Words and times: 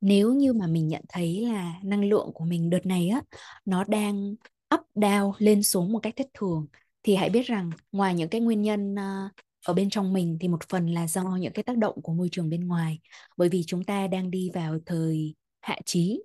nếu 0.00 0.34
như 0.34 0.52
mà 0.52 0.66
mình 0.66 0.88
nhận 0.88 1.02
thấy 1.08 1.46
là 1.52 1.74
năng 1.82 2.04
lượng 2.04 2.30
của 2.34 2.44
mình 2.44 2.70
đợt 2.70 2.86
này 2.86 3.08
á 3.08 3.22
nó 3.64 3.84
đang 3.84 4.34
up 4.74 4.80
down 4.94 5.32
lên 5.38 5.62
xuống 5.62 5.92
một 5.92 5.98
cách 6.02 6.14
thất 6.16 6.26
thường 6.34 6.66
thì 7.02 7.14
hãy 7.14 7.30
biết 7.30 7.46
rằng 7.46 7.70
ngoài 7.92 8.14
những 8.14 8.28
cái 8.28 8.40
nguyên 8.40 8.62
nhân 8.62 8.94
ờ, 8.94 9.28
ở 9.66 9.74
bên 9.74 9.90
trong 9.90 10.12
mình 10.12 10.38
thì 10.40 10.48
một 10.48 10.68
phần 10.68 10.86
là 10.86 11.06
do 11.06 11.22
những 11.40 11.52
cái 11.52 11.62
tác 11.62 11.76
động 11.78 12.02
của 12.02 12.12
môi 12.12 12.28
trường 12.32 12.50
bên 12.50 12.68
ngoài. 12.68 12.98
Bởi 13.36 13.48
vì 13.48 13.64
chúng 13.66 13.84
ta 13.84 14.06
đang 14.06 14.30
đi 14.30 14.50
vào 14.54 14.78
thời 14.86 15.34
hạ 15.60 15.78
trí. 15.84 16.22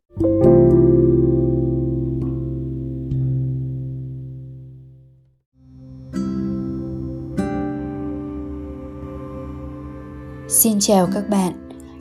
Xin 10.49 10.77
chào 10.79 11.07
các 11.13 11.29
bạn, 11.29 11.64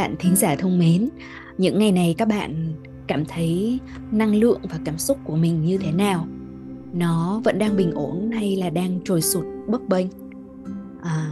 Bạn 0.00 0.16
thính 0.18 0.36
giả 0.36 0.56
thông 0.56 0.78
mến, 0.78 1.08
những 1.58 1.78
ngày 1.78 1.92
này 1.92 2.14
các 2.18 2.28
bạn 2.28 2.74
cảm 3.06 3.24
thấy 3.24 3.78
năng 4.12 4.34
lượng 4.34 4.60
và 4.62 4.78
cảm 4.84 4.98
xúc 4.98 5.18
của 5.24 5.36
mình 5.36 5.64
như 5.64 5.78
thế 5.78 5.92
nào? 5.92 6.26
Nó 6.92 7.40
vẫn 7.44 7.58
đang 7.58 7.76
bình 7.76 7.90
ổn 7.94 8.30
hay 8.30 8.56
là 8.56 8.70
đang 8.70 9.00
trồi 9.04 9.22
sụt 9.22 9.44
bấp 9.68 9.80
bênh? 9.88 10.06
À, 11.02 11.30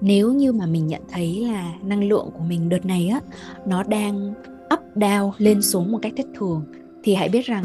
nếu 0.00 0.32
như 0.32 0.52
mà 0.52 0.66
mình 0.66 0.86
nhận 0.86 1.02
thấy 1.08 1.40
là 1.40 1.74
năng 1.82 2.08
lượng 2.08 2.30
của 2.34 2.44
mình 2.44 2.68
đợt 2.68 2.86
này 2.86 3.08
á 3.08 3.20
nó 3.66 3.82
đang 3.82 4.34
up 4.74 4.80
down 4.94 5.32
lên 5.38 5.62
xuống 5.62 5.92
một 5.92 5.98
cách 6.02 6.12
thất 6.16 6.26
thường 6.38 6.64
thì 7.02 7.14
hãy 7.14 7.28
biết 7.28 7.46
rằng 7.46 7.64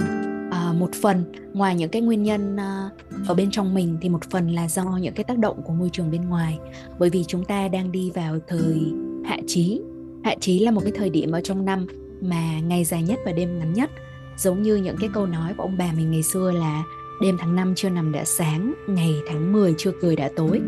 à, 0.52 0.74
một 0.80 0.90
phần 1.02 1.24
ngoài 1.54 1.76
những 1.76 1.90
cái 1.90 2.02
nguyên 2.02 2.24
nhân 2.24 2.58
à, 2.58 2.90
ở 3.28 3.34
bên 3.34 3.52
trong 3.52 3.74
mình 3.74 3.98
thì 4.02 4.10
một 4.10 4.24
phần 4.30 4.50
là 4.50 4.68
do 4.68 4.84
những 5.02 5.14
cái 5.14 5.24
tác 5.24 5.38
động 5.38 5.62
của 5.64 5.74
môi 5.74 5.90
trường 5.90 6.12
bên 6.12 6.30
ngoài 6.30 6.60
bởi 7.00 7.10
vì 7.10 7.24
chúng 7.28 7.46
ta 7.46 7.68
đang 7.68 7.92
đi 7.92 8.12
vào 8.12 8.38
thời 8.48 8.94
hạ 9.26 9.38
trí 9.48 9.82
Hạ 10.24 10.36
trí 10.40 10.60
là 10.60 10.72
một 10.72 10.82
cái 10.84 10.92
thời 10.96 11.10
điểm 11.10 11.32
ở 11.32 11.42
trong 11.42 11.66
năm 11.66 11.86
mà 12.22 12.60
ngày 12.60 12.84
dài 12.84 13.04
nhất 13.04 13.20
và 13.26 13.32
đêm 13.32 13.60
ngắn 13.60 13.74
nhất 13.74 13.90
giống 14.38 14.62
như 14.62 14.76
những 14.76 14.98
cái 15.00 15.10
câu 15.14 15.26
nói 15.26 15.54
của 15.58 15.64
ông 15.64 15.78
bà 15.78 15.92
mình 15.98 16.12
ngày 16.12 16.24
xưa 16.24 16.52
là 16.52 16.84
đêm 17.22 17.38
tháng 17.40 17.56
5 17.56 17.74
chưa 17.76 17.90
nằm 17.90 18.12
đã 18.12 18.26
sáng, 18.26 18.74
ngày 18.88 19.16
tháng 19.28 19.52
10 19.52 19.74
chưa 19.78 19.92
cười 20.02 20.16
đã 20.16 20.30
tối. 20.36 20.62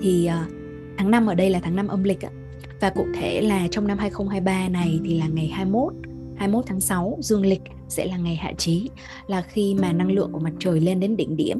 Thì 0.00 0.30
uh, 0.30 0.52
tháng 0.98 1.10
5 1.10 1.26
ở 1.26 1.34
đây 1.34 1.50
là 1.50 1.60
tháng 1.62 1.76
5 1.76 1.88
âm 1.88 2.04
lịch 2.04 2.24
ạ. 2.24 2.30
Và 2.80 2.90
cụ 2.90 3.06
thể 3.14 3.40
là 3.40 3.68
trong 3.70 3.86
năm 3.86 3.98
2023 3.98 4.68
này 4.68 5.00
thì 5.04 5.18
là 5.18 5.26
ngày 5.28 5.48
21, 5.48 5.92
21 6.36 6.64
tháng 6.66 6.80
6 6.80 7.18
dương 7.20 7.46
lịch 7.46 7.62
sẽ 7.88 8.06
là 8.06 8.16
ngày 8.16 8.36
hạ 8.36 8.52
trí 8.58 8.90
là 9.26 9.42
khi 9.42 9.74
mà 9.74 9.92
năng 9.92 10.12
lượng 10.12 10.32
của 10.32 10.38
mặt 10.38 10.52
trời 10.58 10.80
lên 10.80 11.00
đến 11.00 11.16
đỉnh 11.16 11.36
điểm. 11.36 11.58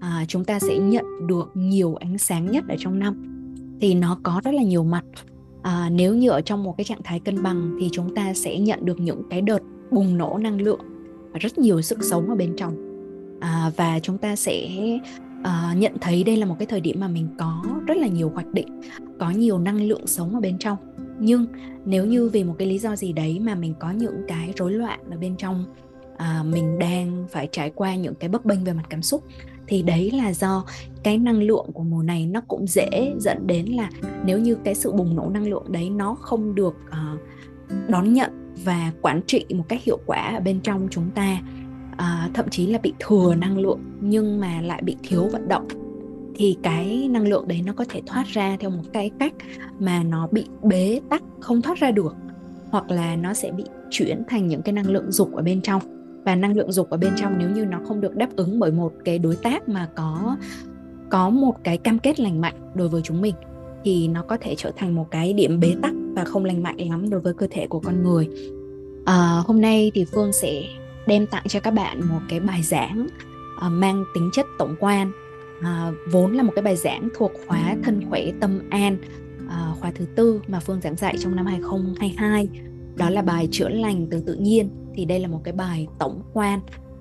À, 0.00 0.24
chúng 0.28 0.44
ta 0.44 0.58
sẽ 0.58 0.78
nhận 0.78 1.26
được 1.26 1.50
nhiều 1.54 1.94
ánh 1.94 2.18
sáng 2.18 2.50
nhất 2.50 2.64
ở 2.68 2.76
trong 2.78 2.98
năm. 2.98 3.24
Thì 3.80 3.94
nó 3.94 4.18
có 4.22 4.40
rất 4.44 4.54
là 4.54 4.62
nhiều 4.62 4.84
mặt 4.84 5.04
à, 5.62 5.90
nếu 5.92 6.14
như 6.14 6.30
ở 6.30 6.40
trong 6.40 6.62
một 6.62 6.76
cái 6.76 6.84
trạng 6.84 7.02
thái 7.04 7.20
cân 7.20 7.42
bằng 7.42 7.76
thì 7.80 7.88
chúng 7.92 8.14
ta 8.14 8.34
sẽ 8.34 8.58
nhận 8.58 8.84
được 8.84 9.00
những 9.00 9.22
cái 9.30 9.40
đợt 9.40 9.62
bùng 9.90 10.18
nổ 10.18 10.38
năng 10.38 10.60
lượng 10.60 10.80
và 11.32 11.38
rất 11.38 11.58
nhiều 11.58 11.82
sức 11.82 11.98
sống 12.02 12.28
ở 12.28 12.34
bên 12.34 12.54
trong. 12.56 12.76
À, 13.40 13.70
và 13.76 13.98
chúng 14.00 14.18
ta 14.18 14.36
sẽ 14.36 14.68
à, 15.42 15.74
nhận 15.78 15.92
thấy 16.00 16.24
đây 16.24 16.36
là 16.36 16.46
một 16.46 16.56
cái 16.58 16.66
thời 16.66 16.80
điểm 16.80 17.00
mà 17.00 17.08
mình 17.08 17.28
có 17.38 17.64
rất 17.86 17.96
là 17.96 18.06
nhiều 18.06 18.30
hoạch 18.34 18.52
định 18.52 18.80
có 19.18 19.30
nhiều 19.30 19.58
năng 19.58 19.82
lượng 19.82 20.06
sống 20.06 20.34
ở 20.34 20.40
bên 20.40 20.58
trong. 20.58 20.76
Nhưng 21.18 21.46
nếu 21.84 22.06
như 22.06 22.28
vì 22.28 22.44
một 22.44 22.54
cái 22.58 22.68
lý 22.68 22.78
do 22.78 22.96
gì 22.96 23.12
đấy 23.12 23.38
mà 23.40 23.54
mình 23.54 23.74
có 23.78 23.90
những 23.90 24.22
cái 24.28 24.52
rối 24.56 24.72
loạn 24.72 25.00
ở 25.10 25.16
bên 25.16 25.36
trong 25.36 25.64
à, 26.16 26.42
mình 26.42 26.78
đang 26.78 27.26
phải 27.30 27.48
trải 27.52 27.70
qua 27.70 27.96
những 27.96 28.14
cái 28.14 28.28
bấp 28.28 28.44
bênh 28.44 28.64
về 28.64 28.72
mặt 28.72 28.84
cảm 28.90 29.02
xúc 29.02 29.24
thì 29.66 29.82
đấy 29.82 30.10
là 30.10 30.32
do 30.32 30.64
cái 31.02 31.18
năng 31.18 31.42
lượng 31.42 31.66
của 31.74 31.82
mùa 31.82 32.02
này 32.02 32.26
nó 32.26 32.40
cũng 32.48 32.66
dễ 32.66 33.14
dẫn 33.18 33.46
đến 33.46 33.66
là 33.66 33.90
nếu 34.24 34.38
như 34.38 34.56
cái 34.64 34.74
sự 34.74 34.92
bùng 34.92 35.16
nổ 35.16 35.30
năng 35.30 35.46
lượng 35.46 35.64
đấy 35.68 35.90
nó 35.90 36.14
không 36.14 36.54
được 36.54 36.74
uh, 36.88 37.20
đón 37.88 38.12
nhận 38.12 38.54
và 38.64 38.92
quản 39.02 39.20
trị 39.26 39.44
một 39.54 39.64
cách 39.68 39.82
hiệu 39.82 39.98
quả 40.06 40.34
ở 40.36 40.40
bên 40.40 40.60
trong 40.60 40.88
chúng 40.90 41.10
ta 41.10 41.38
uh, 41.92 42.34
thậm 42.34 42.48
chí 42.50 42.66
là 42.66 42.78
bị 42.82 42.92
thừa 42.98 43.34
năng 43.34 43.58
lượng 43.58 43.80
nhưng 44.00 44.40
mà 44.40 44.60
lại 44.60 44.82
bị 44.82 44.96
thiếu 45.02 45.28
vận 45.32 45.48
động 45.48 45.68
thì 46.34 46.56
cái 46.62 47.08
năng 47.10 47.28
lượng 47.28 47.48
đấy 47.48 47.62
nó 47.66 47.72
có 47.72 47.84
thể 47.88 48.02
thoát 48.06 48.26
ra 48.26 48.56
theo 48.60 48.70
một 48.70 48.82
cái 48.92 49.10
cách 49.18 49.34
mà 49.78 50.02
nó 50.02 50.28
bị 50.32 50.46
bế 50.62 51.00
tắc 51.10 51.22
không 51.40 51.62
thoát 51.62 51.78
ra 51.78 51.90
được 51.90 52.16
hoặc 52.70 52.90
là 52.90 53.16
nó 53.16 53.34
sẽ 53.34 53.52
bị 53.52 53.64
chuyển 53.90 54.22
thành 54.28 54.48
những 54.48 54.62
cái 54.62 54.72
năng 54.72 54.90
lượng 54.90 55.12
dục 55.12 55.34
ở 55.34 55.42
bên 55.42 55.62
trong 55.62 56.01
và 56.24 56.34
năng 56.34 56.56
lượng 56.56 56.72
dục 56.72 56.90
ở 56.90 56.96
bên 56.96 57.12
trong 57.16 57.38
nếu 57.38 57.50
như 57.50 57.64
nó 57.64 57.78
không 57.88 58.00
được 58.00 58.16
đáp 58.16 58.28
ứng 58.36 58.58
bởi 58.58 58.72
một 58.72 58.92
cái 59.04 59.18
đối 59.18 59.36
tác 59.36 59.68
mà 59.68 59.88
có 59.96 60.36
có 61.10 61.30
một 61.30 61.54
cái 61.64 61.78
cam 61.78 61.98
kết 61.98 62.20
lành 62.20 62.40
mạnh 62.40 62.54
đối 62.74 62.88
với 62.88 63.02
chúng 63.02 63.20
mình 63.20 63.34
thì 63.84 64.08
nó 64.08 64.22
có 64.22 64.36
thể 64.40 64.54
trở 64.58 64.70
thành 64.76 64.94
một 64.94 65.10
cái 65.10 65.32
điểm 65.32 65.60
bế 65.60 65.74
tắc 65.82 65.94
và 66.14 66.24
không 66.24 66.44
lành 66.44 66.62
mạnh 66.62 66.88
lắm 66.90 67.10
đối 67.10 67.20
với 67.20 67.34
cơ 67.34 67.46
thể 67.50 67.66
của 67.66 67.80
con 67.80 68.02
người. 68.02 68.28
À, 69.04 69.42
hôm 69.46 69.60
nay 69.60 69.90
thì 69.94 70.04
phương 70.04 70.32
sẽ 70.32 70.62
đem 71.06 71.26
tặng 71.26 71.44
cho 71.48 71.60
các 71.60 71.70
bạn 71.70 72.00
một 72.08 72.20
cái 72.28 72.40
bài 72.40 72.62
giảng 72.62 73.06
à, 73.60 73.68
mang 73.68 74.04
tính 74.14 74.30
chất 74.32 74.46
tổng 74.58 74.76
quan 74.80 75.12
à, 75.60 75.92
vốn 76.10 76.32
là 76.32 76.42
một 76.42 76.52
cái 76.54 76.62
bài 76.62 76.76
giảng 76.76 77.08
thuộc 77.16 77.32
khóa 77.46 77.76
thân 77.84 78.00
khỏe 78.10 78.26
tâm 78.40 78.60
an 78.70 78.96
à, 79.48 79.72
khóa 79.80 79.90
thứ 79.94 80.04
tư 80.16 80.40
mà 80.48 80.60
phương 80.60 80.80
giảng 80.80 80.96
dạy 80.96 81.16
trong 81.18 81.36
năm 81.36 81.46
2022 81.46 82.48
đó 82.96 83.10
là 83.10 83.22
bài 83.22 83.48
chữa 83.50 83.68
lành 83.68 84.06
từ 84.10 84.20
tự 84.20 84.34
nhiên. 84.34 84.68
Thì 84.94 85.04
đây 85.04 85.20
là 85.20 85.28
một 85.28 85.40
cái 85.44 85.52
bài 85.52 85.86
tổng 85.98 86.22
quan 86.32 86.60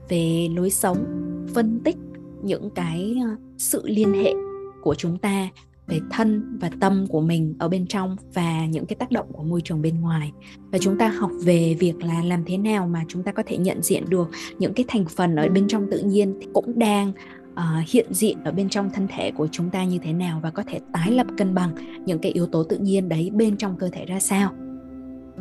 về 0.09 0.47
lối 0.55 0.69
sống 0.69 1.05
phân 1.53 1.79
tích 1.83 1.97
những 2.43 2.69
cái 2.69 3.15
ờ, 3.23 3.35
sự 3.57 3.81
liên 3.85 4.13
hệ 4.13 4.33
của 4.81 4.95
chúng 4.95 5.17
ta 5.17 5.49
về 5.87 5.99
thân 6.11 6.57
và 6.61 6.69
tâm 6.79 7.07
của 7.09 7.21
mình 7.21 7.55
ở 7.59 7.67
bên 7.67 7.87
trong 7.87 8.15
và 8.33 8.65
những 8.65 8.85
cái 8.85 8.95
tác 8.95 9.11
động 9.11 9.33
của 9.33 9.43
môi 9.43 9.61
trường 9.61 9.81
bên 9.81 10.01
ngoài. 10.01 10.31
Và 10.71 10.77
chúng 10.77 10.97
ta 10.97 11.07
học 11.07 11.31
về 11.43 11.75
việc 11.79 12.03
là 12.03 12.23
làm 12.23 12.43
thế 12.45 12.57
nào 12.57 12.87
mà 12.87 13.03
chúng 13.07 13.23
ta 13.23 13.31
có 13.31 13.43
thể 13.45 13.57
nhận 13.57 13.81
diện 13.81 14.03
được 14.09 14.29
những 14.59 14.73
cái 14.73 14.85
thành 14.87 15.05
phần 15.05 15.35
ở 15.35 15.49
bên 15.49 15.67
trong 15.67 15.87
tự 15.91 15.99
nhiên 15.99 16.37
thì 16.41 16.47
cũng 16.53 16.79
đang 16.79 17.11
uh, 17.53 17.87
hiện 17.87 18.05
diện 18.09 18.43
ở 18.43 18.51
bên 18.51 18.69
trong 18.69 18.89
thân 18.89 19.07
thể 19.07 19.31
của 19.31 19.47
chúng 19.51 19.69
ta 19.69 19.83
như 19.83 19.97
thế 20.03 20.13
nào 20.13 20.39
và 20.43 20.51
có 20.51 20.63
thể 20.67 20.79
tái 20.93 21.11
lập 21.11 21.27
cân 21.37 21.53
bằng 21.53 21.75
những 22.05 22.19
cái 22.19 22.31
yếu 22.31 22.45
tố 22.45 22.63
tự 22.63 22.77
nhiên 22.77 23.09
đấy 23.09 23.29
bên 23.33 23.57
trong 23.57 23.77
cơ 23.77 23.89
thể 23.89 24.05
ra 24.05 24.19
sao 24.19 24.51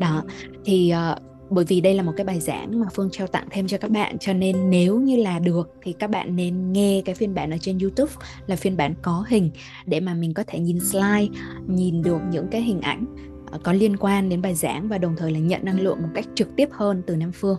đó 0.00 0.22
thì 0.65 0.93
uh, 1.12 1.22
bởi 1.50 1.65
vì 1.65 1.81
đây 1.81 1.94
là 1.94 2.03
một 2.03 2.12
cái 2.16 2.25
bài 2.25 2.41
giảng 2.41 2.81
mà 2.81 2.87
Phương 2.94 3.09
trao 3.12 3.27
tặng 3.27 3.49
thêm 3.50 3.66
cho 3.66 3.78
các 3.78 3.91
bạn 3.91 4.19
cho 4.19 4.33
nên 4.33 4.71
nếu 4.71 5.00
như 5.00 5.16
là 5.16 5.38
được 5.38 5.71
thì 5.83 5.93
các 5.93 6.11
bạn 6.11 6.37
nên 6.37 6.72
nghe 6.72 7.03
cái 7.05 7.15
phiên 7.15 7.34
bản 7.34 7.51
ở 7.51 7.57
trên 7.60 7.78
YouTube 7.78 8.13
là 8.47 8.57
phiên 8.57 8.77
bản 8.77 8.95
có 9.03 9.24
hình 9.28 9.51
để 9.86 10.01
mà 10.01 10.15
mình 10.15 10.34
có 10.34 10.45
thể 10.47 10.59
nhìn 10.59 10.80
slide, 10.80 11.28
nhìn 11.66 12.03
được 12.03 12.19
những 12.30 12.48
cái 12.51 12.63
hình 12.63 12.80
ảnh 12.80 13.04
ờ, 13.51 13.59
có 13.63 13.72
liên 13.72 13.97
quan 13.97 14.28
đến 14.28 14.42
bài 14.42 14.54
giảng 14.54 14.89
và 14.89 14.98
đồng 14.98 15.16
thời 15.16 15.33
là 15.33 15.39
nhận 15.39 15.65
năng 15.65 15.80
lượng 15.80 16.03
một 16.03 16.09
cách 16.15 16.24
trực 16.34 16.57
tiếp 16.57 16.69
hơn 16.72 17.03
từ 17.07 17.16
Nam 17.16 17.33
Phương. 17.33 17.59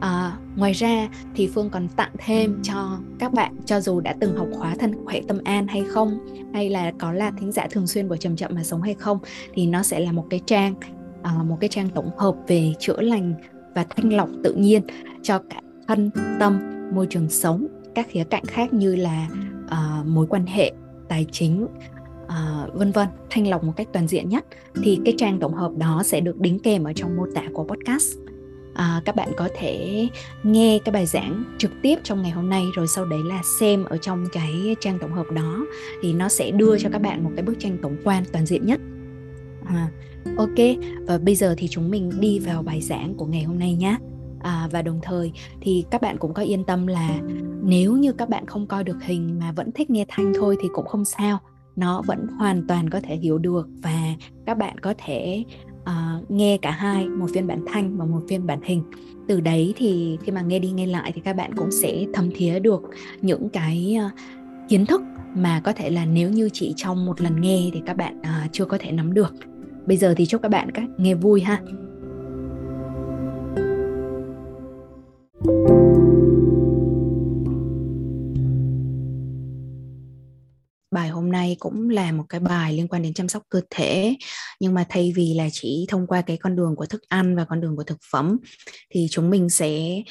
À, 0.00 0.36
ngoài 0.56 0.72
ra 0.72 1.08
thì 1.34 1.48
Phương 1.54 1.70
còn 1.70 1.88
tặng 1.88 2.12
thêm 2.18 2.60
cho 2.62 2.98
các 3.18 3.32
bạn 3.32 3.56
cho 3.66 3.80
dù 3.80 4.00
đã 4.00 4.14
từng 4.20 4.36
học 4.36 4.48
khóa 4.52 4.74
thân 4.74 5.04
khỏe 5.04 5.20
tâm 5.28 5.38
an 5.44 5.66
hay 5.66 5.84
không 5.88 6.18
hay 6.54 6.70
là 6.70 6.92
có 6.98 7.12
là 7.12 7.30
thính 7.38 7.52
giả 7.52 7.66
thường 7.70 7.86
xuyên 7.86 8.08
của 8.08 8.16
chậm 8.16 8.36
chậm 8.36 8.54
mà 8.54 8.64
sống 8.64 8.82
hay 8.82 8.94
không 8.94 9.18
thì 9.54 9.66
nó 9.66 9.82
sẽ 9.82 10.00
là 10.00 10.12
một 10.12 10.26
cái 10.30 10.40
trang 10.46 10.74
uh, 11.22 11.46
một 11.46 11.56
cái 11.60 11.68
trang 11.68 11.88
tổng 11.88 12.10
hợp 12.18 12.34
về 12.46 12.74
chữa 12.78 13.00
lành 13.00 13.34
và 13.74 13.84
thanh 13.84 14.12
lọc 14.12 14.28
tự 14.44 14.54
nhiên 14.54 14.82
cho 15.22 15.38
cả 15.50 15.60
thân 15.88 16.10
tâm 16.40 16.60
môi 16.94 17.06
trường 17.10 17.28
sống 17.28 17.66
các 17.94 18.06
khía 18.10 18.24
cạnh 18.24 18.44
khác 18.44 18.72
như 18.72 18.96
là 18.96 19.28
uh, 19.64 20.06
mối 20.06 20.26
quan 20.26 20.46
hệ 20.46 20.72
tài 21.08 21.26
chính 21.30 21.66
uh, 22.24 22.74
vân 22.74 22.92
vân 22.92 23.08
thanh 23.30 23.48
lọc 23.48 23.64
một 23.64 23.72
cách 23.76 23.88
toàn 23.92 24.08
diện 24.08 24.28
nhất. 24.28 24.44
Thì 24.82 25.00
cái 25.04 25.14
trang 25.18 25.38
tổng 25.40 25.54
hợp 25.54 25.72
đó 25.76 26.02
sẽ 26.04 26.20
được 26.20 26.40
đính 26.40 26.58
kèm 26.58 26.84
ở 26.84 26.92
trong 26.92 27.16
mô 27.16 27.26
tả 27.34 27.42
của 27.52 27.64
podcast. 27.64 28.06
À, 28.74 29.02
các 29.04 29.16
bạn 29.16 29.28
có 29.36 29.48
thể 29.58 30.08
nghe 30.42 30.78
cái 30.84 30.92
bài 30.92 31.06
giảng 31.06 31.44
trực 31.58 31.70
tiếp 31.82 31.98
trong 32.02 32.22
ngày 32.22 32.30
hôm 32.30 32.48
nay 32.48 32.64
rồi 32.74 32.86
sau 32.88 33.04
đấy 33.04 33.20
là 33.24 33.42
xem 33.60 33.84
ở 33.84 33.96
trong 33.96 34.26
cái 34.32 34.76
trang 34.80 34.98
tổng 34.98 35.12
hợp 35.12 35.26
đó. 35.30 35.66
Thì 36.02 36.12
nó 36.12 36.28
sẽ 36.28 36.50
đưa 36.50 36.78
cho 36.78 36.88
các 36.92 37.02
bạn 37.02 37.24
một 37.24 37.30
cái 37.36 37.44
bức 37.44 37.54
tranh 37.58 37.78
tổng 37.82 37.96
quan 38.04 38.24
toàn 38.32 38.46
diện 38.46 38.66
nhất. 38.66 38.80
À, 39.64 39.88
ok 40.36 40.76
và 41.06 41.18
bây 41.18 41.34
giờ 41.34 41.54
thì 41.58 41.68
chúng 41.68 41.90
mình 41.90 42.10
đi 42.20 42.38
vào 42.38 42.62
bài 42.62 42.80
giảng 42.80 43.14
của 43.14 43.26
ngày 43.26 43.42
hôm 43.42 43.58
nay 43.58 43.74
nhé 43.74 43.96
à, 44.42 44.68
và 44.72 44.82
đồng 44.82 45.00
thời 45.02 45.32
thì 45.60 45.84
các 45.90 46.02
bạn 46.02 46.16
cũng 46.18 46.34
có 46.34 46.42
yên 46.42 46.64
tâm 46.64 46.86
là 46.86 47.20
nếu 47.62 47.96
như 47.96 48.12
các 48.12 48.28
bạn 48.28 48.46
không 48.46 48.66
coi 48.66 48.84
được 48.84 48.96
hình 49.02 49.38
mà 49.38 49.52
vẫn 49.52 49.72
thích 49.72 49.90
nghe 49.90 50.04
thanh 50.08 50.32
thôi 50.34 50.56
thì 50.62 50.68
cũng 50.72 50.86
không 50.86 51.04
sao. 51.04 51.38
Nó 51.76 52.02
vẫn 52.06 52.26
hoàn 52.38 52.66
toàn 52.66 52.90
có 52.90 53.00
thể 53.00 53.16
hiểu 53.16 53.38
được 53.38 53.68
và 53.82 54.14
các 54.46 54.58
bạn 54.58 54.78
có 54.78 54.94
thể 54.98 55.44
uh, 55.82 56.30
nghe 56.30 56.58
cả 56.62 56.70
hai 56.70 57.06
một 57.06 57.26
phiên 57.34 57.46
bản 57.46 57.64
thanh 57.66 57.98
và 57.98 58.04
một 58.04 58.20
phiên 58.28 58.46
bản 58.46 58.60
hình. 58.62 58.82
Từ 59.28 59.40
đấy 59.40 59.74
thì 59.76 60.18
khi 60.22 60.32
mà 60.32 60.42
nghe 60.42 60.58
đi 60.58 60.70
nghe 60.70 60.86
lại 60.86 61.12
thì 61.14 61.20
các 61.20 61.36
bạn 61.36 61.54
cũng 61.56 61.70
sẽ 61.70 62.04
thấm 62.14 62.30
thía 62.34 62.58
được 62.58 62.82
những 63.20 63.48
cái 63.48 63.96
uh, 64.06 64.12
kiến 64.68 64.86
thức 64.86 65.02
mà 65.34 65.60
có 65.60 65.72
thể 65.72 65.90
là 65.90 66.06
nếu 66.06 66.30
như 66.30 66.48
chỉ 66.52 66.74
trong 66.76 67.06
một 67.06 67.20
lần 67.20 67.40
nghe 67.40 67.70
thì 67.72 67.82
các 67.86 67.96
bạn 67.96 68.20
uh, 68.20 68.52
chưa 68.52 68.64
có 68.64 68.78
thể 68.80 68.92
nắm 68.92 69.14
được 69.14 69.34
bây 69.86 69.96
giờ 69.96 70.14
thì 70.16 70.26
chúc 70.26 70.42
các 70.42 70.48
bạn 70.48 70.70
các 70.74 70.84
nghe 70.98 71.14
vui 71.14 71.40
ha. 71.40 71.62
Bài 80.90 81.08
hôm 81.08 81.32
nay 81.32 81.56
cũng 81.58 81.90
là 81.90 82.12
một 82.12 82.24
cái 82.28 82.40
bài 82.40 82.72
liên 82.72 82.88
quan 82.88 83.02
đến 83.02 83.14
chăm 83.14 83.28
sóc 83.28 83.42
cơ 83.48 83.60
thể 83.70 84.16
nhưng 84.60 84.74
mà 84.74 84.84
thay 84.88 85.12
vì 85.16 85.34
là 85.34 85.48
chỉ 85.52 85.86
thông 85.88 86.06
qua 86.06 86.22
cái 86.22 86.36
con 86.36 86.56
đường 86.56 86.76
của 86.76 86.86
thức 86.86 87.02
ăn 87.08 87.36
và 87.36 87.44
con 87.44 87.60
đường 87.60 87.76
của 87.76 87.84
thực 87.84 87.98
phẩm 88.12 88.38
thì 88.90 89.06
chúng 89.10 89.30
mình 89.30 89.50
sẽ 89.50 90.02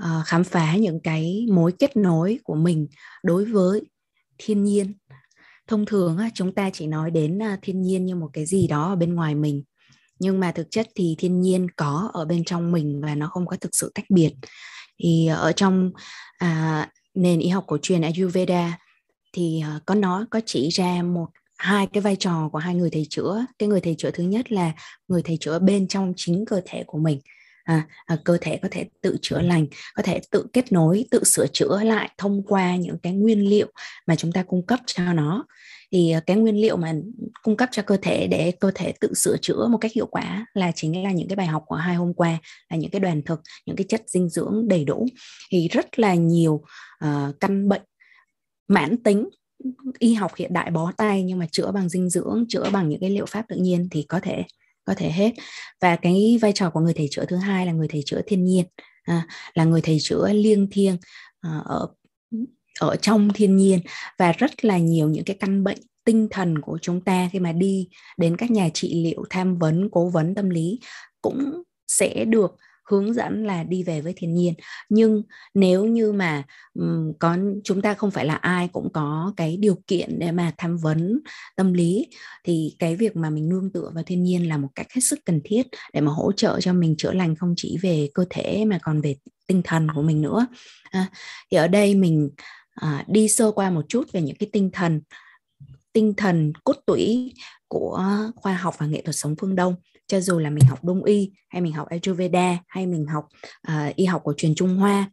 uh, 0.00 0.26
khám 0.26 0.44
phá 0.44 0.76
những 0.76 1.00
cái 1.00 1.46
mối 1.52 1.72
kết 1.78 1.96
nối 1.96 2.38
của 2.44 2.54
mình 2.54 2.88
đối 3.22 3.44
với 3.44 3.82
thiên 4.38 4.64
nhiên 4.64 4.94
thông 5.70 5.86
thường 5.86 6.18
chúng 6.34 6.54
ta 6.54 6.70
chỉ 6.72 6.86
nói 6.86 7.10
đến 7.10 7.42
à, 7.42 7.58
thiên 7.62 7.82
nhiên 7.82 8.06
như 8.06 8.14
một 8.14 8.30
cái 8.32 8.46
gì 8.46 8.66
đó 8.66 8.88
ở 8.88 8.96
bên 8.96 9.14
ngoài 9.14 9.34
mình. 9.34 9.62
Nhưng 10.18 10.40
mà 10.40 10.52
thực 10.52 10.70
chất 10.70 10.88
thì 10.94 11.14
thiên 11.18 11.40
nhiên 11.40 11.66
có 11.76 12.10
ở 12.12 12.24
bên 12.24 12.44
trong 12.44 12.72
mình 12.72 13.00
và 13.02 13.14
nó 13.14 13.28
không 13.28 13.46
có 13.46 13.56
thực 13.56 13.74
sự 13.74 13.92
tách 13.94 14.04
biệt. 14.08 14.32
Thì 15.02 15.26
ở 15.26 15.52
trong 15.52 15.90
à, 16.38 16.88
nền 17.14 17.38
y 17.38 17.48
học 17.48 17.64
cổ 17.66 17.78
truyền 17.82 18.02
Ayurveda 18.02 18.78
thì 19.32 19.60
à, 19.60 19.80
có 19.86 19.94
nói 19.94 20.24
có 20.30 20.40
chỉ 20.46 20.68
ra 20.68 21.02
một 21.02 21.26
hai 21.58 21.86
cái 21.86 22.00
vai 22.00 22.16
trò 22.16 22.48
của 22.52 22.58
hai 22.58 22.74
người 22.74 22.90
thầy 22.90 23.06
chữa. 23.10 23.44
Cái 23.58 23.68
người 23.68 23.80
thầy 23.80 23.94
chữa 23.98 24.10
thứ 24.10 24.22
nhất 24.22 24.52
là 24.52 24.72
người 25.08 25.22
thầy 25.22 25.36
chữa 25.40 25.58
bên 25.58 25.88
trong 25.88 26.12
chính 26.16 26.44
cơ 26.46 26.60
thể 26.64 26.84
của 26.86 26.98
mình 26.98 27.20
à, 27.70 27.86
à, 28.06 28.16
cơ 28.24 28.38
thể 28.40 28.58
có 28.62 28.68
thể 28.70 28.86
tự 29.02 29.16
chữa 29.22 29.40
lành 29.40 29.66
có 29.94 30.02
thể 30.02 30.20
tự 30.30 30.46
kết 30.52 30.72
nối 30.72 31.04
tự 31.10 31.24
sửa 31.24 31.46
chữa 31.46 31.80
lại 31.82 32.10
thông 32.18 32.42
qua 32.42 32.76
những 32.76 32.98
cái 32.98 33.12
nguyên 33.12 33.48
liệu 33.48 33.66
mà 34.06 34.16
chúng 34.16 34.32
ta 34.32 34.42
cung 34.42 34.66
cấp 34.66 34.80
cho 34.86 35.12
nó. 35.12 35.44
Thì 35.92 36.10
à, 36.10 36.20
cái 36.20 36.36
nguyên 36.36 36.56
liệu 36.56 36.76
mà 36.76 36.94
cung 37.42 37.56
cấp 37.56 37.68
cho 37.72 37.82
cơ 37.82 37.96
thể 38.02 38.26
để 38.26 38.52
cơ 38.60 38.70
thể 38.74 38.92
tự 39.00 39.14
sửa 39.14 39.36
chữa 39.42 39.66
một 39.66 39.78
cách 39.78 39.92
hiệu 39.92 40.06
quả 40.06 40.46
là 40.54 40.72
chính 40.74 41.02
là 41.02 41.12
những 41.12 41.28
cái 41.28 41.36
bài 41.36 41.46
học 41.46 41.62
của 41.66 41.74
hai 41.74 41.94
hôm 41.94 42.14
qua 42.14 42.38
là 42.70 42.76
những 42.76 42.90
cái 42.90 43.00
đoàn 43.00 43.22
thực 43.22 43.40
những 43.66 43.76
cái 43.76 43.84
chất 43.88 44.02
dinh 44.06 44.28
dưỡng 44.28 44.68
đầy 44.68 44.84
đủ. 44.84 45.06
Thì 45.50 45.68
rất 45.68 45.98
là 45.98 46.14
nhiều 46.14 46.64
uh, 47.04 47.40
căn 47.40 47.68
bệnh 47.68 47.82
mãn 48.68 49.02
tính 49.02 49.28
y 49.98 50.14
học 50.14 50.32
hiện 50.36 50.52
đại 50.52 50.70
bó 50.70 50.92
tay 50.96 51.22
nhưng 51.22 51.38
mà 51.38 51.46
chữa 51.52 51.70
bằng 51.70 51.88
dinh 51.88 52.10
dưỡng 52.10 52.44
chữa 52.48 52.70
bằng 52.72 52.88
những 52.88 53.00
cái 53.00 53.10
liệu 53.10 53.26
pháp 53.26 53.44
tự 53.48 53.56
nhiên 53.56 53.88
thì 53.90 54.02
có 54.02 54.20
thể 54.20 54.44
có 54.90 54.94
thể 54.96 55.10
hết. 55.10 55.32
Và 55.80 55.96
cái 55.96 56.38
vai 56.42 56.52
trò 56.52 56.70
của 56.70 56.80
người 56.80 56.94
thầy 56.94 57.08
chữa 57.10 57.24
thứ 57.24 57.36
hai 57.36 57.66
là 57.66 57.72
người 57.72 57.88
thầy 57.88 58.02
chữa 58.06 58.20
thiên 58.26 58.44
nhiên 58.44 58.66
à, 59.02 59.26
là 59.54 59.64
người 59.64 59.80
thầy 59.80 59.98
chữa 60.00 60.32
liêng 60.32 60.70
thiêng 60.70 60.96
à, 61.40 61.60
ở 61.64 61.88
ở 62.80 62.96
trong 62.96 63.28
thiên 63.34 63.56
nhiên. 63.56 63.80
Và 64.18 64.32
rất 64.32 64.64
là 64.64 64.78
nhiều 64.78 65.08
những 65.08 65.24
cái 65.24 65.36
căn 65.40 65.64
bệnh 65.64 65.78
tinh 66.04 66.28
thần 66.30 66.58
của 66.58 66.78
chúng 66.82 67.00
ta 67.00 67.28
khi 67.32 67.38
mà 67.38 67.52
đi 67.52 67.88
đến 68.18 68.36
các 68.36 68.50
nhà 68.50 68.68
trị 68.74 69.04
liệu 69.04 69.24
tham 69.30 69.58
vấn 69.58 69.88
cố 69.92 70.08
vấn 70.08 70.34
tâm 70.34 70.50
lý 70.50 70.80
cũng 71.22 71.62
sẽ 71.86 72.24
được 72.24 72.56
hướng 72.90 73.14
dẫn 73.14 73.44
là 73.44 73.64
đi 73.64 73.82
về 73.82 74.00
với 74.00 74.12
thiên 74.16 74.34
nhiên. 74.34 74.54
Nhưng 74.88 75.22
nếu 75.54 75.84
như 75.84 76.12
mà 76.12 76.42
um, 76.74 77.12
có 77.18 77.36
chúng 77.64 77.82
ta 77.82 77.94
không 77.94 78.10
phải 78.10 78.24
là 78.24 78.34
ai 78.34 78.68
cũng 78.68 78.92
có 78.92 79.32
cái 79.36 79.56
điều 79.56 79.78
kiện 79.86 80.18
để 80.18 80.32
mà 80.32 80.52
tham 80.58 80.76
vấn 80.76 81.20
tâm 81.56 81.72
lý 81.72 82.06
thì 82.44 82.76
cái 82.78 82.96
việc 82.96 83.16
mà 83.16 83.30
mình 83.30 83.48
nương 83.48 83.72
tựa 83.72 83.90
vào 83.94 84.04
thiên 84.04 84.22
nhiên 84.22 84.48
là 84.48 84.56
một 84.56 84.68
cách 84.74 84.86
hết 84.94 85.00
sức 85.00 85.18
cần 85.24 85.40
thiết 85.44 85.66
để 85.92 86.00
mà 86.00 86.12
hỗ 86.12 86.32
trợ 86.32 86.60
cho 86.60 86.72
mình 86.72 86.94
chữa 86.98 87.12
lành 87.12 87.36
không 87.36 87.54
chỉ 87.56 87.78
về 87.82 88.08
cơ 88.14 88.24
thể 88.30 88.64
mà 88.64 88.78
còn 88.82 89.00
về 89.00 89.16
tinh 89.46 89.62
thần 89.64 89.88
của 89.94 90.02
mình 90.02 90.22
nữa. 90.22 90.46
À, 90.90 91.06
thì 91.50 91.56
ở 91.56 91.68
đây 91.68 91.94
mình 91.94 92.30
à, 92.74 93.04
đi 93.08 93.28
sơ 93.28 93.50
qua 93.50 93.70
một 93.70 93.84
chút 93.88 94.12
về 94.12 94.22
những 94.22 94.36
cái 94.36 94.48
tinh 94.52 94.70
thần 94.72 95.00
tinh 95.92 96.14
thần 96.16 96.52
cốt 96.64 96.76
tủy 96.86 97.32
của 97.68 98.04
khoa 98.36 98.54
học 98.54 98.74
và 98.78 98.86
nghệ 98.86 99.02
thuật 99.02 99.16
sống 99.16 99.34
phương 99.40 99.56
Đông 99.56 99.74
cho 100.10 100.20
dù 100.20 100.38
là 100.38 100.50
mình 100.50 100.64
học 100.64 100.84
đông 100.84 101.04
y 101.04 101.32
hay 101.48 101.62
mình 101.62 101.72
học 101.72 101.88
ayurveda 101.88 102.58
hay 102.68 102.86
mình 102.86 103.06
học 103.06 103.24
uh, 103.68 103.96
y 103.96 104.04
học 104.04 104.22
của 104.24 104.34
truyền 104.36 104.54
trung 104.54 104.76
hoa 104.76 105.10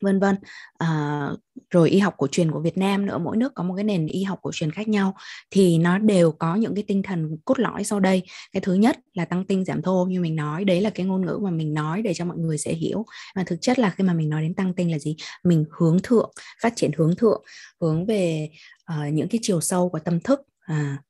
vân 0.00 0.20
vân 0.20 0.36
à, 0.78 1.30
rồi 1.70 1.90
y 1.90 1.98
học 1.98 2.14
cổ 2.16 2.26
truyền 2.26 2.50
của 2.50 2.60
Việt 2.60 2.78
Nam 2.78 3.06
nữa 3.06 3.18
mỗi 3.18 3.36
nước 3.36 3.54
có 3.54 3.62
một 3.62 3.74
cái 3.74 3.84
nền 3.84 4.06
y 4.06 4.22
học 4.22 4.38
cổ 4.42 4.50
truyền 4.54 4.70
khác 4.70 4.88
nhau 4.88 5.14
thì 5.50 5.78
nó 5.78 5.98
đều 5.98 6.32
có 6.32 6.54
những 6.54 6.74
cái 6.74 6.84
tinh 6.86 7.02
thần 7.02 7.36
cốt 7.44 7.58
lõi 7.58 7.84
sau 7.84 8.00
đây. 8.00 8.22
Cái 8.52 8.60
thứ 8.60 8.74
nhất 8.74 8.98
là 9.14 9.24
tăng 9.24 9.44
tinh 9.44 9.64
giảm 9.64 9.82
thô 9.82 10.04
như 10.04 10.20
mình 10.20 10.36
nói 10.36 10.64
đấy 10.64 10.80
là 10.80 10.90
cái 10.90 11.06
ngôn 11.06 11.26
ngữ 11.26 11.38
mà 11.42 11.50
mình 11.50 11.74
nói 11.74 12.02
để 12.02 12.14
cho 12.14 12.24
mọi 12.24 12.36
người 12.36 12.58
dễ 12.58 12.72
hiểu. 12.72 13.04
Mà 13.36 13.44
thực 13.46 13.60
chất 13.60 13.78
là 13.78 13.90
khi 13.90 14.04
mà 14.04 14.12
mình 14.12 14.28
nói 14.28 14.42
đến 14.42 14.54
tăng 14.54 14.74
tinh 14.74 14.90
là 14.90 14.98
gì? 14.98 15.16
Mình 15.44 15.64
hướng 15.78 15.98
thượng 16.02 16.30
phát 16.62 16.72
triển 16.76 16.90
hướng 16.96 17.16
thượng 17.16 17.42
hướng 17.80 18.06
về 18.06 18.50
uh, 18.92 19.12
những 19.12 19.28
cái 19.28 19.38
chiều 19.42 19.60
sâu 19.60 19.88
của 19.88 19.98
tâm 19.98 20.20
thức 20.20 20.40
à, 20.60 21.02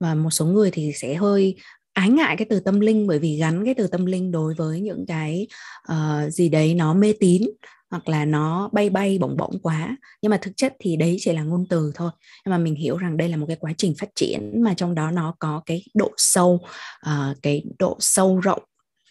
và 0.00 0.14
một 0.14 0.30
số 0.30 0.46
người 0.46 0.70
thì 0.70 0.92
sẽ 0.92 1.14
hơi 1.14 1.56
ái 1.94 2.10
ngại 2.10 2.36
cái 2.36 2.46
từ 2.50 2.60
tâm 2.60 2.80
linh 2.80 3.06
bởi 3.06 3.18
vì 3.18 3.36
gắn 3.36 3.64
cái 3.64 3.74
từ 3.74 3.86
tâm 3.86 4.06
linh 4.06 4.30
đối 4.30 4.54
với 4.54 4.80
những 4.80 5.04
cái 5.08 5.46
uh, 5.92 6.32
gì 6.32 6.48
đấy 6.48 6.74
nó 6.74 6.94
mê 6.94 7.14
tín 7.20 7.42
hoặc 7.90 8.08
là 8.08 8.24
nó 8.24 8.68
bay 8.72 8.90
bay 8.90 9.18
bổng 9.18 9.36
bổng 9.36 9.58
quá. 9.62 9.96
Nhưng 10.22 10.30
mà 10.30 10.36
thực 10.42 10.56
chất 10.56 10.76
thì 10.80 10.96
đấy 10.96 11.16
chỉ 11.20 11.32
là 11.32 11.42
ngôn 11.42 11.66
từ 11.68 11.92
thôi. 11.94 12.10
Nhưng 12.44 12.50
mà 12.50 12.58
mình 12.58 12.74
hiểu 12.74 12.96
rằng 12.96 13.16
đây 13.16 13.28
là 13.28 13.36
một 13.36 13.46
cái 13.46 13.56
quá 13.60 13.72
trình 13.78 13.94
phát 13.98 14.08
triển 14.14 14.62
mà 14.62 14.74
trong 14.74 14.94
đó 14.94 15.10
nó 15.10 15.34
có 15.38 15.62
cái 15.66 15.84
độ 15.94 16.12
sâu 16.16 16.60
uh, 17.06 17.36
cái 17.42 17.64
độ 17.78 17.96
sâu 18.00 18.40
rộng 18.40 18.62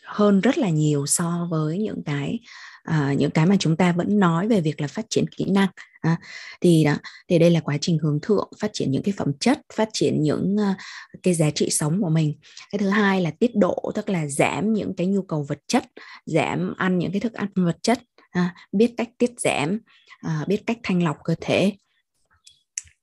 hơn 0.05 0.41
rất 0.41 0.57
là 0.57 0.69
nhiều 0.69 1.05
so 1.05 1.47
với 1.51 1.77
những 1.77 2.03
cái 2.05 2.39
à, 2.83 3.13
những 3.17 3.31
cái 3.31 3.45
mà 3.45 3.55
chúng 3.59 3.75
ta 3.75 3.91
vẫn 3.91 4.19
nói 4.19 4.47
về 4.47 4.61
việc 4.61 4.81
là 4.81 4.87
phát 4.87 5.05
triển 5.09 5.25
kỹ 5.27 5.45
năng 5.45 5.69
à, 6.01 6.17
thì 6.61 6.83
đó 6.83 6.95
thì 7.27 7.39
đây 7.39 7.51
là 7.51 7.59
quá 7.59 7.77
trình 7.81 7.97
hướng 7.97 8.19
thượng 8.21 8.49
phát 8.59 8.69
triển 8.73 8.91
những 8.91 9.03
cái 9.03 9.13
phẩm 9.17 9.31
chất 9.39 9.59
phát 9.73 9.89
triển 9.93 10.23
những 10.23 10.55
uh, 10.55 10.77
cái 11.23 11.33
giá 11.33 11.49
trị 11.49 11.69
sống 11.69 12.01
của 12.01 12.09
mình. 12.09 12.33
Cái 12.71 12.79
thứ 12.79 12.89
hai 12.89 13.21
là 13.21 13.31
tiết 13.31 13.55
độ 13.55 13.91
tức 13.95 14.09
là 14.09 14.27
giảm 14.27 14.73
những 14.73 14.93
cái 14.97 15.07
nhu 15.07 15.21
cầu 15.21 15.45
vật 15.49 15.59
chất 15.67 15.85
giảm 16.25 16.73
ăn 16.77 16.97
những 16.97 17.11
cái 17.11 17.19
thức 17.19 17.33
ăn 17.33 17.49
vật 17.55 17.77
chất 17.81 17.99
à, 18.31 18.55
biết 18.71 18.93
cách 18.97 19.09
tiết 19.17 19.39
giảm 19.39 19.79
à, 20.19 20.45
biết 20.47 20.63
cách 20.65 20.77
thanh 20.83 21.03
lọc 21.03 21.17
cơ 21.23 21.35
thể. 21.41 21.73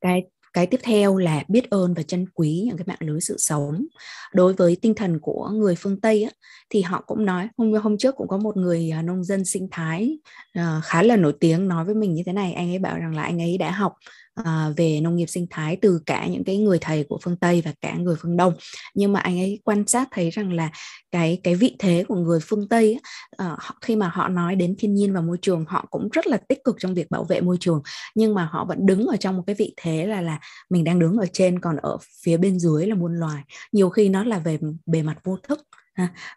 Cái 0.01 0.23
cái 0.53 0.67
tiếp 0.67 0.81
theo 0.83 1.17
là 1.17 1.45
biết 1.49 1.71
ơn 1.71 1.95
và 1.95 2.03
trân 2.03 2.27
quý 2.35 2.63
những 2.67 2.77
cái 2.77 2.85
mạng 2.87 2.99
lưới 3.01 3.21
sự 3.21 3.37
sống. 3.39 3.87
Đối 4.33 4.53
với 4.53 4.77
tinh 4.83 4.95
thần 4.95 5.19
của 5.21 5.49
người 5.49 5.75
phương 5.75 6.01
tây 6.01 6.23
á, 6.23 6.31
thì 6.71 6.83
họ 6.83 7.05
cũng 7.07 7.25
nói 7.25 7.49
hôm 7.59 7.73
hôm 7.73 7.99
trước 7.99 8.17
cũng 8.17 8.29
có 8.29 8.39
một 8.39 8.57
người 8.57 8.91
à, 8.91 9.03
nông 9.03 9.25
dân 9.25 9.45
sinh 9.45 9.69
thái 9.71 10.19
uh, 10.59 10.85
khá 10.85 11.03
là 11.03 11.17
nổi 11.17 11.33
tiếng 11.41 11.69
nói 11.69 11.85
với 11.85 11.95
mình 11.95 12.15
như 12.15 12.23
thế 12.27 12.33
này 12.33 12.53
anh 12.53 12.71
ấy 12.71 12.79
bảo 12.79 12.99
rằng 12.99 13.17
là 13.17 13.23
anh 13.23 13.41
ấy 13.41 13.59
đã 13.59 13.71
học 13.71 13.95
uh, 14.41 14.77
về 14.77 15.01
nông 15.01 15.17
nghiệp 15.17 15.27
sinh 15.27 15.47
thái 15.51 15.77
từ 15.77 16.01
cả 16.07 16.27
những 16.27 16.45
cái 16.45 16.59
người 16.59 16.79
thầy 16.81 17.05
của 17.09 17.19
phương 17.23 17.37
tây 17.37 17.63
và 17.65 17.75
cả 17.81 17.95
người 17.95 18.17
phương 18.19 18.37
đông. 18.37 18.55
Nhưng 18.95 19.13
mà 19.13 19.21
anh 19.21 19.39
ấy 19.39 19.61
quan 19.65 19.87
sát 19.87 20.09
thấy 20.11 20.31
rằng 20.31 20.53
là 20.53 20.71
cái 21.11 21.41
cái 21.43 21.55
vị 21.55 21.77
thế 21.79 22.05
của 22.09 22.17
người 22.17 22.41
phương 22.43 22.69
tây 22.69 22.99
uh, 23.43 23.59
khi 23.81 23.97
mà 23.97 24.09
họ 24.09 24.29
nói 24.29 24.57
đến 24.57 24.75
thiên 24.79 24.95
nhiên 24.95 25.13
và 25.13 25.21
môi 25.21 25.39
trường 25.43 25.65
họ 25.69 25.87
cũng 25.91 26.09
rất 26.13 26.27
là 26.27 26.37
tích 26.37 26.65
cực 26.65 26.77
trong 26.79 26.95
việc 26.95 27.11
bảo 27.11 27.25
vệ 27.25 27.41
môi 27.41 27.57
trường. 27.61 27.83
Nhưng 28.15 28.35
mà 28.35 28.49
họ 28.53 28.65
vẫn 28.65 28.87
đứng 28.87 29.07
ở 29.07 29.17
trong 29.17 29.37
một 29.37 29.43
cái 29.47 29.55
vị 29.55 29.75
thế 29.77 30.07
là 30.07 30.21
là 30.21 30.41
mình 30.71 30.85
đang 30.85 30.99
đứng 30.99 31.19
ở 31.19 31.27
trên 31.33 31.61
còn 31.61 31.77
ở 31.77 31.99
phía 32.23 32.37
bên 32.37 32.59
dưới 32.59 32.87
là 32.87 32.95
muôn 32.95 33.15
loài. 33.15 33.43
Nhiều 33.73 33.91
khi 33.91 34.09
nó 34.09 34.25
là 34.25 34.39
về 34.39 34.59
bề 34.87 35.03
mặt 35.03 35.19
vô 35.25 35.37
thức 35.43 35.67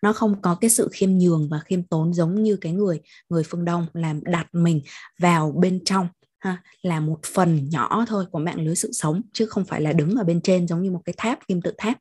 nó 0.02 0.14
không 0.14 0.42
có 0.42 0.56
cái 0.56 0.70
sự 0.70 0.90
khiêm 0.92 1.10
nhường 1.18 1.50
và 1.52 1.60
khiêm 1.66 1.84
tốn 1.84 2.14
giống 2.14 2.44
như 2.44 2.56
cái 2.56 2.72
người 2.72 3.02
người 3.30 3.44
phương 3.44 3.66
đông 3.66 3.86
làm 3.94 4.24
đặt 4.24 4.48
mình 4.54 4.82
vào 5.20 5.52
bên 5.52 5.84
trong 5.86 6.08
ha, 6.44 6.58
là 6.82 7.00
một 7.00 7.20
phần 7.34 7.70
nhỏ 7.70 8.06
thôi 8.08 8.26
của 8.32 8.40
mạng 8.40 8.62
lưới 8.62 8.76
sự 8.76 8.92
sống 8.92 9.22
chứ 9.34 9.46
không 9.46 9.66
phải 9.66 9.82
là 9.82 9.94
đứng 9.94 10.16
ở 10.16 10.24
bên 10.24 10.42
trên 10.42 10.68
giống 10.68 10.84
như 10.84 10.92
một 10.92 11.02
cái 11.06 11.14
tháp 11.18 11.48
kim 11.48 11.62
tự 11.62 11.74
tháp. 11.78 11.98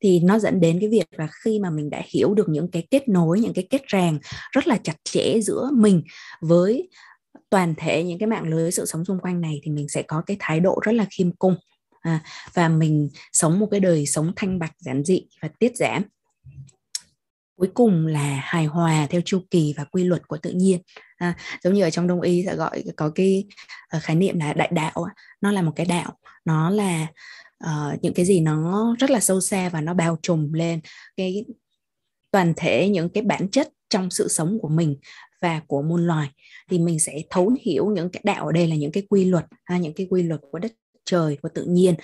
Thì 0.00 0.20
nó 0.20 0.38
dẫn 0.38 0.60
đến 0.60 0.80
cái 0.80 0.88
việc 0.88 1.06
là 1.16 1.28
khi 1.44 1.58
mà 1.58 1.70
mình 1.70 1.90
đã 1.90 2.02
hiểu 2.08 2.34
được 2.34 2.48
những 2.48 2.70
cái 2.70 2.86
kết 2.90 3.08
nối 3.08 3.40
những 3.40 3.54
cái 3.54 3.66
kết 3.70 3.82
ràng 3.86 4.18
rất 4.52 4.66
là 4.66 4.78
chặt 4.84 4.96
chẽ 5.04 5.40
giữa 5.40 5.70
mình 5.72 6.02
với 6.40 6.88
toàn 7.50 7.74
thể 7.76 8.04
những 8.04 8.18
cái 8.18 8.26
mạng 8.26 8.48
lưới 8.48 8.70
sự 8.70 8.86
sống 8.86 9.04
xung 9.04 9.18
quanh 9.18 9.40
này 9.40 9.60
thì 9.62 9.70
mình 9.70 9.88
sẽ 9.88 10.02
có 10.02 10.22
cái 10.26 10.36
thái 10.40 10.60
độ 10.60 10.80
rất 10.82 10.92
là 10.92 11.06
khiêm 11.10 11.32
cung 11.32 11.56
à, 12.00 12.22
và 12.54 12.68
mình 12.68 13.08
sống 13.32 13.58
một 13.58 13.68
cái 13.70 13.80
đời 13.80 14.06
sống 14.06 14.32
thanh 14.36 14.58
bạch 14.58 14.74
giản 14.78 15.04
dị 15.04 15.26
và 15.42 15.48
tiết 15.58 15.76
giảm. 15.76 16.02
Cuối 17.56 17.68
cùng 17.74 18.06
là 18.06 18.40
hài 18.42 18.64
hòa 18.64 19.06
theo 19.10 19.20
chu 19.24 19.40
kỳ 19.50 19.74
và 19.76 19.84
quy 19.84 20.04
luật 20.04 20.28
của 20.28 20.36
tự 20.36 20.50
nhiên 20.50 20.80
à, 21.20 21.34
giống 21.64 21.74
như 21.74 21.82
ở 21.82 21.90
trong 21.90 22.06
đông 22.06 22.20
y 22.20 22.44
sẽ 22.46 22.56
gọi 22.56 22.84
có 22.96 23.10
cái 23.14 23.44
ờ, 23.88 23.98
khái 24.02 24.16
niệm 24.16 24.38
là 24.38 24.52
đại 24.52 24.70
đạo 24.72 25.06
nó 25.40 25.52
là 25.52 25.62
một 25.62 25.72
cái 25.76 25.86
đạo 25.86 26.18
nó 26.44 26.70
là 26.70 27.06
uh, 27.64 28.02
những 28.02 28.14
cái 28.14 28.24
gì 28.24 28.40
nó 28.40 28.94
rất 28.98 29.10
là 29.10 29.20
sâu 29.20 29.40
xa 29.40 29.68
và 29.68 29.80
nó 29.80 29.94
bao 29.94 30.18
trùm 30.22 30.52
lên 30.52 30.80
cái 31.16 31.44
toàn 32.30 32.52
thể 32.56 32.88
những 32.88 33.08
cái 33.08 33.24
bản 33.24 33.50
chất 33.50 33.68
trong 33.88 34.10
sự 34.10 34.28
sống 34.28 34.58
của 34.62 34.68
mình 34.68 34.96
và 35.40 35.60
của 35.66 35.82
muôn 35.82 36.06
loài. 36.06 36.30
Thì 36.70 36.78
mình 36.78 36.98
sẽ 36.98 37.22
thấu 37.30 37.56
hiểu 37.62 37.90
những 37.90 38.10
cái 38.10 38.20
đạo 38.24 38.46
ở 38.46 38.52
đây 38.52 38.66
là 38.66 38.76
những 38.76 38.92
cái 38.92 39.06
quy 39.08 39.24
luật 39.24 39.46
ha, 39.64 39.78
những 39.78 39.94
cái 39.94 40.06
quy 40.10 40.22
luật 40.22 40.40
của 40.50 40.58
đất 40.58 40.72
trời 41.10 41.38
của 41.42 41.48
tự 41.54 41.64
nhiên 41.64 41.94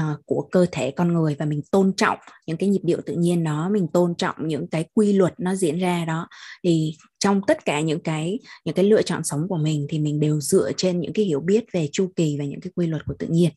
uh, 0.00 0.26
của 0.26 0.48
cơ 0.50 0.66
thể 0.72 0.90
con 0.90 1.12
người 1.12 1.36
và 1.38 1.46
mình 1.46 1.62
tôn 1.70 1.92
trọng 1.96 2.18
những 2.46 2.56
cái 2.56 2.68
nhịp 2.68 2.80
điệu 2.82 3.00
tự 3.06 3.14
nhiên 3.14 3.44
đó 3.44 3.68
mình 3.72 3.88
tôn 3.92 4.14
trọng 4.14 4.48
những 4.48 4.66
cái 4.68 4.84
quy 4.94 5.12
luật 5.12 5.34
nó 5.38 5.54
diễn 5.54 5.78
ra 5.78 6.04
đó. 6.04 6.28
Thì 6.64 6.96
trong 7.18 7.40
tất 7.46 7.64
cả 7.64 7.80
những 7.80 8.00
cái 8.00 8.38
những 8.64 8.74
cái 8.74 8.84
lựa 8.84 9.02
chọn 9.02 9.24
sống 9.24 9.48
của 9.48 9.56
mình 9.56 9.86
thì 9.88 9.98
mình 9.98 10.20
đều 10.20 10.40
dựa 10.40 10.70
trên 10.76 11.00
những 11.00 11.12
cái 11.12 11.24
hiểu 11.24 11.40
biết 11.40 11.64
về 11.72 11.88
chu 11.92 12.12
kỳ 12.16 12.36
và 12.38 12.44
những 12.44 12.60
cái 12.60 12.70
quy 12.74 12.86
luật 12.86 13.02
của 13.06 13.14
tự 13.18 13.26
nhiên. 13.26 13.50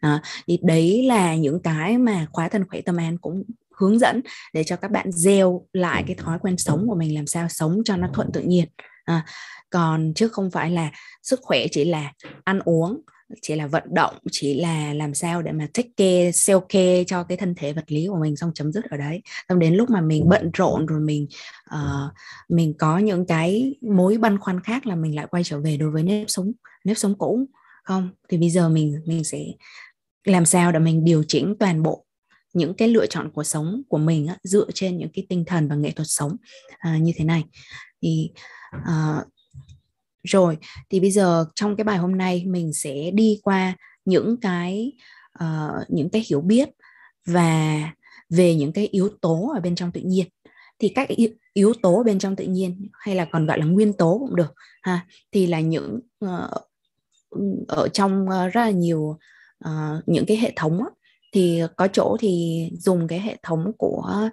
À, 0.00 0.22
thì 0.46 0.58
đấy 0.62 1.02
là 1.06 1.34
những 1.34 1.62
cái 1.62 1.98
mà 1.98 2.26
khóa 2.32 2.48
thân 2.48 2.68
khỏe 2.68 2.80
tâm 2.80 2.96
an 2.96 3.18
cũng 3.18 3.44
hướng 3.76 3.98
dẫn 3.98 4.20
để 4.52 4.64
cho 4.64 4.76
các 4.76 4.90
bạn 4.90 5.12
gieo 5.12 5.66
lại 5.72 6.04
cái 6.06 6.16
thói 6.16 6.38
quen 6.38 6.58
sống 6.58 6.86
của 6.88 6.94
mình 6.94 7.14
làm 7.14 7.26
sao 7.26 7.48
sống 7.48 7.82
cho 7.84 7.96
nó 7.96 8.08
thuận 8.14 8.32
tự 8.32 8.40
nhiên. 8.40 8.68
À, 9.04 9.26
còn 9.70 10.12
chứ 10.14 10.28
không 10.28 10.50
phải 10.50 10.70
là 10.70 10.90
sức 11.22 11.40
khỏe 11.42 11.66
chỉ 11.70 11.84
là 11.84 12.12
ăn 12.44 12.60
uống 12.64 13.00
chỉ 13.42 13.54
là 13.54 13.66
vận 13.66 13.82
động 13.90 14.14
chỉ 14.32 14.54
là 14.54 14.94
làm 14.94 15.14
sao 15.14 15.42
để 15.42 15.52
mà 15.52 15.68
take 15.74 15.88
care 15.96 16.30
self 16.30 16.60
care 16.60 17.04
cho 17.04 17.24
cái 17.24 17.36
thân 17.36 17.54
thể 17.54 17.72
vật 17.72 17.84
lý 17.88 18.06
của 18.06 18.18
mình 18.20 18.36
xong 18.36 18.50
chấm 18.54 18.72
dứt 18.72 18.84
ở 18.90 18.96
đấy. 18.96 19.22
Xong 19.48 19.58
đến 19.58 19.74
lúc 19.74 19.90
mà 19.90 20.00
mình 20.00 20.28
bận 20.28 20.50
rộn 20.54 20.86
rồi 20.86 21.00
mình 21.00 21.26
uh, 21.74 22.12
mình 22.48 22.74
có 22.78 22.98
những 22.98 23.26
cái 23.26 23.74
mối 23.80 24.18
băn 24.18 24.38
khoăn 24.38 24.60
khác 24.60 24.86
là 24.86 24.94
mình 24.94 25.14
lại 25.14 25.26
quay 25.30 25.44
trở 25.44 25.60
về 25.60 25.76
đối 25.76 25.90
với 25.90 26.02
nếp 26.02 26.24
sống 26.30 26.52
nếp 26.84 26.98
sống 26.98 27.18
cũ 27.18 27.48
không? 27.84 28.10
Thì 28.28 28.38
bây 28.38 28.50
giờ 28.50 28.68
mình 28.68 29.00
mình 29.06 29.24
sẽ 29.24 29.44
làm 30.24 30.46
sao 30.46 30.72
để 30.72 30.78
mình 30.78 31.04
điều 31.04 31.24
chỉnh 31.28 31.54
toàn 31.58 31.82
bộ 31.82 32.04
những 32.52 32.74
cái 32.74 32.88
lựa 32.88 33.06
chọn 33.06 33.30
của 33.32 33.44
sống 33.44 33.82
của 33.88 33.98
mình 33.98 34.26
á, 34.26 34.36
dựa 34.42 34.66
trên 34.74 34.98
những 34.98 35.08
cái 35.14 35.26
tinh 35.28 35.44
thần 35.46 35.68
và 35.68 35.76
nghệ 35.76 35.90
thuật 35.90 36.08
sống 36.08 36.36
à, 36.78 36.98
như 36.98 37.12
thế 37.16 37.24
này. 37.24 37.44
Thì 38.02 38.30
ờ, 38.86 39.24
rồi 40.24 40.58
thì 40.90 41.00
bây 41.00 41.10
giờ 41.10 41.46
trong 41.54 41.76
cái 41.76 41.84
bài 41.84 41.98
hôm 41.98 42.18
nay 42.18 42.44
mình 42.46 42.72
sẽ 42.72 43.10
đi 43.10 43.40
qua 43.42 43.76
những 44.04 44.36
cái 44.40 44.92
uh, 45.44 45.90
những 45.90 46.10
cái 46.10 46.24
hiểu 46.28 46.40
biết 46.40 46.68
và 47.26 47.80
về 48.30 48.54
những 48.54 48.72
cái 48.72 48.86
yếu 48.86 49.08
tố 49.20 49.52
ở 49.54 49.60
bên 49.60 49.74
trong 49.74 49.92
tự 49.92 50.00
nhiên. 50.00 50.26
Thì 50.78 50.88
các 50.88 51.08
yếu 51.52 51.72
tố 51.82 52.02
bên 52.02 52.18
trong 52.18 52.36
tự 52.36 52.44
nhiên 52.44 52.88
hay 52.92 53.14
là 53.14 53.24
còn 53.24 53.46
gọi 53.46 53.58
là 53.58 53.64
nguyên 53.64 53.92
tố 53.92 54.18
cũng 54.18 54.36
được 54.36 54.54
ha 54.82 55.06
thì 55.32 55.46
là 55.46 55.60
những 55.60 56.00
uh, 56.24 56.50
ở 57.68 57.88
trong 57.88 58.24
uh, 58.24 58.52
rất 58.52 58.60
là 58.60 58.70
nhiều 58.70 59.18
uh, 59.68 60.02
những 60.06 60.26
cái 60.26 60.36
hệ 60.36 60.52
thống 60.56 60.78
á, 60.78 60.86
thì 61.32 61.62
có 61.76 61.88
chỗ 61.92 62.16
thì 62.20 62.62
dùng 62.78 63.08
cái 63.08 63.20
hệ 63.20 63.36
thống 63.42 63.72
của 63.78 64.30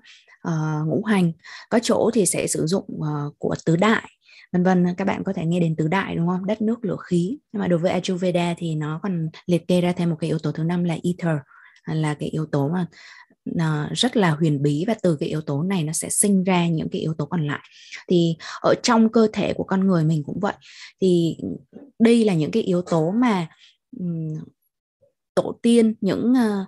uh, 0.48 0.88
ngũ 0.88 1.03
hành 1.03 1.31
có 1.69 1.79
chỗ 1.83 2.12
thì 2.13 2.25
sẽ 2.25 2.48
sử 2.48 2.65
dụng 2.67 2.86
uh, 2.95 3.36
của 3.38 3.55
tứ 3.65 3.75
đại 3.75 4.10
vân 4.51 4.63
vân 4.63 4.86
các 4.98 5.05
bạn 5.05 5.24
có 5.24 5.34
thể 5.34 5.46
nghe 5.46 5.60
đến 5.60 5.75
tứ 5.75 5.88
đại 5.88 6.15
đúng 6.15 6.27
không? 6.27 6.46
Đất 6.46 6.62
nước 6.62 6.86
lửa 6.86 6.98
khí. 7.03 7.38
Nhưng 7.53 7.60
mà 7.60 7.67
đối 7.67 7.79
với 7.79 7.91
Ayurveda 7.91 8.53
thì 8.58 8.75
nó 8.75 9.00
còn 9.03 9.29
liệt 9.46 9.67
kê 9.67 9.81
ra 9.81 9.91
thêm 9.91 10.10
một 10.10 10.15
cái 10.20 10.29
yếu 10.29 10.39
tố 10.39 10.51
thứ 10.51 10.63
năm 10.63 10.84
là 10.84 10.98
ether 11.03 11.38
là 11.86 12.13
cái 12.13 12.29
yếu 12.29 12.46
tố 12.46 12.70
mà 12.70 12.88
nó 13.46 13.88
rất 13.91 14.17
là 14.17 14.31
huyền 14.31 14.62
bí. 14.62 14.86
Và 14.88 14.96
từ 15.03 15.17
cái 15.20 15.29
yếu 15.29 15.41
tố 15.41 15.63
này 15.63 15.84
nó 15.84 15.93
sẽ 15.93 16.10
sinh 16.10 16.43
ra 16.43 16.67
những 16.67 16.89
cái 16.89 17.01
yếu 17.01 17.13
tố 17.13 17.25
còn 17.25 17.48
lại. 17.48 17.62
Thì 18.08 18.38
ở 18.62 18.74
trong 18.84 19.10
cơ 19.12 19.27
thể 19.34 19.53
của 19.53 19.63
con 19.63 19.88
người 19.88 20.03
mình 20.03 20.24
cũng 20.25 20.39
vậy. 20.39 20.53
Thì 21.01 21.38
đây 22.00 22.25
là 22.25 22.34
những 22.34 22.51
cái 22.51 22.63
yếu 22.63 22.81
tố 22.81 23.12
mà 23.12 23.48
um, 24.00 24.34
tổ 25.36 25.60
tiên 25.62 25.93
những 26.01 26.31
uh, 26.31 26.67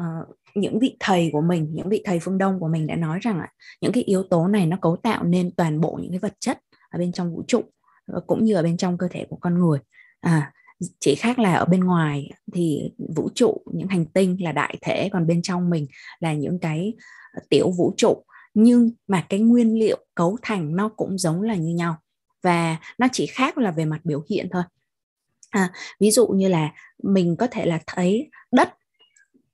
uh, 0.00 0.38
những 0.54 0.78
vị 0.78 0.96
thầy 1.00 1.30
của 1.32 1.40
mình 1.40 1.70
những 1.72 1.88
vị 1.88 2.02
thầy 2.04 2.18
phương 2.18 2.38
đông 2.38 2.60
của 2.60 2.68
mình 2.68 2.86
đã 2.86 2.96
nói 2.96 3.18
rằng 3.22 3.38
là 3.38 3.48
những 3.80 3.92
cái 3.92 4.02
yếu 4.02 4.22
tố 4.22 4.48
này 4.48 4.66
nó 4.66 4.76
cấu 4.80 4.96
tạo 4.96 5.24
nên 5.24 5.50
toàn 5.50 5.80
bộ 5.80 5.98
những 6.02 6.10
cái 6.10 6.18
vật 6.18 6.34
chất 6.40 6.58
ở 6.90 6.98
bên 6.98 7.12
trong 7.12 7.34
vũ 7.34 7.44
trụ 7.48 7.62
ờ, 8.06 8.20
cũng 8.26 8.44
như 8.44 8.54
ở 8.54 8.62
bên 8.62 8.76
trong 8.76 8.98
cơ 8.98 9.08
thể 9.10 9.26
của 9.30 9.36
con 9.36 9.58
người. 9.58 9.78
À 10.20 10.52
chỉ 11.00 11.14
khác 11.14 11.38
là 11.38 11.54
ở 11.54 11.64
bên 11.64 11.84
ngoài 11.84 12.30
thì 12.52 12.92
vũ 13.16 13.30
trụ 13.34 13.62
những 13.72 13.88
hành 13.88 14.06
tinh 14.06 14.36
là 14.40 14.52
đại 14.52 14.78
thể 14.82 15.08
còn 15.12 15.26
bên 15.26 15.42
trong 15.42 15.70
mình 15.70 15.86
là 16.20 16.32
những 16.32 16.58
cái 16.58 16.94
ờ, 17.32 17.42
tiểu 17.48 17.70
vũ 17.70 17.94
trụ. 17.96 18.24
Nhưng 18.54 18.90
mà 19.08 19.26
cái 19.28 19.40
nguyên 19.40 19.78
liệu 19.78 19.98
cấu 20.14 20.38
thành 20.42 20.76
nó 20.76 20.88
cũng 20.88 21.18
giống 21.18 21.42
là 21.42 21.54
như 21.54 21.74
nhau. 21.74 21.96
Và 22.42 22.76
nó 22.98 23.06
chỉ 23.12 23.26
khác 23.26 23.58
là 23.58 23.70
về 23.70 23.84
mặt 23.84 24.00
biểu 24.04 24.24
hiện 24.30 24.48
thôi. 24.52 24.62
À, 25.50 25.72
ví 26.00 26.10
dụ 26.10 26.28
như 26.28 26.48
là 26.48 26.72
mình 27.02 27.36
có 27.36 27.46
thể 27.46 27.66
là 27.66 27.78
thấy 27.86 28.30
đất 28.52 28.74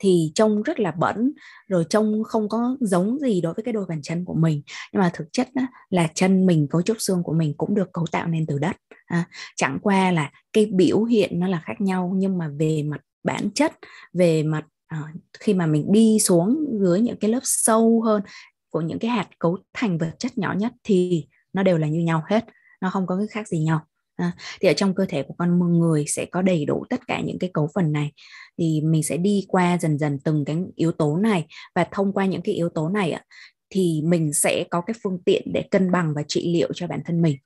thì 0.05 0.33
trông 0.35 0.63
rất 0.63 0.81
là 0.81 0.91
bẩn 0.91 1.33
rồi 1.69 1.85
trông 1.91 2.23
không 2.25 2.49
có 2.49 2.77
giống 2.81 3.19
gì 3.19 3.41
đối 3.41 3.55
với 3.55 3.63
cái 3.63 3.73
đôi 3.73 3.87
bàn 3.89 4.03
chân 4.03 4.25
của 4.25 4.35
mình. 4.35 4.63
Nhưng 4.93 5.03
mà 5.03 5.11
thực 5.15 5.33
chất 5.33 5.49
đó, 5.55 5.63
là 5.91 6.09
chân 6.15 6.47
mình 6.47 6.67
cấu 6.71 6.83
trúc 6.83 6.97
xương 7.01 7.23
của 7.23 7.33
mình 7.33 7.55
cũng 7.57 7.75
được 7.75 7.93
cấu 7.93 8.07
tạo 8.13 8.27
nên 8.27 8.47
từ 8.47 8.59
đất 8.59 8.77
à, 9.07 9.25
chẳng 9.57 9.79
qua 9.83 10.11
là 10.11 10.31
cái 10.53 10.67
biểu 10.67 11.05
hiện 11.05 11.41
nó 11.41 11.49
là 11.49 11.63
khác 11.65 11.81
nhau 11.81 12.13
nhưng 12.17 12.39
mà 12.39 12.49
về 12.59 12.83
mặt 12.83 13.01
bản 13.25 13.51
chất 13.55 13.73
về 14.13 14.43
mặt 14.43 14.65
à, 14.87 15.03
khi 15.41 15.55
mà 15.55 15.67
mình 15.67 15.93
đi 15.93 16.19
xuống 16.21 16.67
dưới 16.81 17.01
những 17.01 17.17
cái 17.17 17.31
lớp 17.31 17.41
sâu 17.43 18.03
hơn 18.03 18.23
của 18.71 18.81
những 18.81 18.99
cái 18.99 19.11
hạt 19.11 19.29
cấu 19.39 19.59
thành 19.75 19.99
vật 19.99 20.15
chất 20.19 20.39
nhỏ 20.39 20.55
nhất 20.59 20.73
thì 20.85 21.27
nó 21.53 21.63
đều 21.63 21.79
là 21.79 21.89
như 21.89 22.01
nhau 22.01 22.23
hết 22.31 22.45
nó 22.81 22.91
không 22.91 23.07
có 23.07 23.17
cái 23.17 23.27
khác 23.27 23.49
gì 23.49 23.59
nhau. 23.59 23.81
À, 24.16 24.33
thì 24.61 24.68
ở 24.68 24.73
trong 24.73 24.94
cơ 24.94 25.06
thể 25.09 25.23
của 25.23 25.35
con 25.38 25.78
người 25.78 26.04
sẽ 26.09 26.25
có 26.25 26.42
đầy 26.42 26.64
đủ 26.64 26.85
tất 26.90 27.06
cả 27.06 27.21
những 27.21 27.38
cái 27.38 27.50
cấu 27.54 27.68
phần 27.75 27.92
này. 27.92 28.12
Thì 28.59 28.80
mình 28.80 29.02
sẽ 29.02 29.16
đi 29.16 29.44
qua 29.49 29.78
dần 29.78 29.99
dần 29.99 30.18
từng 30.25 30.44
cái 30.44 30.56
yếu 30.76 30.92
tố 30.92 31.16
này 31.16 31.47
và 31.75 31.87
thông 31.90 32.12
qua 32.12 32.26
những 32.26 32.42
cái 32.42 32.54
yếu 32.54 32.68
tố 32.68 32.88
này 32.88 33.12
ạ 33.12 33.25
thì 33.71 34.02
mình 34.04 34.33
sẽ 34.33 34.64
có 34.71 34.80
cái 34.80 34.94
phương 35.02 35.18
tiện 35.25 35.42
để 35.54 35.62
cân 35.71 35.90
bằng 35.90 36.14
và 36.14 36.23
trị 36.28 36.52
liệu 36.52 36.68
cho 36.75 36.87
bản 36.87 37.00
thân 37.04 37.23
mình. 37.23 37.37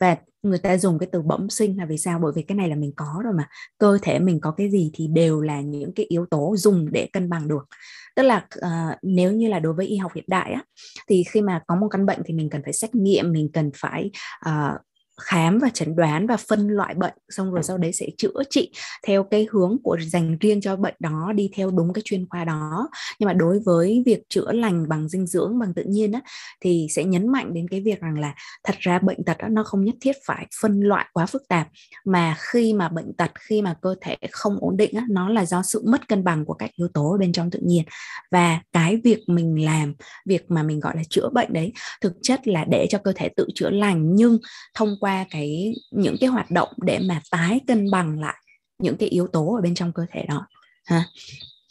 Và 0.00 0.16
người 0.42 0.58
ta 0.58 0.76
dùng 0.76 0.98
cái 0.98 1.08
từ 1.12 1.22
bẩm 1.22 1.50
sinh 1.50 1.78
là 1.78 1.84
vì 1.84 1.98
sao? 1.98 2.18
Bởi 2.22 2.32
vì 2.36 2.42
cái 2.42 2.56
này 2.56 2.68
là 2.68 2.76
mình 2.76 2.92
có 2.96 3.20
rồi 3.24 3.32
mà. 3.36 3.48
Cơ 3.78 3.98
thể 4.02 4.18
mình 4.18 4.40
có 4.40 4.50
cái 4.50 4.70
gì 4.70 4.90
thì 4.94 5.06
đều 5.06 5.40
là 5.40 5.60
những 5.60 5.94
cái 5.94 6.06
yếu 6.08 6.26
tố 6.26 6.54
dùng 6.56 6.92
để 6.92 7.08
cân 7.12 7.30
bằng 7.30 7.48
được. 7.48 7.68
Tức 8.16 8.22
là 8.22 8.46
uh, 8.58 8.96
nếu 9.02 9.32
như 9.32 9.48
là 9.48 9.58
đối 9.58 9.72
với 9.72 9.86
y 9.86 9.96
học 9.96 10.12
hiện 10.14 10.24
đại 10.28 10.52
á 10.52 10.64
thì 11.08 11.24
khi 11.30 11.42
mà 11.42 11.62
có 11.66 11.76
một 11.76 11.88
căn 11.90 12.06
bệnh 12.06 12.20
thì 12.24 12.34
mình 12.34 12.50
cần 12.50 12.62
phải 12.62 12.72
xét 12.72 12.94
nghiệm 12.94 13.32
mình 13.32 13.50
cần 13.52 13.70
phải 13.74 14.10
uh, 14.48 14.80
khám 15.20 15.58
và 15.58 15.68
chẩn 15.68 15.96
đoán 15.96 16.26
và 16.26 16.36
phân 16.36 16.68
loại 16.68 16.94
bệnh 16.94 17.14
xong 17.28 17.52
rồi 17.52 17.62
sau 17.62 17.78
đấy 17.78 17.92
sẽ 17.92 18.06
chữa 18.18 18.42
trị 18.50 18.72
theo 19.06 19.24
cái 19.24 19.46
hướng 19.50 19.76
của 19.82 19.96
dành 20.00 20.38
riêng 20.40 20.60
cho 20.60 20.76
bệnh 20.76 20.94
đó 20.98 21.32
đi 21.34 21.50
theo 21.56 21.70
đúng 21.70 21.92
cái 21.92 22.02
chuyên 22.04 22.26
khoa 22.28 22.44
đó. 22.44 22.88
Nhưng 23.18 23.26
mà 23.26 23.32
đối 23.32 23.60
với 23.60 24.02
việc 24.06 24.22
chữa 24.28 24.52
lành 24.52 24.88
bằng 24.88 25.08
dinh 25.08 25.26
dưỡng 25.26 25.58
bằng 25.58 25.74
tự 25.74 25.82
nhiên 25.86 26.12
á, 26.12 26.20
thì 26.60 26.86
sẽ 26.90 27.04
nhấn 27.04 27.28
mạnh 27.28 27.54
đến 27.54 27.68
cái 27.68 27.80
việc 27.80 28.00
rằng 28.00 28.18
là 28.18 28.34
thật 28.64 28.74
ra 28.78 28.98
bệnh 28.98 29.24
tật 29.24 29.38
đó, 29.38 29.48
nó 29.48 29.64
không 29.64 29.84
nhất 29.84 29.94
thiết 30.00 30.16
phải 30.26 30.46
phân 30.62 30.80
loại 30.80 31.06
quá 31.12 31.26
phức 31.26 31.48
tạp 31.48 31.68
mà 32.04 32.36
khi 32.38 32.72
mà 32.72 32.88
bệnh 32.88 33.12
tật 33.18 33.30
khi 33.40 33.62
mà 33.62 33.74
cơ 33.82 33.94
thể 34.00 34.16
không 34.30 34.56
ổn 34.60 34.76
định 34.76 34.94
á, 34.94 35.04
nó 35.10 35.28
là 35.28 35.46
do 35.46 35.62
sự 35.62 35.82
mất 35.86 36.08
cân 36.08 36.24
bằng 36.24 36.44
của 36.44 36.54
các 36.54 36.70
yếu 36.76 36.88
tố 36.94 37.16
bên 37.20 37.32
trong 37.32 37.50
tự 37.50 37.60
nhiên. 37.62 37.84
Và 38.30 38.60
cái 38.72 39.00
việc 39.04 39.18
mình 39.26 39.64
làm 39.64 39.94
việc 40.26 40.50
mà 40.50 40.62
mình 40.62 40.80
gọi 40.80 40.96
là 40.96 41.02
chữa 41.10 41.28
bệnh 41.28 41.52
đấy 41.52 41.72
thực 42.00 42.12
chất 42.22 42.48
là 42.48 42.64
để 42.64 42.86
cho 42.90 42.98
cơ 42.98 43.12
thể 43.16 43.28
tự 43.36 43.46
chữa 43.54 43.70
lành 43.70 44.14
nhưng 44.14 44.38
thông 44.74 44.94
qua 45.00 45.09
qua 45.10 45.24
cái 45.30 45.74
những 45.90 46.16
cái 46.20 46.28
hoạt 46.28 46.50
động 46.50 46.68
để 46.76 46.98
mà 46.98 47.20
tái 47.30 47.60
cân 47.66 47.90
bằng 47.90 48.20
lại 48.20 48.36
những 48.78 48.96
cái 48.96 49.08
yếu 49.08 49.26
tố 49.26 49.54
ở 49.54 49.60
bên 49.60 49.74
trong 49.74 49.92
cơ 49.92 50.06
thể 50.12 50.24
đó 50.28 50.46
ha. 50.84 51.04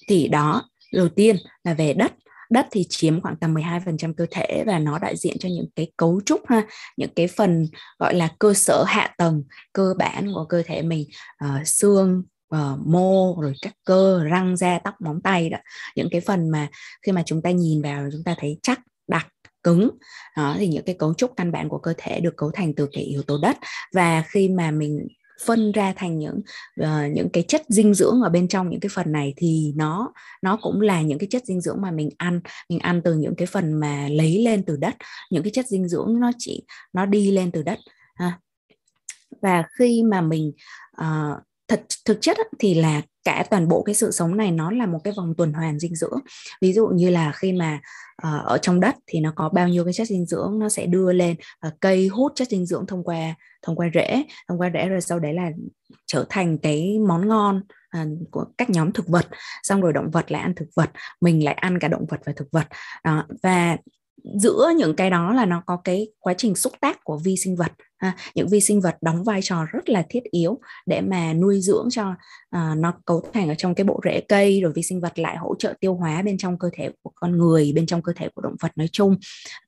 Thì 0.08 0.28
đó 0.28 0.70
đầu 0.94 1.10
tiên 1.10 1.36
là 1.64 1.74
về 1.74 1.94
đất. 1.94 2.14
Đất 2.50 2.68
thì 2.72 2.86
chiếm 2.90 3.22
khoảng 3.22 3.36
tầm 3.36 3.54
12% 3.54 4.14
cơ 4.14 4.26
thể 4.32 4.64
và 4.68 4.80
nó 4.80 5.00
đại 5.00 5.18
diện 5.18 5.38
cho 5.40 5.50
những 5.50 5.68
cái 5.76 5.92
cấu 5.98 6.22
trúc 6.26 6.42
ha 6.48 6.68
những 6.98 7.10
cái 7.16 7.28
phần 7.28 7.68
gọi 8.00 8.14
là 8.14 8.30
cơ 8.40 8.54
sở 8.54 8.84
hạ 8.88 9.14
tầng 9.18 9.44
cơ 9.74 9.94
bản 9.98 10.32
của 10.34 10.46
cơ 10.46 10.64
thể 10.66 10.82
mình 10.82 11.08
uh, 11.46 11.68
xương 11.68 12.24
uh, 12.56 12.80
mô 12.86 13.42
rồi 13.42 13.54
các 13.62 13.74
cơ 13.84 14.24
răng 14.24 14.58
da 14.58 14.80
tóc 14.80 14.94
móng 15.02 15.22
tay 15.22 15.50
đó. 15.50 15.58
Những 15.96 16.08
cái 16.12 16.22
phần 16.22 16.50
mà 16.50 16.68
khi 17.02 17.12
mà 17.12 17.24
chúng 17.26 17.42
ta 17.42 17.52
nhìn 17.52 17.82
vào 17.82 18.10
chúng 18.12 18.24
ta 18.24 18.36
thấy 18.40 18.60
chắc 18.64 18.80
đặc 19.08 19.28
cứng. 19.64 19.90
Đó, 20.38 20.56
thì 20.60 20.68
những 20.68 20.86
cái 20.86 20.96
cấu 21.00 21.14
trúc 21.14 21.32
căn 21.36 21.52
bản 21.52 21.70
của 21.70 21.78
cơ 21.78 21.94
thể 21.98 22.20
được 22.20 22.38
cấu 22.38 22.52
thành 22.52 22.74
từ 22.76 22.88
cái 22.92 23.04
yếu 23.04 23.24
tố 23.24 23.38
đất. 23.42 23.58
Và 23.94 24.24
khi 24.28 24.50
mà 24.50 24.72
mình 24.72 25.08
phân 25.46 25.72
ra 25.72 25.94
thành 25.96 26.20
những 26.20 26.42
uh, 26.82 27.14
những 27.14 27.30
cái 27.34 27.44
chất 27.48 27.62
dinh 27.70 27.94
dưỡng 27.94 28.22
ở 28.22 28.30
bên 28.30 28.48
trong 28.48 28.70
những 28.70 28.80
cái 28.80 28.90
phần 28.94 29.12
này 29.12 29.34
thì 29.38 29.74
nó 29.76 30.14
nó 30.42 30.58
cũng 30.62 30.82
là 30.82 31.02
những 31.02 31.20
cái 31.20 31.28
chất 31.32 31.46
dinh 31.46 31.62
dưỡng 31.62 31.82
mà 31.82 31.92
mình 31.92 32.10
ăn. 32.18 32.42
Mình 32.70 32.80
ăn 32.80 33.02
từ 33.04 33.14
những 33.14 33.36
cái 33.36 33.48
phần 33.48 33.80
mà 33.80 34.08
lấy 34.12 34.44
lên 34.44 34.64
từ 34.64 34.78
đất. 34.78 34.96
Những 35.32 35.44
cái 35.44 35.52
chất 35.52 35.68
dinh 35.68 35.88
dưỡng 35.88 36.20
nó 36.20 36.32
chỉ 36.38 36.64
nó 36.94 37.06
đi 37.06 37.32
lên 37.32 37.52
từ 37.52 37.64
đất 37.64 37.80
ha. 38.16 38.40
và 39.42 39.64
khi 39.78 40.04
mà 40.04 40.22
mình 40.22 40.52
ờ, 40.92 41.36
uh, 41.38 41.44
thực 41.68 41.80
thực 42.06 42.18
chất 42.22 42.38
thì 42.60 42.74
là 42.74 43.02
cả 43.30 43.46
toàn 43.50 43.68
bộ 43.68 43.84
cái 43.84 43.96
sự 43.96 44.12
sống 44.12 44.38
này 44.38 44.52
nó 44.52 44.72
là 44.72 44.86
một 44.86 45.00
cái 45.04 45.14
vòng 45.18 45.34
tuần 45.38 45.54
hoàn 45.54 45.80
dinh 45.80 45.96
dưỡng. 45.96 46.20
Ví 46.62 46.74
dụ 46.74 46.88
như 46.88 47.10
là 47.10 47.32
khi 47.36 47.54
mà 47.54 47.80
uh, 48.28 48.46
ở 48.46 48.58
trong 48.58 48.80
đất 48.80 48.96
thì 49.08 49.20
nó 49.20 49.34
có 49.36 49.50
bao 49.50 49.68
nhiêu 49.68 49.84
cái 49.84 49.94
chất 49.94 50.08
dinh 50.08 50.26
dưỡng 50.26 50.60
nó 50.60 50.70
sẽ 50.70 50.86
đưa 50.86 51.12
lên 51.12 51.36
uh, 51.68 51.74
cây 51.80 52.08
hút 52.08 52.32
chất 52.36 52.48
dinh 52.48 52.66
dưỡng 52.66 52.86
thông 52.88 53.04
qua 53.04 53.36
thông 53.62 53.76
qua 53.76 53.90
rễ. 53.94 54.24
Thông 54.48 54.62
qua 54.62 54.70
rễ 54.74 54.88
rồi 54.90 55.02
sau 55.02 55.20
đấy 55.20 55.34
là 55.34 55.52
trở 56.06 56.26
thành 56.30 56.58
cái 56.58 57.00
món 57.08 57.28
ngon 57.28 57.62
à, 57.90 58.06
của 58.32 58.46
các 58.58 58.70
nhóm 58.70 58.92
thực 58.92 59.08
vật. 59.08 59.28
Xong 59.64 59.82
rồi 59.82 59.94
động 59.94 60.12
vật 60.12 60.32
lại 60.32 60.42
ăn 60.42 60.54
thực 60.56 60.70
vật 60.76 60.90
mình 61.22 61.44
lại 61.44 61.54
ăn 61.54 61.80
cả 61.80 61.88
động 61.88 62.06
vật 62.10 62.22
và 62.26 62.34
thực 62.36 62.48
vật. 62.52 62.68
Đó. 63.04 63.26
và 63.44 63.78
giữa 64.42 64.72
những 64.78 64.96
cái 64.96 65.10
đó 65.10 65.34
là 65.34 65.46
nó 65.46 65.64
có 65.66 65.78
cái 65.84 66.08
quá 66.20 66.34
trình 66.38 66.56
xúc 66.56 66.74
tác 66.82 67.04
của 67.04 67.18
vi 67.18 67.36
sinh 67.38 67.56
vật 67.56 67.72
ha. 68.00 68.16
những 68.36 68.48
vi 68.48 68.60
sinh 68.60 68.82
vật 68.82 68.98
đóng 69.02 69.24
vai 69.24 69.40
trò 69.44 69.66
rất 69.72 69.90
là 69.90 70.04
thiết 70.10 70.24
yếu 70.32 70.60
để 70.86 71.02
mà 71.02 71.34
nuôi 71.34 71.62
dưỡng 71.62 71.88
cho 71.92 72.10
uh, 72.56 72.78
nó 72.78 72.94
cấu 73.06 73.24
thành 73.34 73.50
ở 73.50 73.56
trong 73.56 73.76
cái 73.76 73.84
bộ 73.84 74.00
rễ 74.04 74.22
cây 74.22 74.62
rồi 74.62 74.72
vi 74.76 74.84
sinh 74.84 75.02
vật 75.02 75.20
lại 75.20 75.38
hỗ 75.38 75.56
trợ 75.60 75.74
tiêu 75.80 75.96
hóa 75.96 76.22
bên 76.22 76.38
trong 76.38 76.60
cơ 76.60 76.70
thể 76.74 76.90
của 77.02 77.12
con 77.16 77.38
người 77.38 77.72
bên 77.76 77.86
trong 77.86 78.02
cơ 78.02 78.14
thể 78.16 78.30
của 78.36 78.42
động 78.42 78.56
vật 78.60 78.72
nói 78.76 78.88
chung. 78.92 79.18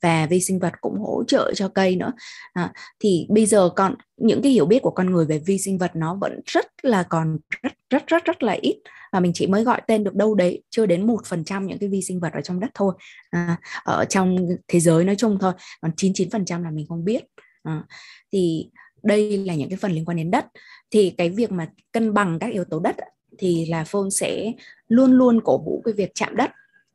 Và 0.01 0.25
vi 0.25 0.39
sinh 0.39 0.59
vật 0.59 0.73
cũng 0.81 0.99
hỗ 0.99 1.23
trợ 1.27 1.53
cho 1.55 1.67
cây 1.67 1.95
nữa. 1.95 2.11
À, 2.53 2.73
thì 2.99 3.27
bây 3.29 3.45
giờ 3.45 3.69
còn 3.75 3.95
những 4.17 4.41
cái 4.41 4.51
hiểu 4.51 4.65
biết 4.65 4.79
của 4.81 4.91
con 4.91 5.11
người 5.11 5.25
về 5.25 5.39
vi 5.45 5.57
sinh 5.57 5.77
vật 5.77 5.91
nó 5.95 6.15
vẫn 6.15 6.41
rất 6.45 6.65
là 6.81 7.03
còn 7.03 7.37
rất 7.63 7.73
rất 7.89 8.07
rất 8.07 8.25
rất 8.25 8.43
là 8.43 8.57
ít. 8.61 8.81
Và 9.11 9.19
mình 9.19 9.31
chỉ 9.35 9.47
mới 9.47 9.63
gọi 9.63 9.81
tên 9.87 10.03
được 10.03 10.15
đâu 10.15 10.35
đấy 10.35 10.63
chưa 10.69 10.85
đến 10.85 11.07
một 11.07 11.25
phần 11.25 11.43
trăm 11.43 11.67
những 11.67 11.79
cái 11.79 11.89
vi 11.89 12.01
sinh 12.01 12.19
vật 12.19 12.33
ở 12.33 12.41
trong 12.41 12.59
đất 12.59 12.69
thôi. 12.73 12.93
À, 13.29 13.57
ở 13.83 14.05
trong 14.05 14.35
thế 14.67 14.79
giới 14.79 15.03
nói 15.03 15.15
chung 15.15 15.37
thôi 15.41 15.53
còn 15.81 15.91
99 15.97 16.29
phần 16.29 16.45
trăm 16.45 16.63
là 16.63 16.71
mình 16.71 16.85
không 16.87 17.05
biết 17.05 17.23
à, 17.63 17.83
thì 18.31 18.69
đây 19.03 19.37
là 19.37 19.55
những 19.55 19.69
cái 19.69 19.77
phần 19.77 19.91
liên 19.91 20.05
quan 20.05 20.17
đến 20.17 20.31
đất. 20.31 20.45
Thì 20.91 21.09
cái 21.17 21.29
việc 21.29 21.51
mà 21.51 21.69
cân 21.91 22.13
bằng 22.13 22.39
các 22.39 22.53
yếu 22.53 22.63
tố 22.63 22.79
đất 22.79 22.95
thì 23.37 23.65
là 23.65 23.83
phong 23.87 24.11
sẽ 24.11 24.51
luôn 24.87 25.11
luôn 25.11 25.41
cổ 25.43 25.57
vũ 25.57 25.81
cái 25.85 25.93
việc 25.93 26.11
chạm 26.15 26.35
đất. 26.35 26.51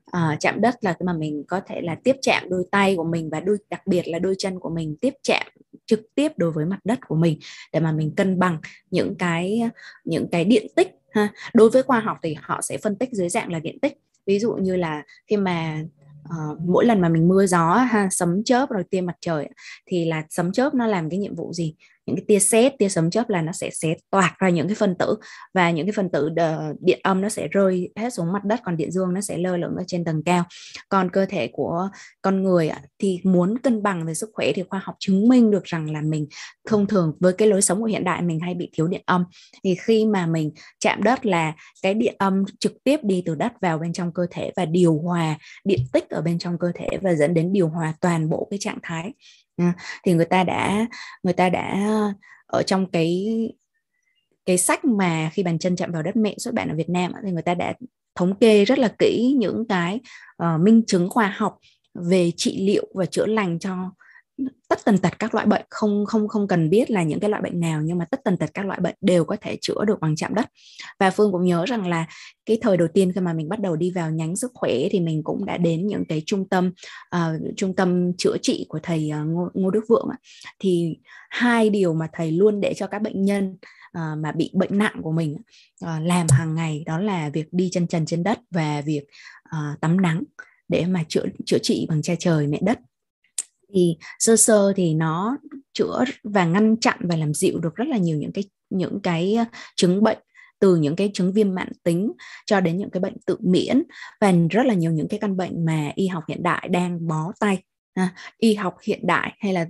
À, 0.06 0.36
chạm 0.40 0.60
đất 0.60 0.74
là 0.80 0.92
cái 0.92 1.04
mà 1.06 1.12
mình 1.12 1.44
có 1.48 1.60
thể 1.66 1.80
là 1.80 1.96
tiếp 2.04 2.16
chạm 2.22 2.42
đôi 2.48 2.64
tay 2.70 2.96
của 2.96 3.04
mình 3.04 3.30
và 3.30 3.40
đôi 3.40 3.56
đặc 3.70 3.86
biệt 3.86 4.08
là 4.08 4.18
đôi 4.18 4.34
chân 4.38 4.60
của 4.60 4.70
mình 4.70 4.96
tiếp 5.00 5.14
chạm 5.22 5.46
trực 5.86 6.00
tiếp 6.14 6.32
đối 6.36 6.52
với 6.52 6.66
mặt 6.66 6.78
đất 6.84 6.98
của 7.08 7.14
mình 7.14 7.38
để 7.72 7.80
mà 7.80 7.92
mình 7.92 8.14
cân 8.16 8.38
bằng 8.38 8.58
những 8.90 9.14
cái 9.18 9.62
những 10.04 10.28
cái 10.32 10.44
điện 10.44 10.66
tích 10.76 10.88
ha. 11.10 11.28
Đối 11.54 11.70
với 11.70 11.82
khoa 11.82 12.00
học 12.00 12.18
thì 12.22 12.36
họ 12.40 12.60
sẽ 12.62 12.78
phân 12.78 12.96
tích 12.96 13.08
dưới 13.12 13.28
dạng 13.28 13.52
là 13.52 13.58
điện 13.58 13.78
tích. 13.82 13.98
Ví 14.26 14.38
dụ 14.38 14.52
như 14.52 14.76
là 14.76 15.02
khi 15.26 15.36
mà 15.36 15.84
uh, 16.26 16.60
mỗi 16.60 16.84
lần 16.84 17.00
mà 17.00 17.08
mình 17.08 17.28
mưa 17.28 17.46
gió 17.46 17.74
ha 17.74 18.08
sấm 18.10 18.44
chớp 18.44 18.70
rồi 18.70 18.84
tia 18.90 19.00
mặt 19.00 19.16
trời 19.20 19.48
thì 19.86 20.04
là 20.04 20.22
sấm 20.30 20.52
chớp 20.52 20.74
nó 20.74 20.86
làm 20.86 21.10
cái 21.10 21.18
nhiệm 21.18 21.34
vụ 21.34 21.52
gì? 21.52 21.74
Những 22.06 22.16
cái 22.16 22.24
tia 22.28 22.38
sét, 22.38 22.72
tia 22.78 22.88
sấm 22.88 23.10
chớp 23.10 23.28
là 23.28 23.42
nó 23.42 23.52
sẽ 23.52 23.70
sẽ 23.70 23.94
toạc 24.10 24.38
ra 24.38 24.48
những 24.48 24.68
cái 24.68 24.74
phân 24.74 24.94
tử 24.98 25.16
và 25.54 25.70
những 25.70 25.86
cái 25.86 25.92
phân 25.92 26.10
tử 26.10 26.30
điện 26.80 27.00
âm 27.02 27.20
nó 27.20 27.28
sẽ 27.28 27.48
rơi 27.48 27.90
hết 27.96 28.14
xuống 28.14 28.32
mặt 28.32 28.44
đất, 28.44 28.60
còn 28.64 28.76
điện 28.76 28.92
dương 28.92 29.14
nó 29.14 29.20
sẽ 29.20 29.38
lơ 29.38 29.56
lửng 29.56 29.74
ở 29.76 29.84
trên 29.86 30.04
tầng 30.04 30.22
cao. 30.24 30.44
Còn 30.88 31.10
cơ 31.10 31.26
thể 31.26 31.48
của 31.52 31.88
con 32.22 32.42
người 32.42 32.70
thì 32.98 33.20
muốn 33.24 33.58
cân 33.58 33.82
bằng 33.82 34.06
về 34.06 34.14
sức 34.14 34.30
khỏe 34.32 34.52
thì 34.54 34.62
khoa 34.68 34.80
học 34.84 34.94
chứng 34.98 35.28
minh 35.28 35.50
được 35.50 35.64
rằng 35.64 35.90
là 35.90 36.00
mình 36.00 36.26
thông 36.68 36.86
thường 36.86 37.16
với 37.20 37.32
cái 37.32 37.48
lối 37.48 37.62
sống 37.62 37.80
của 37.80 37.86
hiện 37.86 38.04
đại 38.04 38.22
mình 38.22 38.40
hay 38.40 38.54
bị 38.54 38.70
thiếu 38.72 38.86
điện 38.86 39.02
âm. 39.06 39.24
Thì 39.64 39.74
khi 39.74 40.06
mà 40.06 40.26
mình 40.26 40.50
chạm 40.80 41.02
đất 41.02 41.26
là 41.26 41.54
cái 41.82 41.94
điện 41.94 42.14
âm 42.18 42.44
trực 42.60 42.72
tiếp 42.84 43.00
đi 43.02 43.22
từ 43.26 43.34
đất 43.34 43.52
vào 43.60 43.78
bên 43.78 43.92
trong 43.92 44.12
cơ 44.12 44.26
thể 44.30 44.52
và 44.56 44.64
điều 44.64 44.98
hòa 44.98 45.38
điện 45.64 45.80
tích 45.92 46.10
ở 46.10 46.22
bên 46.22 46.38
trong 46.38 46.58
cơ 46.58 46.72
thể 46.74 46.88
và 47.02 47.14
dẫn 47.14 47.34
đến 47.34 47.52
điều 47.52 47.68
hòa 47.68 47.94
toàn 48.00 48.30
bộ 48.30 48.46
cái 48.50 48.58
trạng 48.58 48.78
thái. 48.82 49.12
Ờ, 49.56 49.64
thì 50.04 50.12
người 50.12 50.24
ta 50.24 50.44
đã 50.44 50.86
người 51.22 51.32
ta 51.32 51.48
đã 51.48 51.86
ờ, 51.86 52.12
ở 52.46 52.62
trong 52.62 52.90
cái 52.90 53.26
cái 54.46 54.58
sách 54.58 54.84
mà 54.84 55.30
khi 55.32 55.42
bàn 55.42 55.58
chân 55.58 55.76
chạm 55.76 55.92
vào 55.92 56.02
đất 56.02 56.16
mẹ 56.16 56.34
xuất 56.38 56.54
bản 56.54 56.68
ở 56.68 56.74
Việt 56.76 56.88
Nam 56.88 57.12
thì 57.24 57.32
người 57.32 57.42
ta 57.42 57.54
đã 57.54 57.74
thống 58.14 58.34
kê 58.34 58.64
rất 58.64 58.78
là 58.78 58.88
kỹ 58.98 59.36
những 59.38 59.64
cái 59.68 60.00
uh, 60.42 60.60
minh 60.60 60.82
chứng 60.86 61.10
khoa 61.10 61.34
học 61.36 61.58
về 61.94 62.32
trị 62.36 62.66
liệu 62.66 62.86
và 62.94 63.06
chữa 63.06 63.26
lành 63.26 63.58
cho 63.58 63.76
tất 64.68 64.78
tần 64.84 64.98
tật 64.98 65.18
các 65.18 65.34
loại 65.34 65.46
bệnh 65.46 65.64
không 65.70 66.06
không 66.06 66.28
không 66.28 66.48
cần 66.48 66.70
biết 66.70 66.90
là 66.90 67.02
những 67.02 67.20
cái 67.20 67.30
loại 67.30 67.42
bệnh 67.42 67.60
nào 67.60 67.82
nhưng 67.84 67.98
mà 67.98 68.04
tất 68.10 68.20
tần 68.24 68.36
tật 68.36 68.50
các 68.54 68.66
loại 68.66 68.80
bệnh 68.80 68.94
đều 69.00 69.24
có 69.24 69.36
thể 69.40 69.56
chữa 69.60 69.84
được 69.86 70.00
bằng 70.00 70.16
chạm 70.16 70.34
đất. 70.34 70.46
Và 70.98 71.10
phương 71.10 71.32
cũng 71.32 71.44
nhớ 71.44 71.64
rằng 71.64 71.86
là 71.86 72.06
cái 72.46 72.58
thời 72.62 72.76
đầu 72.76 72.88
tiên 72.94 73.12
khi 73.14 73.20
mà 73.20 73.32
mình 73.32 73.48
bắt 73.48 73.60
đầu 73.60 73.76
đi 73.76 73.90
vào 73.90 74.10
nhánh 74.10 74.36
sức 74.36 74.50
khỏe 74.54 74.72
thì 74.90 75.00
mình 75.00 75.22
cũng 75.22 75.44
đã 75.44 75.56
đến 75.56 75.86
những 75.86 76.04
cái 76.08 76.22
trung 76.26 76.48
tâm 76.48 76.72
uh, 77.16 77.56
trung 77.56 77.76
tâm 77.76 78.12
chữa 78.18 78.36
trị 78.42 78.66
của 78.68 78.78
thầy 78.82 79.10
uh, 79.22 79.26
Ngô, 79.26 79.48
Ngô 79.54 79.70
Đức 79.70 79.84
Vượng 79.88 80.08
thì 80.58 80.96
hai 81.30 81.70
điều 81.70 81.94
mà 81.94 82.08
thầy 82.12 82.32
luôn 82.32 82.60
để 82.60 82.74
cho 82.74 82.86
các 82.86 83.02
bệnh 83.02 83.22
nhân 83.22 83.56
uh, 83.98 84.18
mà 84.18 84.32
bị 84.32 84.50
bệnh 84.54 84.78
nặng 84.78 85.00
của 85.02 85.12
mình 85.12 85.36
uh, 85.84 85.90
làm 86.02 86.26
hàng 86.30 86.54
ngày 86.54 86.82
đó 86.86 86.98
là 86.98 87.30
việc 87.30 87.46
đi 87.52 87.68
chân 87.72 87.86
trần 87.86 88.06
trên 88.06 88.22
đất 88.22 88.38
và 88.50 88.80
việc 88.80 89.02
uh, 89.48 89.80
tắm 89.80 90.00
nắng 90.00 90.22
để 90.68 90.86
mà 90.86 91.04
chữa 91.08 91.24
chữa 91.46 91.58
trị 91.62 91.86
bằng 91.88 92.02
che 92.02 92.16
trời 92.16 92.46
mẹ 92.46 92.58
đất 92.62 92.78
thì 93.74 93.96
sơ 94.18 94.36
sơ 94.36 94.72
thì 94.76 94.94
nó 94.94 95.36
chữa 95.72 96.04
và 96.24 96.44
ngăn 96.44 96.76
chặn 96.80 96.98
và 97.00 97.16
làm 97.16 97.34
dịu 97.34 97.58
được 97.58 97.74
rất 97.74 97.88
là 97.88 97.96
nhiều 97.96 98.16
những 98.18 98.32
cái 98.32 98.44
những 98.70 99.00
cái 99.02 99.34
ờ, 99.34 99.44
chứng 99.76 100.02
bệnh 100.02 100.18
từ 100.60 100.76
những 100.76 100.96
cái 100.96 101.10
chứng 101.14 101.32
viêm 101.32 101.54
mãn 101.54 101.68
tính 101.82 102.12
cho 102.46 102.60
đến 102.60 102.76
những 102.76 102.90
cái 102.90 103.00
bệnh 103.00 103.16
tự 103.26 103.36
miễn 103.40 103.82
và 104.20 104.32
rất 104.50 104.66
là 104.66 104.74
nhiều 104.74 104.92
những 104.92 105.08
cái 105.08 105.20
căn 105.20 105.36
bệnh 105.36 105.64
mà 105.64 105.92
y 105.94 106.06
học 106.06 106.24
hiện 106.28 106.42
đại 106.42 106.68
đang 106.68 107.06
bó 107.06 107.32
tay 107.40 107.62
À, 107.96 108.14
y 108.38 108.54
học 108.54 108.76
hiện 108.82 109.06
đại 109.06 109.32
hay 109.38 109.52
là 109.52 109.66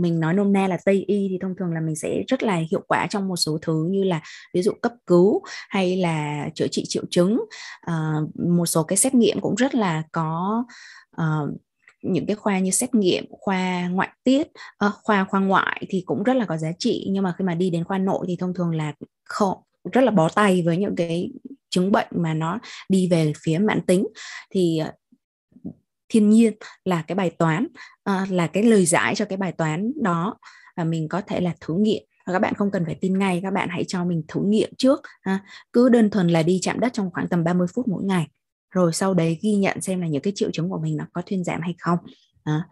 mình 0.00 0.20
nói 0.20 0.34
nôm 0.34 0.52
na 0.52 0.68
là 0.68 0.78
tây 0.84 1.04
y 1.06 1.26
thì 1.30 1.38
thông 1.42 1.54
thường 1.58 1.72
là 1.72 1.80
mình 1.80 1.96
sẽ 1.96 2.22
rất 2.28 2.42
là 2.42 2.56
hiệu 2.70 2.82
quả 2.88 3.06
trong 3.10 3.28
một 3.28 3.36
số 3.36 3.58
thứ 3.62 3.88
như 3.90 4.04
là 4.04 4.20
ví 4.54 4.62
dụ 4.62 4.72
cấp 4.82 4.92
cứu 5.06 5.42
hay 5.68 5.96
là 5.96 6.48
chữa 6.54 6.66
trị 6.70 6.84
triệu 6.88 7.04
chứng. 7.10 7.40
À, 7.80 8.14
một 8.34 8.66
số 8.66 8.82
cái 8.82 8.96
xét 8.96 9.14
nghiệm 9.14 9.40
cũng 9.40 9.54
rất 9.54 9.74
là 9.74 10.02
có 10.12 10.64
uh, 11.16 11.50
những 12.02 12.26
cái 12.26 12.36
khoa 12.36 12.58
như 12.58 12.70
xét 12.70 12.94
nghiệm 12.94 13.24
khoa 13.30 13.88
ngoại 13.88 14.08
tiết 14.24 14.46
uh, 14.86 14.92
khoa 15.02 15.24
khoa 15.24 15.40
ngoại 15.40 15.86
thì 15.88 16.02
cũng 16.06 16.22
rất 16.22 16.34
là 16.34 16.44
có 16.44 16.56
giá 16.56 16.70
trị. 16.78 17.06
Nhưng 17.10 17.24
mà 17.24 17.34
khi 17.38 17.44
mà 17.44 17.54
đi 17.54 17.70
đến 17.70 17.84
khoa 17.84 17.98
nội 17.98 18.24
thì 18.28 18.36
thông 18.36 18.54
thường 18.54 18.74
là 18.74 18.92
khổ, 19.24 19.64
rất 19.92 20.04
là 20.04 20.10
bó 20.10 20.28
tay 20.28 20.62
với 20.62 20.76
những 20.76 20.96
cái 20.96 21.32
chứng 21.70 21.92
bệnh 21.92 22.08
mà 22.10 22.34
nó 22.34 22.58
đi 22.88 23.08
về 23.08 23.32
phía 23.42 23.58
mãn 23.58 23.80
tính. 23.86 24.06
Thì 24.50 24.80
uh, 24.88 24.94
thiên 26.08 26.30
nhiên 26.30 26.52
là 26.84 27.02
cái 27.02 27.14
bài 27.14 27.30
toán 27.30 27.66
uh, 28.10 28.30
là 28.30 28.46
cái 28.46 28.62
lời 28.62 28.86
giải 28.86 29.14
cho 29.14 29.24
cái 29.24 29.36
bài 29.36 29.52
toán 29.52 29.92
đó 30.02 30.38
và 30.76 30.84
mình 30.84 31.08
có 31.08 31.20
thể 31.20 31.40
là 31.40 31.52
thử 31.60 31.74
nghiệm. 31.78 32.02
Và 32.26 32.32
các 32.32 32.38
bạn 32.38 32.54
không 32.54 32.70
cần 32.70 32.84
phải 32.84 32.94
tin 33.00 33.18
ngay 33.18 33.40
các 33.42 33.52
bạn 33.52 33.68
hãy 33.68 33.84
cho 33.88 34.04
mình 34.04 34.22
thử 34.28 34.40
nghiệm 34.44 34.70
trước 34.78 35.00
ha. 35.22 35.38
cứ 35.72 35.88
đơn 35.88 36.10
thuần 36.10 36.28
là 36.28 36.42
đi 36.42 36.58
chạm 36.62 36.80
đất 36.80 36.92
trong 36.92 37.10
khoảng 37.10 37.28
tầm 37.28 37.44
30 37.44 37.66
phút 37.74 37.88
mỗi 37.88 38.04
ngày 38.04 38.26
rồi 38.70 38.92
sau 38.92 39.14
đấy 39.14 39.38
ghi 39.42 39.54
nhận 39.54 39.80
xem 39.80 40.00
là 40.00 40.06
những 40.06 40.22
cái 40.22 40.32
triệu 40.36 40.50
chứng 40.52 40.70
của 40.70 40.78
mình 40.78 40.96
nó 40.96 41.04
có 41.12 41.22
thuyên 41.26 41.44
giảm 41.44 41.60
hay 41.60 41.74
không 41.78 41.98
à. 42.44 42.68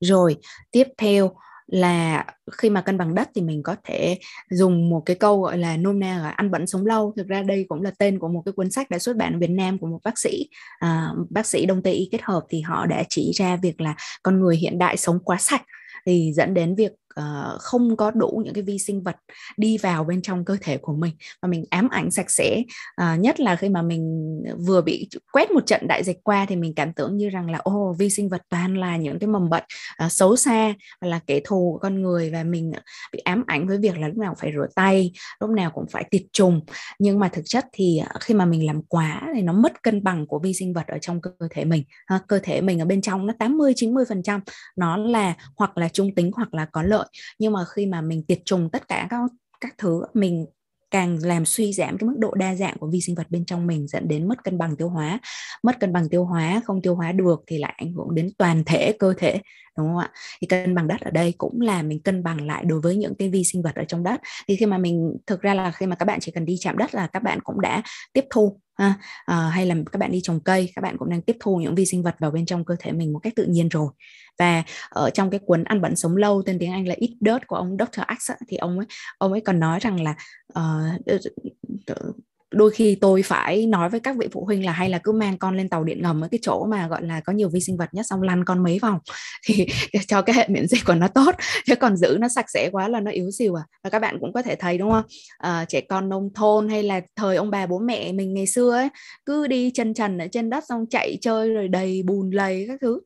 rồi 0.00 0.36
tiếp 0.70 0.88
theo 0.98 1.36
là 1.66 2.26
khi 2.52 2.70
mà 2.70 2.80
cân 2.80 2.98
bằng 2.98 3.14
đất 3.14 3.30
thì 3.34 3.42
mình 3.42 3.62
có 3.62 3.76
thể 3.84 4.18
dùng 4.50 4.90
một 4.90 5.02
cái 5.06 5.16
câu 5.16 5.40
gọi 5.42 5.58
là 5.58 5.76
nôm 5.76 6.00
na 6.00 6.18
là 6.18 6.30
ăn 6.30 6.50
bẩn 6.50 6.66
sống 6.66 6.86
lâu 6.86 7.12
thực 7.16 7.28
ra 7.28 7.42
đây 7.42 7.66
cũng 7.68 7.82
là 7.82 7.90
tên 7.98 8.18
của 8.18 8.28
một 8.28 8.42
cái 8.46 8.52
cuốn 8.52 8.70
sách 8.70 8.90
đã 8.90 8.98
xuất 8.98 9.16
bản 9.16 9.32
ở 9.32 9.38
Việt 9.38 9.50
Nam 9.50 9.78
của 9.78 9.86
một 9.86 9.98
bác 10.04 10.18
sĩ 10.18 10.48
à, 10.78 11.10
bác 11.30 11.46
sĩ 11.46 11.66
đông 11.66 11.82
tây 11.82 11.92
y 11.92 12.08
kết 12.12 12.22
hợp 12.22 12.42
thì 12.48 12.60
họ 12.60 12.86
đã 12.86 13.02
chỉ 13.08 13.32
ra 13.34 13.56
việc 13.56 13.80
là 13.80 13.94
con 14.22 14.40
người 14.40 14.56
hiện 14.56 14.78
đại 14.78 14.96
sống 14.96 15.18
quá 15.24 15.36
sạch 15.40 15.62
thì 16.06 16.32
dẫn 16.34 16.54
đến 16.54 16.74
việc 16.74 16.92
uh, 17.20 17.60
không 17.60 17.96
có 17.96 18.10
đủ 18.10 18.42
những 18.44 18.54
cái 18.54 18.62
vi 18.62 18.78
sinh 18.78 19.02
vật 19.02 19.16
đi 19.56 19.78
vào 19.78 20.04
bên 20.04 20.22
trong 20.22 20.44
cơ 20.44 20.56
thể 20.60 20.76
của 20.76 20.92
mình. 20.92 21.12
Và 21.42 21.48
mình 21.48 21.64
ám 21.70 21.88
ảnh 21.88 22.10
sạch 22.10 22.30
sẽ 22.30 22.62
uh, 23.02 23.20
nhất 23.20 23.40
là 23.40 23.56
khi 23.56 23.68
mà 23.68 23.82
mình 23.82 24.24
vừa 24.66 24.80
bị 24.80 25.08
quét 25.32 25.50
một 25.50 25.66
trận 25.66 25.86
đại 25.88 26.04
dịch 26.04 26.24
qua 26.24 26.46
thì 26.48 26.56
mình 26.56 26.74
cảm 26.74 26.92
tưởng 26.92 27.16
như 27.16 27.30
rằng 27.30 27.50
là 27.50 27.58
ô 27.58 27.90
oh, 27.90 27.98
vi 27.98 28.10
sinh 28.10 28.28
vật 28.28 28.42
toàn 28.48 28.76
là 28.76 28.96
những 28.96 29.18
cái 29.18 29.28
mầm 29.28 29.50
bệnh 29.50 29.64
uh, 30.04 30.12
xấu 30.12 30.36
xa 30.36 30.74
và 31.00 31.08
là 31.08 31.20
kẻ 31.26 31.40
thù 31.44 31.72
của 31.72 31.78
con 31.78 32.02
người. 32.02 32.30
Và 32.30 32.44
mình 32.44 32.72
bị 33.12 33.18
ám 33.18 33.44
ảnh 33.46 33.66
với 33.66 33.78
việc 33.78 33.98
là 33.98 34.08
lúc 34.08 34.16
nào 34.16 34.34
phải 34.38 34.52
rửa 34.54 34.66
tay 34.74 35.12
lúc 35.40 35.50
nào 35.50 35.70
cũng 35.70 35.86
phải 35.90 36.04
tiệt 36.10 36.22
trùng. 36.32 36.60
Nhưng 36.98 37.18
mà 37.18 37.28
thực 37.28 37.42
chất 37.44 37.66
thì 37.72 38.00
khi 38.20 38.34
mà 38.34 38.44
mình 38.44 38.66
làm 38.66 38.82
quá 38.82 39.22
thì 39.34 39.42
nó 39.42 39.52
mất 39.52 39.82
cân 39.82 40.04
bằng 40.04 40.26
của 40.26 40.38
vi 40.38 40.54
sinh 40.54 40.72
vật 40.72 40.86
ở 40.86 40.98
trong 40.98 41.20
cơ 41.20 41.30
thể 41.50 41.64
mình. 41.64 41.84
Ha, 42.06 42.20
cơ 42.28 42.38
thể 42.42 42.60
mình 42.60 42.78
ở 42.78 42.84
bên 42.84 43.00
trong 43.00 43.26
nó 43.26 43.34
80 43.38 43.72
90 43.76 44.04
phần 44.08 44.22
trăm 44.22 44.40
nó 44.76 44.96
là 44.96 45.34
hoặc 45.56 45.78
là 45.78 45.88
trung 45.88 46.14
tính 46.14 46.30
hoặc 46.34 46.54
là 46.54 46.66
có 46.72 46.82
lợi 46.82 47.03
lợi. 47.04 47.10
Nhưng 47.38 47.52
mà 47.52 47.64
khi 47.74 47.86
mà 47.86 48.00
mình 48.00 48.22
tiệt 48.26 48.38
trùng 48.44 48.70
tất 48.72 48.88
cả 48.88 49.06
các 49.10 49.20
các 49.60 49.74
thứ, 49.78 50.02
mình 50.14 50.46
càng 50.90 51.18
làm 51.22 51.44
suy 51.44 51.72
giảm 51.72 51.98
cái 51.98 52.08
mức 52.08 52.14
độ 52.18 52.34
đa 52.34 52.54
dạng 52.54 52.78
của 52.78 52.86
vi 52.92 53.00
sinh 53.00 53.14
vật 53.14 53.26
bên 53.30 53.44
trong 53.44 53.66
mình 53.66 53.86
dẫn 53.88 54.08
đến 54.08 54.28
mất 54.28 54.44
cân 54.44 54.58
bằng 54.58 54.76
tiêu 54.76 54.88
hóa. 54.88 55.18
Mất 55.62 55.80
cân 55.80 55.92
bằng 55.92 56.08
tiêu 56.08 56.24
hóa, 56.24 56.60
không 56.64 56.82
tiêu 56.82 56.94
hóa 56.94 57.12
được 57.12 57.42
thì 57.46 57.58
lại 57.58 57.74
ảnh 57.76 57.92
hưởng 57.92 58.14
đến 58.14 58.30
toàn 58.38 58.64
thể 58.64 58.92
cơ 58.98 59.14
thể, 59.18 59.40
đúng 59.78 59.86
không 59.86 59.98
ạ? 59.98 60.10
Thì 60.40 60.46
cân 60.46 60.74
bằng 60.74 60.88
đất 60.88 61.00
ở 61.00 61.10
đây 61.10 61.34
cũng 61.38 61.60
là 61.60 61.82
mình 61.82 62.02
cân 62.02 62.22
bằng 62.22 62.46
lại 62.46 62.64
đối 62.64 62.80
với 62.80 62.96
những 62.96 63.14
cái 63.18 63.28
vi 63.28 63.44
sinh 63.44 63.62
vật 63.62 63.74
ở 63.74 63.84
trong 63.84 64.02
đất. 64.02 64.20
Thì 64.48 64.56
khi 64.56 64.66
mà 64.66 64.78
mình, 64.78 65.16
thực 65.26 65.40
ra 65.42 65.54
là 65.54 65.70
khi 65.70 65.86
mà 65.86 65.96
các 65.96 66.04
bạn 66.04 66.20
chỉ 66.20 66.32
cần 66.32 66.44
đi 66.44 66.56
chạm 66.60 66.78
đất 66.78 66.94
là 66.94 67.06
các 67.06 67.22
bạn 67.22 67.40
cũng 67.44 67.60
đã 67.60 67.82
tiếp 68.12 68.24
thu 68.30 68.60
ha 68.74 68.94
à, 69.24 69.36
hay 69.36 69.66
là 69.66 69.74
các 69.92 69.98
bạn 69.98 70.12
đi 70.12 70.20
trồng 70.20 70.40
cây 70.40 70.72
các 70.76 70.82
bạn 70.82 70.98
cũng 70.98 71.10
đang 71.10 71.22
tiếp 71.22 71.36
thu 71.40 71.56
những 71.56 71.74
vi 71.74 71.86
sinh 71.86 72.02
vật 72.02 72.14
vào 72.18 72.30
bên 72.30 72.46
trong 72.46 72.64
cơ 72.64 72.76
thể 72.78 72.92
mình 72.92 73.12
một 73.12 73.18
cách 73.18 73.32
tự 73.36 73.44
nhiên 73.46 73.68
rồi 73.68 73.88
và 74.38 74.62
ở 74.88 75.10
trong 75.10 75.30
cái 75.30 75.40
cuốn 75.46 75.64
ăn 75.64 75.80
bẩn 75.80 75.96
sống 75.96 76.16
lâu 76.16 76.42
tên 76.46 76.58
tiếng 76.58 76.72
Anh 76.72 76.88
là 76.88 76.94
Eat 77.00 77.10
Dirt 77.20 77.46
của 77.46 77.56
ông 77.56 77.76
Dr. 77.78 78.00
X 78.20 78.30
thì 78.48 78.56
ông 78.56 78.78
ấy 78.78 78.86
ông 79.18 79.32
ấy 79.32 79.40
còn 79.40 79.60
nói 79.60 79.78
rằng 79.80 80.02
là 80.02 80.14
uh, 80.58 81.00
đôi 82.50 82.70
khi 82.70 82.94
tôi 83.00 83.22
phải 83.22 83.66
nói 83.66 83.90
với 83.90 84.00
các 84.00 84.16
vị 84.16 84.28
phụ 84.32 84.44
huynh 84.44 84.64
là 84.64 84.72
hay 84.72 84.88
là 84.88 84.98
cứ 84.98 85.12
mang 85.12 85.38
con 85.38 85.56
lên 85.56 85.68
tàu 85.68 85.84
điện 85.84 86.02
ngầm 86.02 86.20
ở 86.20 86.28
cái 86.30 86.38
chỗ 86.42 86.66
mà 86.70 86.88
gọi 86.88 87.02
là 87.02 87.20
có 87.20 87.32
nhiều 87.32 87.48
vi 87.48 87.60
sinh 87.60 87.76
vật 87.76 87.88
nhất 87.94 88.06
xong 88.08 88.22
lăn 88.22 88.44
con 88.44 88.62
mấy 88.62 88.78
vòng 88.78 88.98
thì 89.46 89.66
cho 90.08 90.22
cái 90.22 90.36
hệ 90.36 90.48
miễn 90.48 90.66
dịch 90.66 90.84
của 90.86 90.94
nó 90.94 91.08
tốt. 91.08 91.34
Chứ 91.66 91.74
còn 91.76 91.96
giữ 91.96 92.16
nó 92.20 92.28
sạch 92.28 92.50
sẽ 92.50 92.68
quá 92.72 92.88
là 92.88 93.00
nó 93.00 93.10
yếu 93.10 93.30
xìu 93.30 93.54
à. 93.54 93.62
Và 93.84 93.90
các 93.90 93.98
bạn 93.98 94.18
cũng 94.20 94.32
có 94.32 94.42
thể 94.42 94.54
thấy 94.54 94.78
đúng 94.78 94.90
không? 94.90 95.04
À, 95.38 95.64
trẻ 95.68 95.80
con 95.80 96.08
nông 96.08 96.30
thôn 96.34 96.68
hay 96.68 96.82
là 96.82 97.00
thời 97.16 97.36
ông 97.36 97.50
bà 97.50 97.66
bố 97.66 97.78
mẹ 97.78 98.12
mình 98.12 98.34
ngày 98.34 98.46
xưa 98.46 98.70
ấy 98.70 98.88
cứ 99.26 99.46
đi 99.46 99.70
chân 99.74 99.94
trần 99.94 100.18
ở 100.18 100.26
trên 100.32 100.50
đất 100.50 100.64
xong 100.68 100.86
chạy 100.90 101.18
chơi 101.20 101.54
rồi 101.54 101.68
đầy 101.68 102.02
bùn 102.02 102.30
lầy 102.30 102.64
các 102.68 102.80
thứ. 102.80 103.00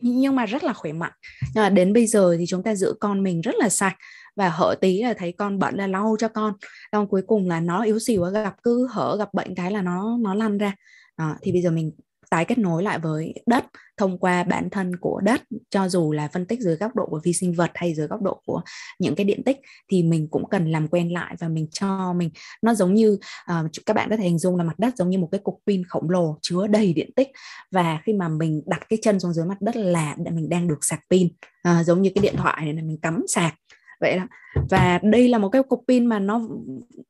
Nhưng 0.00 0.36
mà 0.36 0.46
rất 0.46 0.64
là 0.64 0.72
khỏe 0.72 0.92
mạnh. 0.92 1.12
À, 1.54 1.68
đến 1.68 1.92
bây 1.92 2.06
giờ 2.06 2.36
thì 2.38 2.44
chúng 2.48 2.62
ta 2.62 2.74
giữ 2.74 2.94
con 3.00 3.22
mình 3.22 3.40
rất 3.40 3.54
là 3.58 3.68
sạch 3.68 3.96
và 4.36 4.48
hở 4.48 4.74
tí 4.80 5.02
là 5.02 5.14
thấy 5.18 5.32
con 5.32 5.58
bận 5.58 5.74
là 5.74 5.86
lau 5.86 6.16
cho 6.18 6.28
con. 6.28 6.54
Xong 6.92 7.08
cuối 7.08 7.22
cùng 7.26 7.48
là 7.48 7.60
nó 7.60 7.82
yếu 7.82 7.98
xìu 7.98 8.24
gặp 8.24 8.56
cứ 8.62 8.88
hở 8.90 9.16
gặp 9.18 9.34
bệnh 9.34 9.54
cái 9.54 9.70
là 9.70 9.82
nó 9.82 10.18
nó 10.20 10.34
lăn 10.34 10.58
ra. 10.58 10.74
Đó, 11.18 11.34
thì 11.42 11.52
bây 11.52 11.62
giờ 11.62 11.70
mình 11.70 11.92
tái 12.30 12.44
kết 12.44 12.58
nối 12.58 12.82
lại 12.82 12.98
với 12.98 13.34
đất 13.46 13.64
thông 13.96 14.18
qua 14.18 14.44
bản 14.44 14.70
thân 14.70 14.96
của 14.96 15.20
đất. 15.20 15.42
Cho 15.70 15.88
dù 15.88 16.12
là 16.12 16.28
phân 16.28 16.46
tích 16.46 16.60
dưới 16.60 16.76
góc 16.76 16.96
độ 16.96 17.06
của 17.06 17.20
vi 17.24 17.32
sinh 17.32 17.52
vật 17.52 17.70
hay 17.74 17.94
dưới 17.94 18.06
góc 18.06 18.22
độ 18.22 18.42
của 18.46 18.60
những 18.98 19.14
cái 19.14 19.24
điện 19.24 19.42
tích 19.44 19.56
thì 19.90 20.02
mình 20.02 20.28
cũng 20.30 20.48
cần 20.48 20.72
làm 20.72 20.88
quen 20.88 21.12
lại 21.12 21.34
và 21.38 21.48
mình 21.48 21.66
cho 21.70 22.12
mình. 22.12 22.30
Nó 22.62 22.74
giống 22.74 22.94
như 22.94 23.18
uh, 23.52 23.70
các 23.86 23.96
bạn 23.96 24.10
có 24.10 24.16
thể 24.16 24.24
hình 24.24 24.38
dung 24.38 24.56
là 24.56 24.64
mặt 24.64 24.78
đất 24.78 24.96
giống 24.96 25.10
như 25.10 25.18
một 25.18 25.28
cái 25.32 25.40
cục 25.44 25.58
pin 25.66 25.84
khổng 25.88 26.10
lồ 26.10 26.38
chứa 26.42 26.66
đầy 26.66 26.92
điện 26.92 27.10
tích. 27.16 27.28
Và 27.70 28.00
khi 28.04 28.12
mà 28.12 28.28
mình 28.28 28.62
đặt 28.66 28.80
cái 28.88 28.98
chân 29.02 29.20
xuống 29.20 29.32
dưới 29.32 29.46
mặt 29.46 29.60
đất 29.60 29.76
là 29.76 30.16
mình 30.32 30.48
đang 30.48 30.68
được 30.68 30.84
sạc 30.84 31.00
pin. 31.10 31.28
Uh, 31.68 31.86
giống 31.86 32.02
như 32.02 32.10
cái 32.14 32.22
điện 32.22 32.34
thoại 32.36 32.64
này 32.64 32.74
là 32.74 32.82
mình 32.82 32.98
cắm 33.02 33.24
sạc 33.28 33.54
vậy 34.00 34.16
đó. 34.16 34.26
Và 34.70 35.00
đây 35.02 35.28
là 35.28 35.38
một 35.38 35.48
cái 35.48 35.62
cục 35.62 35.84
pin 35.88 36.06
mà 36.06 36.18
nó, 36.18 36.48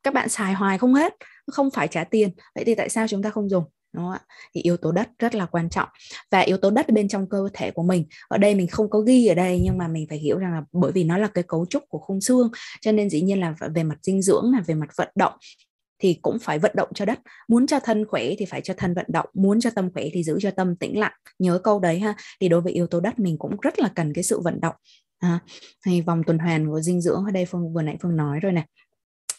các 0.02 0.14
bạn 0.14 0.28
xài 0.28 0.54
hoài 0.54 0.78
không 0.78 0.94
hết, 0.94 1.14
không 1.52 1.70
phải 1.70 1.88
trả 1.88 2.04
tiền. 2.04 2.30
Vậy 2.54 2.64
thì 2.64 2.74
tại 2.74 2.88
sao 2.88 3.08
chúng 3.08 3.22
ta 3.22 3.30
không 3.30 3.48
dùng? 3.48 3.64
Đúng 3.92 4.04
không 4.04 4.12
ạ? 4.12 4.20
Thì 4.54 4.60
yếu 4.60 4.76
tố 4.76 4.92
đất 4.92 5.08
rất 5.18 5.34
là 5.34 5.46
quan 5.46 5.70
trọng. 5.70 5.88
Và 6.30 6.40
yếu 6.40 6.56
tố 6.56 6.70
đất 6.70 6.88
bên 6.88 7.08
trong 7.08 7.28
cơ 7.28 7.48
thể 7.54 7.70
của 7.70 7.82
mình, 7.82 8.04
ở 8.28 8.38
đây 8.38 8.54
mình 8.54 8.66
không 8.66 8.90
có 8.90 9.00
ghi 9.00 9.26
ở 9.26 9.34
đây, 9.34 9.60
nhưng 9.64 9.78
mà 9.78 9.88
mình 9.88 10.06
phải 10.08 10.18
hiểu 10.18 10.38
rằng 10.38 10.52
là 10.52 10.62
bởi 10.72 10.92
vì 10.92 11.04
nó 11.04 11.18
là 11.18 11.28
cái 11.28 11.44
cấu 11.44 11.66
trúc 11.66 11.82
của 11.88 11.98
khung 11.98 12.20
xương, 12.20 12.50
cho 12.80 12.92
nên 12.92 13.10
dĩ 13.10 13.20
nhiên 13.20 13.40
là 13.40 13.54
về 13.74 13.82
mặt 13.82 13.98
dinh 14.02 14.22
dưỡng 14.22 14.52
là 14.52 14.60
về 14.66 14.74
mặt 14.74 14.88
vận 14.96 15.08
động 15.14 15.32
thì 15.98 16.18
cũng 16.22 16.38
phải 16.38 16.58
vận 16.58 16.72
động 16.74 16.88
cho 16.94 17.04
đất. 17.04 17.18
Muốn 17.48 17.66
cho 17.66 17.80
thân 17.80 18.06
khỏe 18.06 18.24
thì 18.38 18.44
phải 18.44 18.60
cho 18.60 18.74
thân 18.76 18.94
vận 18.94 19.06
động, 19.08 19.26
muốn 19.34 19.60
cho 19.60 19.70
tâm 19.70 19.92
khỏe 19.92 20.04
thì 20.12 20.22
giữ 20.22 20.38
cho 20.40 20.50
tâm 20.50 20.76
tĩnh 20.76 20.98
lặng. 20.98 21.12
Nhớ 21.38 21.60
câu 21.64 21.80
đấy 21.80 21.98
ha. 21.98 22.14
Thì 22.40 22.48
đối 22.48 22.60
với 22.60 22.72
yếu 22.72 22.86
tố 22.86 23.00
đất 23.00 23.18
mình 23.18 23.38
cũng 23.38 23.56
rất 23.62 23.78
là 23.78 23.88
cần 23.94 24.12
cái 24.12 24.24
sự 24.24 24.40
vận 24.40 24.60
động 24.60 24.74
à, 25.18 25.40
thì 25.86 26.00
vòng 26.00 26.22
tuần 26.26 26.38
hoàn 26.38 26.68
của 26.68 26.80
dinh 26.80 27.00
dưỡng 27.00 27.24
ở 27.24 27.30
đây 27.30 27.46
phương 27.46 27.72
vừa 27.72 27.82
nãy 27.82 27.96
phương 28.02 28.16
nói 28.16 28.40
rồi 28.40 28.52
này 28.52 28.64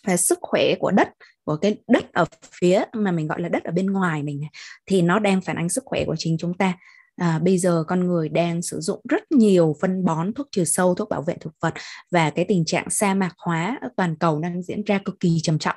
và 0.07 0.17
sức 0.17 0.39
khỏe 0.41 0.75
của 0.79 0.91
đất 0.91 1.09
của 1.43 1.55
cái 1.55 1.77
đất 1.87 2.13
ở 2.13 2.25
phía 2.59 2.83
mà 2.93 3.11
mình 3.11 3.27
gọi 3.27 3.41
là 3.41 3.49
đất 3.49 3.63
ở 3.63 3.71
bên 3.71 3.85
ngoài 3.85 4.23
mình 4.23 4.41
thì 4.85 5.01
nó 5.01 5.19
đang 5.19 5.41
phản 5.41 5.55
ánh 5.55 5.69
sức 5.69 5.83
khỏe 5.85 6.03
của 6.05 6.15
chính 6.17 6.37
chúng 6.39 6.53
ta 6.53 6.73
à, 7.17 7.39
bây 7.43 7.58
giờ 7.58 7.84
con 7.88 8.08
người 8.08 8.30
đang 8.30 8.62
sử 8.62 8.80
dụng 8.80 9.01
rất 9.10 9.32
nhiều 9.32 9.75
phân 9.82 10.06
bón 10.06 10.34
thuốc 10.34 10.47
trừ 10.51 10.65
sâu 10.65 10.95
thuốc 10.95 11.10
bảo 11.10 11.21
vệ 11.21 11.36
thực 11.41 11.53
vật 11.62 11.73
và 12.12 12.30
cái 12.30 12.45
tình 12.47 12.65
trạng 12.65 12.89
sa 12.89 13.13
mạc 13.13 13.34
hóa 13.38 13.80
toàn 13.97 14.15
cầu 14.15 14.39
đang 14.39 14.63
diễn 14.63 14.84
ra 14.84 14.99
cực 15.06 15.19
kỳ 15.19 15.39
trầm 15.43 15.60
trọng. 15.60 15.75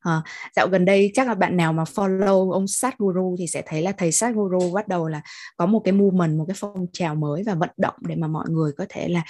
À, 0.00 0.22
dạo 0.56 0.68
gần 0.68 0.84
đây 0.84 1.10
chắc 1.14 1.28
là 1.28 1.34
bạn 1.34 1.56
nào 1.56 1.72
mà 1.72 1.84
follow 1.84 2.50
ông 2.50 2.66
Sadhguru 2.66 3.36
thì 3.38 3.46
sẽ 3.46 3.62
thấy 3.66 3.82
là 3.82 3.92
thầy 3.92 4.12
Sadhguru 4.12 4.72
bắt 4.72 4.88
đầu 4.88 5.08
là 5.08 5.22
có 5.56 5.66
một 5.66 5.80
cái 5.84 5.92
movement 5.92 6.38
một 6.38 6.44
cái 6.48 6.56
phong 6.58 6.86
trào 6.92 7.14
mới 7.14 7.42
và 7.46 7.54
vận 7.54 7.70
động 7.76 7.94
để 8.00 8.14
mà 8.14 8.26
mọi 8.26 8.48
người 8.48 8.72
có 8.78 8.86
thể 8.88 9.08
là 9.08 9.22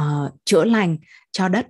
uh, 0.00 0.32
chữa 0.44 0.64
lành 0.64 0.96
cho 1.32 1.48
đất 1.48 1.66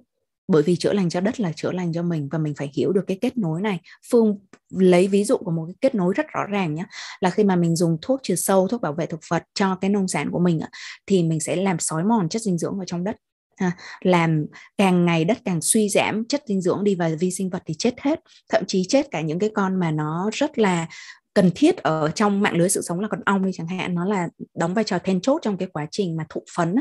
bởi 0.49 0.63
vì 0.63 0.77
chữa 0.77 0.93
lành 0.93 1.11
cho 1.11 1.21
đất 1.21 1.41
là 1.41 1.53
chữa 1.53 1.73
lành 1.73 1.93
cho 1.93 2.03
mình 2.03 2.29
và 2.33 2.39
mình 2.39 2.55
phải 2.57 2.71
hiểu 2.75 2.93
được 2.93 3.05
cái 3.07 3.19
kết 3.21 3.39
nối 3.39 3.61
này. 3.63 3.81
Phương 4.11 4.39
lấy 4.71 5.09
ví 5.09 5.25
dụ 5.25 5.37
của 5.37 5.51
một 5.51 5.65
cái 5.67 5.75
kết 5.81 5.95
nối 5.95 6.15
rất 6.17 6.27
rõ 6.35 6.45
ràng 6.45 6.75
nhé 6.75 6.85
là 7.21 7.31
khi 7.31 7.45
mà 7.45 7.57
mình 7.57 7.77
dùng 7.77 7.99
thuốc 8.03 8.21
trừ 8.23 8.35
sâu 8.35 8.69
thuốc 8.69 8.81
bảo 8.81 8.93
vệ 8.93 9.07
thực 9.07 9.21
vật 9.31 9.43
cho 9.55 9.75
cái 9.75 9.91
nông 9.91 10.09
sản 10.09 10.31
của 10.31 10.39
mình 10.39 10.61
thì 11.07 11.23
mình 11.23 11.41
sẽ 11.41 11.57
làm 11.57 11.79
sói 11.79 12.05
mòn 12.05 12.29
chất 12.29 12.43
dinh 12.43 12.59
dưỡng 12.59 12.79
ở 12.79 12.85
trong 12.87 13.05
đất 13.05 13.17
À, 13.59 13.73
làm 14.01 14.47
càng 14.77 15.05
ngày 15.05 15.25
đất 15.25 15.39
càng 15.45 15.61
suy 15.61 15.89
giảm 15.89 16.25
chất 16.25 16.43
dinh 16.47 16.61
dưỡng 16.61 16.85
đi 16.85 16.95
và 16.95 17.11
vi 17.21 17.31
sinh 17.31 17.51
vật 17.51 17.63
thì 17.67 17.75
chết 17.75 17.95
hết. 18.01 18.21
Thậm 18.51 18.65
chí 18.67 18.85
chết 18.89 19.11
cả 19.11 19.21
những 19.21 19.39
cái 19.39 19.51
con 19.55 19.81
mà 19.81 19.91
nó 19.91 20.31
rất 20.33 20.59
là 20.59 20.87
cần 21.35 21.51
thiết 21.55 21.77
ở 21.77 22.11
trong 22.15 22.41
mạng 22.41 22.57
lưới 22.57 22.69
sự 22.69 22.83
sống 22.83 23.01
là 23.01 23.09
con 23.09 23.21
ong 23.25 23.47
đi 23.47 23.51
chẳng 23.55 23.67
hạn 23.67 23.95
nó 23.95 24.05
là 24.05 24.29
đóng 24.55 24.75
vai 24.75 24.85
trò 24.85 24.99
then 24.99 25.21
chốt 25.21 25.39
trong 25.43 25.57
cái 25.57 25.69
quá 25.73 25.87
trình 25.91 26.17
mà 26.17 26.25
thụ 26.29 26.43
phấn 26.57 26.75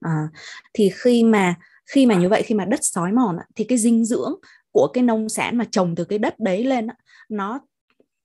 à, 0.00 0.28
thì 0.74 0.90
khi 0.94 1.24
mà 1.24 1.54
khi 1.86 2.06
mà 2.06 2.14
như 2.14 2.28
vậy 2.28 2.42
khi 2.42 2.54
mà 2.54 2.64
đất 2.64 2.80
sói 2.82 3.12
mòn 3.12 3.36
thì 3.56 3.64
cái 3.64 3.78
dinh 3.78 4.04
dưỡng 4.04 4.34
của 4.70 4.88
cái 4.94 5.04
nông 5.04 5.28
sản 5.28 5.58
mà 5.58 5.64
trồng 5.70 5.94
từ 5.94 6.04
cái 6.04 6.18
đất 6.18 6.34
đấy 6.38 6.64
lên 6.64 6.86
nó 7.28 7.60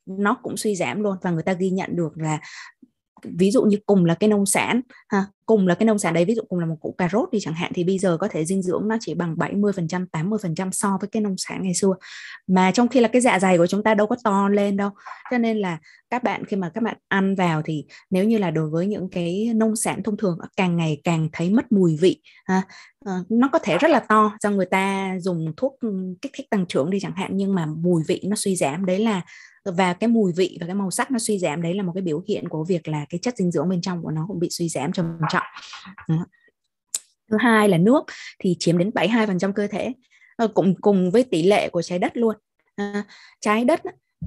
nó 0.06 0.38
cũng 0.44 0.58
suy 0.58 0.76
giảm 0.76 1.04
luôn. 1.04 1.18
Và 1.22 1.32
người 1.32 1.44
ta 1.44 1.54
ghi 1.54 1.70
nhận 1.70 1.96
được 1.96 2.18
là 2.18 2.40
ví 3.24 3.52
dụ 3.52 3.64
như 3.64 3.78
cùng 3.86 4.06
là 4.06 4.16
cái 4.16 4.28
nông 4.28 4.46
sản 4.46 4.82
ha, 5.08 5.26
cùng 5.50 5.68
là 5.68 5.76
cái 5.76 5.86
nông 5.86 6.00
sản 6.00 6.14
đấy 6.14 6.26
ví 6.26 6.36
dụ 6.36 6.42
cùng 6.50 6.60
là 6.60 6.66
một 6.66 6.76
củ 6.82 6.96
cà 6.98 7.10
rốt 7.12 7.32
đi 7.32 7.40
chẳng 7.42 7.54
hạn 7.54 7.72
thì 7.76 7.84
bây 7.84 8.00
giờ 8.00 8.18
có 8.18 8.28
thể 8.28 8.46
dinh 8.46 8.62
dưỡng 8.62 8.88
nó 8.88 8.98
chỉ 9.02 9.14
bằng 9.14 9.36
70% 9.36 10.06
80% 10.12 10.70
so 10.72 10.98
với 11.02 11.10
cái 11.12 11.22
nông 11.22 11.36
sản 11.38 11.64
ngày 11.64 11.74
xưa. 11.74 11.94
Mà 12.48 12.72
trong 12.72 12.88
khi 12.88 13.00
là 13.00 13.08
cái 13.08 13.22
dạ 13.22 13.40
dày 13.40 13.58
của 13.58 13.68
chúng 13.68 13.84
ta 13.84 13.94
đâu 13.94 14.08
có 14.08 14.16
to 14.24 14.50
lên 14.50 14.78
đâu. 14.78 14.90
Cho 15.32 15.38
nên 15.38 15.58
là 15.58 15.78
các 16.10 16.24
bạn 16.24 16.46
khi 16.46 16.58
mà 16.58 16.70
các 16.70 16.84
bạn 16.84 16.98
ăn 17.08 17.36
vào 17.36 17.62
thì 17.62 17.86
nếu 18.10 18.24
như 18.24 18.38
là 18.38 18.52
đối 18.52 18.70
với 18.70 18.88
những 18.88 19.10
cái 19.10 19.52
nông 19.56 19.76
sản 19.76 20.04
thông 20.04 20.18
thường 20.18 20.38
càng 20.58 20.76
ngày 20.76 21.02
càng 21.04 21.30
thấy 21.34 21.50
mất 21.50 21.72
mùi 21.72 21.98
vị 22.02 22.22
ha, 22.46 22.62
ờ, 23.06 23.24
nó 23.30 23.50
có 23.54 23.60
thể 23.60 23.78
rất 23.78 23.92
là 23.92 24.00
to. 24.00 24.32
Do 24.42 24.50
người 24.50 24.66
ta 24.66 25.16
dùng 25.20 25.54
thuốc 25.58 25.78
ừ, 25.82 26.16
kích 26.22 26.32
thích 26.36 26.50
tăng 26.50 26.66
trưởng 26.66 26.90
đi 26.90 27.00
chẳng 27.00 27.16
hạn 27.16 27.32
nhưng 27.34 27.56
mà 27.56 27.66
mùi 27.66 28.04
vị 28.08 28.22
nó 28.24 28.36
suy 28.36 28.56
giảm. 28.56 28.86
Đấy 28.86 29.00
là 29.00 29.22
và 29.66 29.94
cái 29.94 30.08
mùi 30.08 30.32
vị 30.36 30.58
và 30.62 30.68
cái 30.68 30.76
màu 30.76 30.92
sắc 30.92 31.12
nó 31.12 31.20
suy 31.20 31.40
giảm. 31.40 31.62
Đấy 31.62 31.74
là 31.74 31.84
một 31.84 31.92
cái 31.96 32.02
biểu 32.02 32.24
hiện 32.28 32.50
của 32.50 32.64
việc 32.64 32.88
là 32.88 33.06
cái 33.10 33.20
chất 33.22 33.38
dinh 33.38 33.52
dưỡng 33.52 33.70
bên 33.70 33.82
trong 33.82 34.04
của 34.04 34.12
nó 34.12 34.26
cũng 34.28 34.40
bị 34.40 34.48
suy 34.52 34.70
giảm 34.70 34.92
trầm 34.92 35.06
trọng 35.30 35.39
thứ 37.32 37.38
hai 37.40 37.70
là 37.70 37.78
nước 37.78 38.02
thì 38.40 38.56
chiếm 38.60 38.78
đến 38.78 38.90
72% 38.90 39.54
cơ 39.54 39.68
thể 39.68 39.94
ờ, 40.36 40.48
cùng 40.48 40.76
cùng 40.82 41.12
với 41.12 41.24
tỷ 41.24 41.44
lệ 41.44 41.70
của 41.70 41.82
trái 41.82 42.00
đất 42.00 42.18
luôn. 42.18 42.36
À, 42.76 43.04
trái 43.42 43.66
đất 43.66 43.82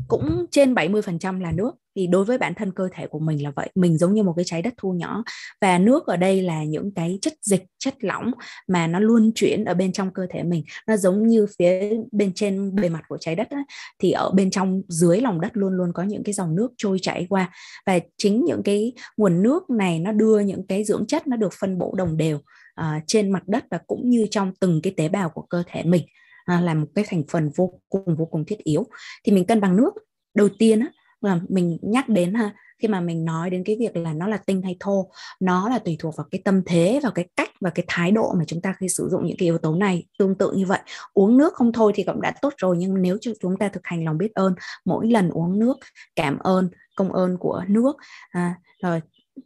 cũng 0.08 0.46
trên 0.50 0.74
70% 0.74 1.40
là 1.40 1.52
nước. 1.52 1.74
Thì 1.96 2.06
đối 2.06 2.24
với 2.24 2.38
bản 2.38 2.54
thân 2.54 2.72
cơ 2.72 2.88
thể 2.92 3.06
của 3.06 3.18
mình 3.18 3.42
là 3.42 3.52
vậy. 3.56 3.70
Mình 3.74 3.98
giống 3.98 4.14
như 4.14 4.22
một 4.22 4.32
cái 4.36 4.44
trái 4.44 4.62
đất 4.62 4.74
thu 4.76 4.92
nhỏ. 4.92 5.22
Và 5.60 5.78
nước 5.78 6.06
ở 6.06 6.16
đây 6.16 6.42
là 6.42 6.64
những 6.64 6.94
cái 6.94 7.18
chất 7.22 7.32
dịch 7.42 7.64
chất 7.78 7.94
lỏng 8.04 8.30
mà 8.68 8.86
nó 8.86 8.98
luôn 8.98 9.32
chuyển 9.34 9.64
ở 9.64 9.74
bên 9.74 9.92
trong 9.92 10.12
cơ 10.12 10.26
thể 10.30 10.42
mình. 10.42 10.64
Nó 10.88 10.96
giống 10.96 11.26
như 11.26 11.46
phía 11.58 11.94
bên 12.12 12.32
trên 12.34 12.74
bề 12.74 12.88
mặt 12.88 13.02
của 13.08 13.18
trái 13.20 13.34
đất 13.34 13.50
ấy, 13.50 13.62
thì 13.98 14.10
ở 14.10 14.30
bên 14.30 14.50
trong 14.50 14.82
dưới 14.88 15.20
lòng 15.20 15.40
đất 15.40 15.56
luôn 15.56 15.72
luôn 15.72 15.92
có 15.92 16.02
những 16.02 16.24
cái 16.24 16.32
dòng 16.32 16.54
nước 16.54 16.72
trôi 16.76 16.98
chảy 17.02 17.26
qua. 17.30 17.50
Và 17.86 17.98
chính 18.18 18.44
những 18.44 18.62
cái 18.62 18.92
nguồn 19.16 19.42
nước 19.42 19.70
này 19.70 19.98
nó 19.98 20.12
đưa 20.12 20.40
những 20.40 20.66
cái 20.66 20.84
dưỡng 20.84 21.06
chất 21.06 21.26
nó 21.26 21.36
được 21.36 21.52
phân 21.52 21.78
bổ 21.78 21.94
đồng 21.96 22.16
đều 22.16 22.36
uh, 22.80 23.02
trên 23.06 23.30
mặt 23.30 23.42
đất 23.46 23.64
và 23.70 23.78
cũng 23.86 24.10
như 24.10 24.26
trong 24.30 24.52
từng 24.60 24.80
cái 24.82 24.94
tế 24.96 25.08
bào 25.08 25.28
của 25.28 25.42
cơ 25.42 25.62
thể 25.66 25.82
mình 25.82 26.02
à, 26.44 26.60
là 26.60 26.74
một 26.74 26.86
cái 26.94 27.04
thành 27.08 27.22
phần 27.30 27.50
vô 27.56 27.80
cùng 27.88 28.16
vô 28.18 28.24
cùng 28.24 28.44
thiết 28.44 28.58
yếu. 28.58 28.86
Thì 29.24 29.32
mình 29.32 29.46
cân 29.46 29.60
bằng 29.60 29.76
nước. 29.76 29.90
Đầu 30.34 30.48
tiên 30.58 30.80
á 30.80 30.86
là 31.20 31.40
mình 31.48 31.78
nhắc 31.82 32.08
đến 32.08 32.34
ha 32.34 32.54
khi 32.78 32.88
mà 32.88 33.00
mình 33.00 33.24
nói 33.24 33.50
đến 33.50 33.62
cái 33.64 33.76
việc 33.80 33.96
là 33.96 34.12
nó 34.12 34.28
là 34.28 34.36
tinh 34.36 34.62
hay 34.62 34.76
thô 34.80 35.10
nó 35.40 35.68
là 35.68 35.78
tùy 35.78 35.96
thuộc 35.98 36.16
vào 36.16 36.26
cái 36.30 36.40
tâm 36.44 36.62
thế 36.66 37.00
vào 37.02 37.12
cái 37.12 37.28
cách 37.36 37.50
và 37.60 37.70
cái 37.70 37.84
thái 37.88 38.10
độ 38.10 38.34
mà 38.38 38.44
chúng 38.46 38.60
ta 38.60 38.74
khi 38.78 38.88
sử 38.88 39.08
dụng 39.10 39.26
những 39.26 39.36
cái 39.36 39.46
yếu 39.46 39.58
tố 39.58 39.74
này 39.74 40.06
tương 40.18 40.34
tự 40.34 40.52
như 40.52 40.66
vậy. 40.66 40.78
Uống 41.14 41.38
nước 41.38 41.54
không 41.54 41.72
thôi 41.72 41.92
thì 41.94 42.02
cũng 42.02 42.20
đã 42.20 42.32
tốt 42.42 42.52
rồi 42.56 42.76
nhưng 42.78 43.02
nếu 43.02 43.18
chúng 43.40 43.56
ta 43.58 43.68
thực 43.68 43.86
hành 43.86 44.04
lòng 44.04 44.18
biết 44.18 44.34
ơn 44.34 44.54
mỗi 44.84 45.06
lần 45.06 45.30
uống 45.30 45.58
nước 45.58 45.76
cảm 46.16 46.38
ơn 46.38 46.68
công 46.96 47.12
ơn 47.12 47.36
của 47.38 47.64
nước 47.68 47.96
à, 48.30 48.54
rồi 48.82 49.00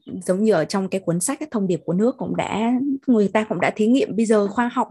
giống 0.06 0.44
như 0.44 0.52
ở 0.52 0.64
trong 0.64 0.88
cái 0.88 1.00
cuốn 1.00 1.20
sách 1.20 1.38
cái 1.40 1.48
thông 1.52 1.66
điệp 1.66 1.80
của 1.84 1.92
nước 1.92 2.14
cũng 2.18 2.36
đã 2.36 2.72
người 3.06 3.28
ta 3.28 3.44
cũng 3.44 3.60
đã 3.60 3.72
thí 3.76 3.86
nghiệm 3.86 4.16
bây 4.16 4.26
giờ 4.26 4.48
khoa 4.48 4.70
học 4.74 4.88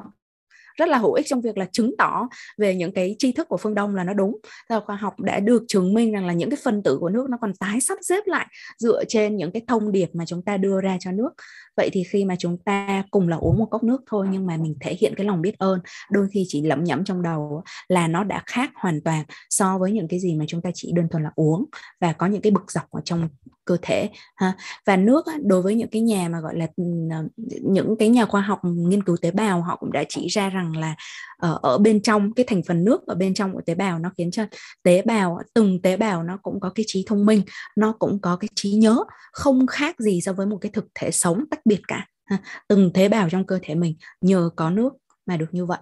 rất 0.75 0.89
là 0.89 0.97
hữu 0.97 1.13
ích 1.13 1.25
trong 1.27 1.41
việc 1.41 1.57
là 1.57 1.65
chứng 1.71 1.97
tỏ 1.97 2.27
về 2.57 2.75
những 2.75 2.93
cái 2.93 3.15
tri 3.19 3.31
thức 3.31 3.47
của 3.49 3.57
phương 3.57 3.75
Đông 3.75 3.95
là 3.95 4.03
nó 4.03 4.13
đúng. 4.13 4.37
Theo 4.69 4.81
khoa 4.81 4.95
học 4.95 5.19
đã 5.19 5.39
được 5.39 5.63
chứng 5.67 5.93
minh 5.93 6.11
rằng 6.11 6.25
là 6.25 6.33
những 6.33 6.49
cái 6.49 6.59
phân 6.63 6.83
tử 6.83 6.97
của 6.99 7.09
nước 7.09 7.29
nó 7.29 7.37
còn 7.41 7.53
tái 7.53 7.81
sắp 7.81 7.97
xếp 8.01 8.23
lại 8.25 8.47
dựa 8.77 9.03
trên 9.07 9.37
những 9.37 9.51
cái 9.51 9.61
thông 9.67 9.91
điệp 9.91 10.09
mà 10.13 10.25
chúng 10.25 10.41
ta 10.41 10.57
đưa 10.57 10.81
ra 10.81 10.97
cho 10.99 11.11
nước. 11.11 11.29
Vậy 11.77 11.89
thì 11.93 12.03
khi 12.03 12.25
mà 12.25 12.35
chúng 12.39 12.57
ta 12.57 13.03
cùng 13.11 13.29
là 13.29 13.37
uống 13.37 13.59
một 13.59 13.65
cốc 13.71 13.83
nước 13.83 14.01
thôi 14.07 14.27
nhưng 14.31 14.45
mà 14.45 14.57
mình 14.57 14.75
thể 14.79 14.95
hiện 14.99 15.13
cái 15.17 15.25
lòng 15.25 15.41
biết 15.41 15.57
ơn, 15.57 15.79
đôi 16.11 16.27
khi 16.33 16.45
chỉ 16.47 16.61
lẩm 16.61 16.83
nhẩm 16.83 17.05
trong 17.05 17.21
đầu 17.21 17.63
là 17.87 18.07
nó 18.07 18.23
đã 18.23 18.43
khác 18.45 18.71
hoàn 18.75 19.01
toàn 19.01 19.23
so 19.49 19.77
với 19.77 19.91
những 19.91 20.07
cái 20.07 20.19
gì 20.19 20.35
mà 20.35 20.45
chúng 20.47 20.61
ta 20.61 20.69
chỉ 20.73 20.91
đơn 20.95 21.07
thuần 21.11 21.23
là 21.23 21.31
uống 21.35 21.65
và 22.01 22.13
có 22.13 22.27
những 22.27 22.41
cái 22.41 22.51
bực 22.51 22.71
dọc 22.71 22.91
ở 22.91 23.01
trong 23.05 23.29
cơ 23.65 23.77
thể 23.81 24.09
ha. 24.35 24.53
Và 24.85 24.97
nước 24.97 25.25
đối 25.43 25.61
với 25.61 25.75
những 25.75 25.87
cái 25.87 26.01
nhà 26.01 26.29
mà 26.29 26.39
gọi 26.39 26.55
là 26.57 26.67
à, 27.11 27.23
những 27.61 27.95
cái 27.99 28.09
nhà 28.09 28.25
khoa 28.25 28.41
học 28.41 28.59
nghiên 28.63 29.03
cứu 29.03 29.17
tế 29.21 29.31
bào 29.31 29.61
họ 29.61 29.75
cũng 29.75 29.91
đã 29.91 30.03
chỉ 30.09 30.27
ra 30.27 30.49
rằng 30.49 30.77
là 30.77 30.95
ờ, 31.37 31.59
ở, 31.61 31.77
bên 31.77 32.01
trong 32.01 32.33
cái 32.33 32.45
thành 32.49 32.61
phần 32.67 32.83
nước 32.83 33.07
ở 33.07 33.15
bên 33.15 33.33
trong 33.33 33.53
của 33.53 33.61
tế 33.65 33.75
bào 33.75 33.99
nó 33.99 34.11
khiến 34.17 34.31
cho 34.31 34.45
tế 34.83 35.01
bào 35.01 35.39
từng 35.53 35.81
tế 35.81 35.97
bào 35.97 36.23
nó 36.23 36.37
cũng 36.37 36.59
có 36.59 36.69
cái 36.69 36.83
trí 36.87 37.03
thông 37.07 37.25
minh 37.25 37.41
nó 37.75 37.91
cũng 37.99 38.19
có 38.21 38.35
cái 38.35 38.49
trí 38.55 38.71
nhớ 38.71 38.97
không 39.31 39.67
khác 39.67 39.95
gì 39.99 40.21
so 40.21 40.33
với 40.33 40.45
một 40.45 40.57
cái 40.61 40.71
thực 40.71 40.85
thể 40.95 41.11
sống 41.11 41.45
tách 41.49 41.65
biệt 41.65 41.81
cả 41.87 42.07
ha. 42.25 42.37
từng 42.67 42.93
tế 42.93 43.09
bào 43.09 43.29
trong 43.29 43.45
cơ 43.45 43.59
thể 43.63 43.75
mình 43.75 43.95
nhờ 44.21 44.49
có 44.55 44.69
nước 44.69 44.93
mà 45.25 45.37
được 45.37 45.49
như 45.51 45.65
vậy. 45.65 45.79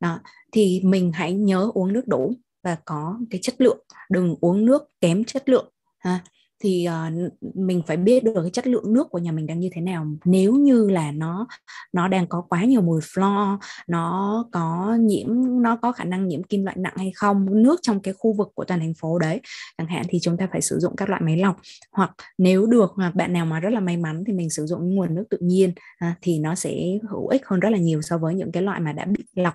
Đó 0.00 0.20
thì 0.52 0.80
mình 0.84 1.12
hãy 1.12 1.32
nhớ 1.32 1.70
uống 1.74 1.92
nước 1.92 2.08
đủ 2.08 2.34
và 2.64 2.76
có 2.84 3.18
cái 3.30 3.40
chất 3.42 3.54
lượng 3.58 3.78
đừng 4.10 4.36
uống 4.40 4.64
nước 4.64 4.82
kém 5.00 5.24
chất 5.24 5.48
lượng 5.48 5.72
ha 5.98 6.20
thì 6.60 6.88
uh, 6.88 7.32
mình 7.54 7.82
phải 7.86 7.96
biết 7.96 8.24
được 8.24 8.32
cái 8.34 8.50
chất 8.50 8.66
lượng 8.66 8.92
nước 8.92 9.06
của 9.10 9.18
nhà 9.18 9.32
mình 9.32 9.46
đang 9.46 9.60
như 9.60 9.68
thế 9.72 9.80
nào. 9.80 10.06
Nếu 10.24 10.52
như 10.52 10.88
là 10.88 11.12
nó 11.12 11.46
nó 11.92 12.08
đang 12.08 12.26
có 12.26 12.40
quá 12.48 12.64
nhiều 12.64 12.82
mùi 12.82 13.00
flo 13.00 13.58
nó 13.88 14.44
có 14.52 14.96
nhiễm 15.00 15.26
nó 15.62 15.76
có 15.76 15.92
khả 15.92 16.04
năng 16.04 16.28
nhiễm 16.28 16.42
kim 16.42 16.64
loại 16.64 16.76
nặng 16.80 16.94
hay 16.96 17.12
không 17.14 17.62
nước 17.62 17.80
trong 17.82 18.00
cái 18.00 18.14
khu 18.18 18.32
vực 18.32 18.48
của 18.54 18.64
toàn 18.64 18.80
thành 18.80 18.94
phố 18.94 19.18
đấy 19.18 19.40
chẳng 19.78 19.86
hạn 19.86 20.04
thì 20.08 20.18
chúng 20.22 20.36
ta 20.36 20.48
phải 20.52 20.60
sử 20.60 20.78
dụng 20.78 20.96
các 20.96 21.08
loại 21.08 21.22
máy 21.24 21.36
lọc. 21.36 21.56
Hoặc 21.92 22.10
nếu 22.38 22.66
được 22.66 22.92
hoặc 22.96 23.14
bạn 23.14 23.32
nào 23.32 23.46
mà 23.46 23.60
rất 23.60 23.70
là 23.70 23.80
may 23.80 23.96
mắn 23.96 24.24
thì 24.26 24.32
mình 24.32 24.50
sử 24.50 24.66
dụng 24.66 24.94
nguồn 24.94 25.14
nước 25.14 25.24
tự 25.30 25.38
nhiên 25.40 25.70
uh, 26.10 26.16
thì 26.22 26.38
nó 26.38 26.54
sẽ 26.54 26.98
hữu 27.10 27.28
ích 27.28 27.46
hơn 27.46 27.60
rất 27.60 27.70
là 27.70 27.78
nhiều 27.78 28.02
so 28.02 28.18
với 28.18 28.34
những 28.34 28.52
cái 28.52 28.62
loại 28.62 28.80
mà 28.80 28.92
đã 28.92 29.04
bị 29.04 29.24
lọc 29.34 29.54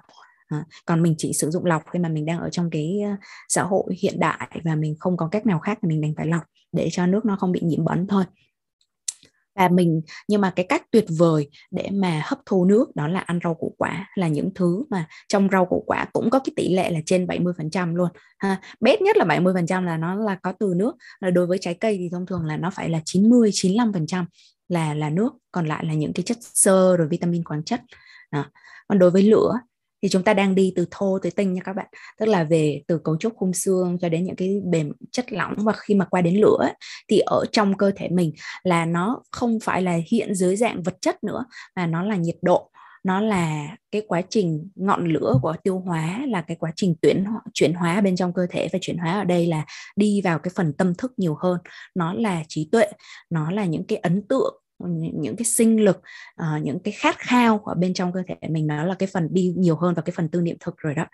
À, 0.51 0.65
còn 0.85 1.03
mình 1.03 1.15
chỉ 1.17 1.33
sử 1.33 1.49
dụng 1.49 1.65
lọc 1.65 1.83
khi 1.91 1.99
mà 1.99 2.09
mình 2.09 2.25
đang 2.25 2.39
ở 2.39 2.49
trong 2.49 2.69
cái 2.69 2.99
ờ, 3.05 3.11
xã 3.49 3.63
hội 3.63 3.83
hiện 4.01 4.19
đại 4.19 4.61
và 4.63 4.75
mình 4.75 4.95
không 4.99 5.17
có 5.17 5.27
cách 5.27 5.45
nào 5.45 5.59
khác 5.59 5.79
thì 5.81 5.89
mình 5.89 6.01
đành 6.01 6.13
phải 6.17 6.27
lọc 6.27 6.41
để 6.71 6.89
cho 6.91 7.05
nước 7.07 7.25
nó 7.25 7.35
không 7.35 7.51
bị 7.51 7.59
nhiễm 7.63 7.85
bẩn 7.85 8.07
thôi. 8.07 8.23
Và 9.55 9.67
mình, 9.67 10.01
nhưng 10.27 10.41
mà 10.41 10.53
cái 10.55 10.65
cách 10.69 10.91
tuyệt 10.91 11.05
vời 11.17 11.49
để 11.71 11.89
mà 11.93 12.21
hấp 12.25 12.39
thu 12.45 12.65
nước 12.65 12.95
đó 12.95 13.07
là 13.07 13.19
ăn 13.19 13.39
rau 13.43 13.53
củ 13.53 13.75
quả 13.77 14.09
là 14.15 14.27
những 14.27 14.49
thứ 14.55 14.83
mà 14.89 15.07
trong 15.27 15.49
rau 15.51 15.65
củ 15.65 15.83
quả 15.87 16.05
cũng 16.13 16.29
có 16.29 16.39
cái 16.39 16.53
tỷ 16.55 16.75
lệ 16.75 16.91
là 16.91 16.99
trên 17.05 17.25
70% 17.25 17.95
luôn, 17.95 18.09
ha. 18.37 18.61
Bét 18.79 19.01
nhất 19.01 19.17
là 19.17 19.25
70% 19.25 19.83
là 19.83 19.97
nó 19.97 20.15
là 20.15 20.35
có 20.35 20.53
từ 20.59 20.73
nước. 20.75 20.95
Là 21.19 21.29
đối 21.29 21.47
với 21.47 21.57
trái 21.61 21.73
cây 21.73 21.97
thì 21.97 22.09
thông 22.11 22.25
thường 22.25 22.45
là 22.45 22.57
nó 22.57 22.69
phải 22.69 22.89
là 22.89 23.01
90 23.05 23.51
95% 23.51 24.25
là 24.67 24.93
là 24.93 25.09
nước, 25.09 25.33
còn 25.51 25.67
lại 25.67 25.85
là 25.85 25.93
những 25.93 26.13
cái 26.13 26.23
chất 26.23 26.37
xơ 26.41 26.97
rồi 26.97 27.07
vitamin 27.07 27.43
khoáng 27.43 27.63
chất. 27.63 27.81
Đó. 28.31 28.45
còn 28.87 28.99
đối 28.99 29.11
với 29.11 29.23
lửa 29.23 29.59
thì 30.01 30.09
chúng 30.09 30.23
ta 30.23 30.33
đang 30.33 30.55
đi 30.55 30.73
từ 30.75 30.85
thô 30.91 31.19
tới 31.19 31.31
tinh 31.31 31.53
nha 31.53 31.61
các 31.63 31.73
bạn. 31.73 31.87
Tức 32.19 32.25
là 32.25 32.43
về 32.43 32.81
từ 32.87 32.97
cấu 32.97 33.17
trúc 33.17 33.33
khung 33.35 33.53
xương 33.53 33.97
cho 34.01 34.09
đến 34.09 34.23
những 34.23 34.35
cái 34.35 34.61
bề 34.65 34.83
chất 35.11 35.33
lỏng 35.33 35.53
và 35.57 35.73
khi 35.73 35.95
mà 35.95 36.05
qua 36.05 36.21
đến 36.21 36.35
lửa 36.35 36.69
thì 37.09 37.19
ở 37.19 37.45
trong 37.51 37.77
cơ 37.77 37.91
thể 37.95 38.09
mình 38.09 38.33
là 38.63 38.85
nó 38.85 39.23
không 39.31 39.59
phải 39.63 39.81
là 39.81 39.99
hiện 40.11 40.35
dưới 40.35 40.55
dạng 40.55 40.83
vật 40.83 40.97
chất 41.01 41.23
nữa, 41.23 41.45
mà 41.75 41.87
nó 41.87 42.03
là 42.03 42.15
nhiệt 42.15 42.37
độ. 42.41 42.67
Nó 43.03 43.21
là 43.21 43.75
cái 43.91 44.01
quá 44.07 44.21
trình 44.29 44.69
ngọn 44.75 45.07
lửa 45.13 45.39
của 45.41 45.55
tiêu 45.63 45.79
hóa, 45.79 46.25
là 46.27 46.41
cái 46.41 46.57
quá 46.59 46.71
trình 46.75 46.95
tuyển 47.01 47.25
chuyển 47.53 47.73
hóa 47.73 48.01
bên 48.01 48.15
trong 48.15 48.33
cơ 48.33 48.47
thể 48.49 48.69
và 48.73 48.79
chuyển 48.81 48.97
hóa 48.97 49.11
ở 49.11 49.23
đây 49.23 49.47
là 49.47 49.65
đi 49.95 50.21
vào 50.21 50.39
cái 50.39 50.51
phần 50.55 50.73
tâm 50.73 50.95
thức 50.95 51.13
nhiều 51.17 51.37
hơn. 51.39 51.59
Nó 51.95 52.13
là 52.13 52.43
trí 52.47 52.69
tuệ, 52.71 52.87
nó 53.29 53.51
là 53.51 53.65
những 53.65 53.83
cái 53.87 53.97
ấn 53.97 54.27
tượng 54.27 54.60
những 55.13 55.35
cái 55.35 55.45
sinh 55.45 55.83
lực 55.83 55.97
uh, 56.41 56.63
những 56.63 56.79
cái 56.79 56.91
khát 56.91 57.19
khao 57.19 57.61
ở 57.65 57.75
bên 57.75 57.93
trong 57.93 58.13
cơ 58.13 58.23
thể 58.27 58.35
mình 58.49 58.67
nó 58.67 58.83
là 58.85 58.95
cái 58.99 59.09
phần 59.13 59.27
đi 59.31 59.53
nhiều 59.57 59.75
hơn 59.75 59.93
vào 59.93 60.03
cái 60.03 60.13
phần 60.15 60.29
tư 60.29 60.41
niệm 60.41 60.57
thực 60.59 60.77
rồi 60.77 60.95
đó. 60.95 61.05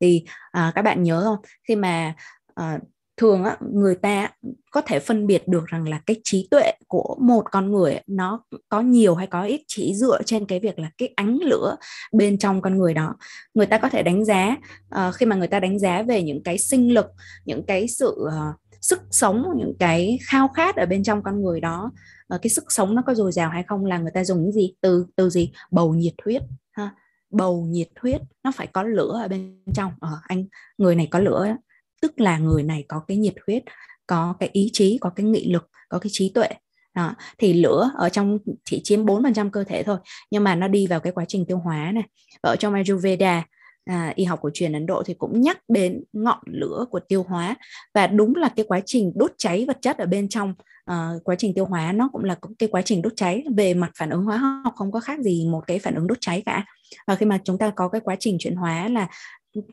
Thì 0.00 0.24
uh, 0.58 0.74
các 0.74 0.82
bạn 0.82 1.02
nhớ 1.02 1.20
không? 1.24 1.38
Khi 1.68 1.76
mà 1.76 2.14
uh, 2.60 2.82
thường 3.16 3.44
á, 3.44 3.56
người 3.72 3.94
ta 3.94 4.30
có 4.70 4.80
thể 4.80 5.00
phân 5.00 5.26
biệt 5.26 5.48
được 5.48 5.66
rằng 5.66 5.88
là 5.88 6.00
cái 6.06 6.20
trí 6.24 6.48
tuệ 6.50 6.72
của 6.88 7.16
một 7.20 7.44
con 7.50 7.72
người 7.72 8.00
nó 8.06 8.44
có 8.68 8.80
nhiều 8.80 9.14
hay 9.14 9.26
có 9.26 9.42
ít 9.42 9.60
chỉ 9.66 9.94
dựa 9.94 10.22
trên 10.26 10.46
cái 10.46 10.60
việc 10.60 10.78
là 10.78 10.90
cái 10.98 11.12
ánh 11.16 11.38
lửa 11.42 11.76
bên 12.12 12.38
trong 12.38 12.62
con 12.62 12.78
người 12.78 12.94
đó. 12.94 13.16
Người 13.54 13.66
ta 13.66 13.78
có 13.78 13.88
thể 13.88 14.02
đánh 14.02 14.24
giá 14.24 14.56
uh, 14.94 15.14
khi 15.14 15.26
mà 15.26 15.36
người 15.36 15.48
ta 15.48 15.60
đánh 15.60 15.78
giá 15.78 16.02
về 16.02 16.22
những 16.22 16.42
cái 16.42 16.58
sinh 16.58 16.94
lực 16.94 17.06
những 17.44 17.66
cái 17.66 17.88
sự 17.88 18.16
uh, 18.26 18.56
sức 18.80 19.02
sống 19.10 19.44
những 19.56 19.72
cái 19.78 20.18
khao 20.26 20.48
khát 20.48 20.76
ở 20.76 20.86
bên 20.86 21.02
trong 21.02 21.22
con 21.22 21.42
người 21.42 21.60
đó 21.60 21.90
uh, 22.34 22.42
cái 22.42 22.50
sức 22.50 22.64
sống 22.68 22.94
nó 22.94 23.02
có 23.06 23.14
dồi 23.14 23.32
dào 23.32 23.50
hay 23.50 23.62
không 23.62 23.84
là 23.84 23.98
người 23.98 24.10
ta 24.14 24.24
dùng 24.24 24.42
những 24.42 24.52
gì? 24.52 24.74
Từ 24.80 25.06
từ 25.16 25.30
gì? 25.30 25.52
Bầu 25.70 25.94
nhiệt 25.94 26.14
huyết 26.24 26.42
ha. 26.72 26.90
Bầu 27.30 27.66
nhiệt 27.70 27.88
huyết 28.00 28.20
nó 28.44 28.52
phải 28.54 28.66
có 28.66 28.82
lửa 28.82 29.20
ở 29.22 29.28
bên 29.28 29.62
trong. 29.74 29.92
Ờ, 30.00 30.10
anh 30.22 30.44
người 30.78 30.94
này 30.94 31.08
có 31.10 31.18
lửa 31.18 31.56
tức 32.02 32.20
là 32.20 32.38
người 32.38 32.62
này 32.62 32.84
có 32.88 33.02
cái 33.08 33.16
nhiệt 33.16 33.34
huyết 33.46 33.62
có 34.06 34.34
cái 34.40 34.48
ý 34.52 34.70
chí 34.72 34.98
có 35.00 35.10
cái 35.10 35.26
nghị 35.26 35.52
lực 35.52 35.70
có 35.88 35.98
cái 35.98 36.10
trí 36.12 36.32
tuệ. 36.34 36.48
Đó. 36.94 37.14
thì 37.38 37.52
lửa 37.52 37.90
ở 37.94 38.08
trong 38.08 38.38
chỉ 38.64 38.80
chiếm 38.84 39.04
4% 39.04 39.50
cơ 39.50 39.64
thể 39.64 39.82
thôi 39.82 39.98
nhưng 40.30 40.44
mà 40.44 40.54
nó 40.54 40.68
đi 40.68 40.86
vào 40.86 41.00
cái 41.00 41.12
quá 41.12 41.24
trình 41.28 41.44
tiêu 41.48 41.58
hóa 41.58 41.92
này. 41.94 42.04
Ở 42.40 42.56
trong 42.56 42.74
Ayurveda 42.74 43.44
à, 43.86 44.12
y 44.14 44.24
học 44.24 44.38
cổ 44.42 44.50
truyền 44.54 44.72
Ấn 44.72 44.86
Độ 44.86 45.02
thì 45.06 45.14
cũng 45.14 45.40
nhắc 45.40 45.58
đến 45.68 46.04
ngọn 46.12 46.38
lửa 46.46 46.84
của 46.90 47.00
tiêu 47.00 47.22
hóa 47.22 47.54
và 47.94 48.06
đúng 48.06 48.34
là 48.34 48.48
cái 48.56 48.64
quá 48.68 48.80
trình 48.86 49.12
đốt 49.14 49.32
cháy 49.38 49.64
vật 49.68 49.78
chất 49.82 49.98
ở 49.98 50.06
bên 50.06 50.28
trong 50.28 50.54
à, 50.84 51.10
quá 51.24 51.34
trình 51.38 51.54
tiêu 51.54 51.64
hóa 51.64 51.92
nó 51.92 52.08
cũng 52.12 52.24
là 52.24 52.36
cái 52.58 52.68
quá 52.68 52.82
trình 52.82 53.02
đốt 53.02 53.12
cháy. 53.16 53.44
Về 53.56 53.74
mặt 53.74 53.90
phản 53.98 54.10
ứng 54.10 54.24
hóa 54.24 54.36
học 54.36 54.74
không 54.76 54.92
có 54.92 55.00
khác 55.00 55.20
gì 55.20 55.46
một 55.48 55.62
cái 55.66 55.78
phản 55.78 55.94
ứng 55.94 56.06
đốt 56.06 56.18
cháy 56.20 56.42
cả. 56.46 56.64
Và 57.06 57.14
khi 57.14 57.26
mà 57.26 57.38
chúng 57.44 57.58
ta 57.58 57.70
có 57.70 57.88
cái 57.88 58.00
quá 58.00 58.16
trình 58.20 58.36
chuyển 58.40 58.56
hóa 58.56 58.88
là 58.88 59.08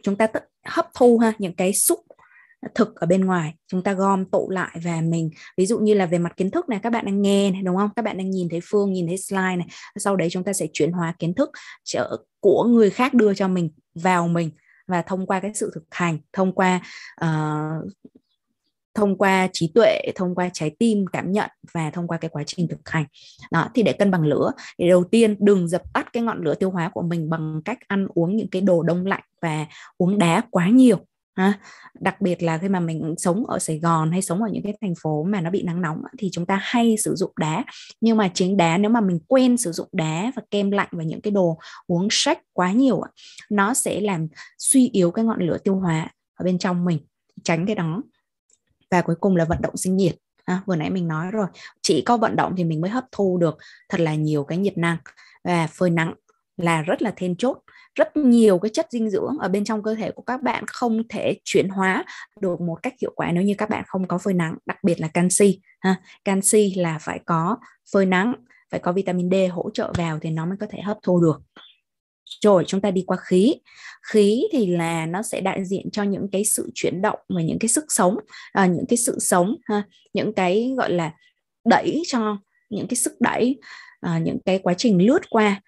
chúng 0.04 0.16
ta 0.16 0.28
hấp 0.66 0.88
thu 0.94 1.18
ha 1.18 1.34
những 1.38 1.56
cái 1.56 1.74
xúc 1.74 2.00
thực 2.76 2.96
ở 2.96 3.08
bên 3.08 3.26
ngoài. 3.26 3.54
Chúng 3.68 3.84
ta 3.84 3.94
gom 3.94 4.26
tụ 4.26 4.50
lại 4.50 4.80
và 4.84 5.02
mình 5.02 5.30
ví 5.58 5.66
dụ 5.66 5.80
như 5.80 5.94
là 5.94 6.06
về 6.06 6.18
mặt 6.18 6.34
kiến 6.38 6.52
thức 6.52 6.70
này 6.70 6.80
các 6.84 6.90
bạn 6.90 7.06
đang 7.06 7.22
nghe 7.22 7.52
này 7.52 7.62
đúng 7.62 7.78
không? 7.78 7.90
Các 7.96 8.06
bạn 8.06 8.18
đang 8.18 8.30
nhìn 8.30 8.50
thấy 8.50 8.60
phương 8.64 8.94
nhìn 8.94 9.08
thấy 9.08 9.18
slide 9.18 9.56
này. 9.56 9.68
Sau 9.96 10.16
đấy 10.16 10.30
chúng 10.32 10.44
ta 10.44 10.54
sẽ 10.54 10.68
chuyển 10.74 10.92
hóa 10.92 11.16
kiến 11.20 11.34
thức 11.34 11.50
của 12.40 12.64
người 12.64 12.90
khác 12.90 13.14
đưa 13.14 13.34
cho 13.34 13.48
mình 13.48 13.70
vào 13.96 14.28
mình. 14.28 14.52
Và 14.88 15.02
thông 15.02 15.26
qua 15.26 15.40
cái 15.40 15.52
sự 15.54 15.72
thực 15.76 15.84
hành 15.92 16.18
thông 16.34 16.52
qua 16.54 16.82
uh, 17.26 17.92
thông 18.96 19.18
qua 19.18 19.48
trí 19.54 19.72
tuệ 19.76 20.02
thông 20.16 20.36
qua 20.36 20.50
trái 20.54 20.76
tim 20.80 21.06
cảm 21.14 21.32
nhận 21.32 21.50
và 21.74 21.90
thông 21.90 22.08
qua 22.08 22.18
cái 22.18 22.30
quá 22.30 22.44
trình 22.46 22.68
thực 22.68 22.90
hành. 22.90 23.06
Đó 23.52 23.70
thì 23.76 23.84
để 23.84 23.94
cân 23.94 24.12
bằng 24.12 24.26
lửa 24.26 24.52
thì 24.80 24.88
đầu 24.88 25.04
tiên 25.04 25.36
đừng 25.40 25.68
dập 25.68 25.82
tắt 25.94 26.14
cái 26.14 26.24
ngọn 26.24 26.44
lửa 26.44 26.56
tiêu 26.56 26.72
hóa 26.72 26.90
của 26.94 27.02
mình 27.02 27.30
bằng 27.30 27.62
cách 27.66 27.78
ăn 27.88 28.08
uống 28.14 28.36
những 28.36 28.50
cái 28.50 28.62
đồ 28.62 28.84
đông 28.84 29.06
lạnh 29.06 29.24
và 29.42 29.66
uống 29.98 30.18
đá 30.18 30.42
quá 30.52 30.70
nhiều 30.70 30.98
ha 31.36 31.60
đặc 32.00 32.22
biệt 32.22 32.44
là 32.44 32.58
khi 32.58 32.70
mà 32.70 32.80
mình 32.80 33.16
sống 33.18 33.46
ở 33.46 33.60
Sài 33.60 33.80
Gòn 33.80 34.12
hay 34.12 34.22
sống 34.22 34.44
ở 34.44 34.50
những 34.52 34.64
cái 34.64 34.78
thành 34.82 34.94
phố 35.02 35.24
mà 35.24 35.42
nó 35.42 35.50
bị 35.50 35.64
nắng 35.64 35.82
nóng 35.82 36.02
thì 36.18 36.30
chúng 36.32 36.46
ta 36.46 36.60
hay 36.62 36.96
sử 36.98 37.16
dụng 37.16 37.32
đá. 37.40 37.66
Nhưng 38.02 38.18
mà 38.18 38.32
chính 38.34 38.58
đá 38.58 38.78
nếu 38.78 38.92
mà 38.92 39.02
mình 39.02 39.20
quên 39.28 39.58
sử 39.58 39.72
dụng 39.72 39.88
đá 39.92 40.32
và 40.36 40.42
kem 40.52 40.72
lạnh 40.72 40.90
và 40.92 41.04
những 41.04 41.22
cái 41.22 41.32
đồ 41.32 41.58
uống 41.88 42.08
sách 42.12 42.40
quá 42.54 42.72
nhiều 42.72 43.02
nó 43.50 43.74
sẽ 43.74 44.02
làm 44.02 44.28
suy 44.58 44.90
yếu 44.90 45.12
cái 45.12 45.26
ngọn 45.26 45.42
lửa 45.42 45.58
tiêu 45.64 45.76
hóa 45.76 46.08
ở 46.36 46.44
bên 46.44 46.58
trong 46.58 46.86
mình 46.86 47.00
tránh 47.44 47.66
cái 47.66 47.76
đó. 47.76 48.04
Và 48.92 49.02
cuối 49.02 49.16
cùng 49.20 49.36
là 49.36 49.46
vận 49.46 49.62
động 49.62 49.78
sinh 49.78 49.96
nhiệt. 49.96 50.16
À, 50.46 50.62
vừa 50.66 50.76
nãy 50.76 50.90
mình 50.90 51.08
nói 51.08 51.32
rồi 51.32 51.48
chỉ 51.82 52.02
có 52.02 52.18
vận 52.18 52.36
động 52.36 52.54
thì 52.58 52.64
mình 52.64 52.82
mới 52.82 52.90
hấp 52.90 53.06
thu 53.12 53.38
được 53.38 53.58
thật 53.90 54.00
là 54.00 54.16
nhiều 54.16 54.44
cái 54.44 54.58
nhiệt 54.58 54.78
năng. 54.78 54.98
Và 55.44 55.68
phơi 55.68 55.90
nắng 55.90 56.14
là 56.58 56.82
rất 56.82 57.02
là 57.02 57.12
then 57.16 57.36
chốt 57.36 57.58
rất 57.96 58.18
nhiều 58.18 58.60
cái 58.60 58.70
chất 58.74 58.88
dinh 58.90 59.10
dưỡng 59.10 59.38
ở 59.40 59.48
bên 59.48 59.66
trong 59.66 59.84
cơ 59.84 59.96
thể 59.96 60.12
của 60.12 60.22
các 60.22 60.42
bạn 60.42 60.64
không 60.68 61.08
thể 61.10 61.36
chuyển 61.44 61.70
hóa 61.70 62.06
được 62.42 62.62
một 62.62 62.84
cách 62.84 62.94
hiệu 63.02 63.12
quả 63.16 63.32
nếu 63.32 63.44
như 63.44 63.54
các 63.58 63.70
bạn 63.70 63.84
không 63.88 64.08
có 64.08 64.18
phơi 64.18 64.34
nắng 64.34 64.56
đặc 64.66 64.78
biệt 64.84 65.02
là 65.02 65.08
canxi 65.08 65.60
ha. 65.80 65.96
Canxi 66.26 66.74
là 66.76 66.98
phải 67.02 67.20
có 67.26 67.58
phơi 67.94 68.06
nắng 68.06 68.34
phải 68.72 68.80
có 68.80 68.92
vitamin 68.92 69.30
D 69.32 69.36
hỗ 69.52 69.70
trợ 69.74 69.94
vào 69.98 70.20
thì 70.22 70.30
nó 70.30 70.46
mới 70.46 70.58
có 70.60 70.68
thể 70.70 70.82
hấp 70.82 70.98
thu 71.04 71.22
được. 71.22 71.42
Rồi 72.42 72.64
chúng 72.68 72.82
ta 72.82 72.92
đi 72.92 73.04
qua 73.08 73.18
khí. 73.18 73.56
Khí 74.12 74.48
thì 74.52 74.66
là 74.66 75.06
nó 75.06 75.22
sẽ 75.22 75.42
đại 75.42 75.66
diện 75.66 75.92
cho 75.92 76.04
những 76.04 76.28
cái 76.32 76.46
sự 76.46 76.72
chuyển 76.74 77.02
động 77.02 77.20
và 77.30 77.42
những 77.42 77.60
cái 77.60 77.70
sức 77.70 77.86
sống 77.88 78.18
à, 78.54 78.66
những 78.66 78.86
cái 78.90 78.98
sự 78.98 79.20
sống 79.20 79.56
ha. 79.64 79.84
Những 80.14 80.34
cái 80.34 80.74
gọi 80.78 80.92
là 80.94 81.14
đẩy 81.66 82.02
cho 82.08 82.38
những 82.70 82.88
cái 82.88 82.96
sức 82.96 83.14
đẩy 83.20 83.60
à, 84.02 84.20
những 84.20 84.38
cái 84.46 84.60
quá 84.60 84.74
trình 84.74 85.06
lướt 85.06 85.30
qua 85.30 85.62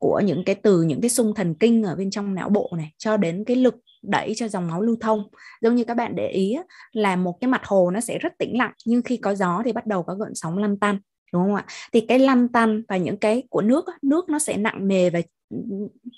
của 0.00 0.20
những 0.24 0.44
cái 0.44 0.54
từ, 0.54 0.82
những 0.82 1.00
cái 1.00 1.10
sung 1.10 1.34
thần 1.34 1.54
kinh 1.54 1.82
ở 1.82 1.96
bên 1.96 2.10
trong 2.10 2.34
não 2.34 2.48
bộ 2.48 2.70
này, 2.76 2.92
cho 2.98 3.16
đến 3.16 3.44
cái 3.44 3.56
lực 3.56 3.74
đẩy 4.02 4.32
cho 4.36 4.48
dòng 4.48 4.68
máu 4.68 4.82
lưu 4.82 4.96
thông. 5.00 5.22
Giống 5.62 5.74
như 5.74 5.84
các 5.84 5.94
bạn 5.94 6.16
để 6.16 6.28
ý 6.28 6.56
là 6.92 7.16
một 7.16 7.38
cái 7.40 7.48
mặt 7.48 7.60
hồ 7.64 7.90
nó 7.90 8.00
sẽ 8.00 8.18
rất 8.18 8.32
tĩnh 8.38 8.58
lặng, 8.58 8.72
nhưng 8.86 9.02
khi 9.02 9.16
có 9.16 9.34
gió 9.34 9.62
thì 9.64 9.72
bắt 9.72 9.86
đầu 9.86 10.02
có 10.02 10.14
gợn 10.14 10.34
sóng 10.34 10.58
lăn 10.58 10.78
tăn, 10.78 10.98
đúng 11.32 11.42
không 11.42 11.54
ạ? 11.54 11.64
Thì 11.92 12.00
cái 12.00 12.18
lăn 12.18 12.48
tăn 12.48 12.82
và 12.88 12.96
những 12.96 13.16
cái 13.16 13.42
của 13.50 13.62
nước 13.62 13.84
nước 14.02 14.28
nó 14.28 14.38
sẽ 14.38 14.56
nặng 14.56 14.88
nề 14.88 15.10
và, 15.10 15.20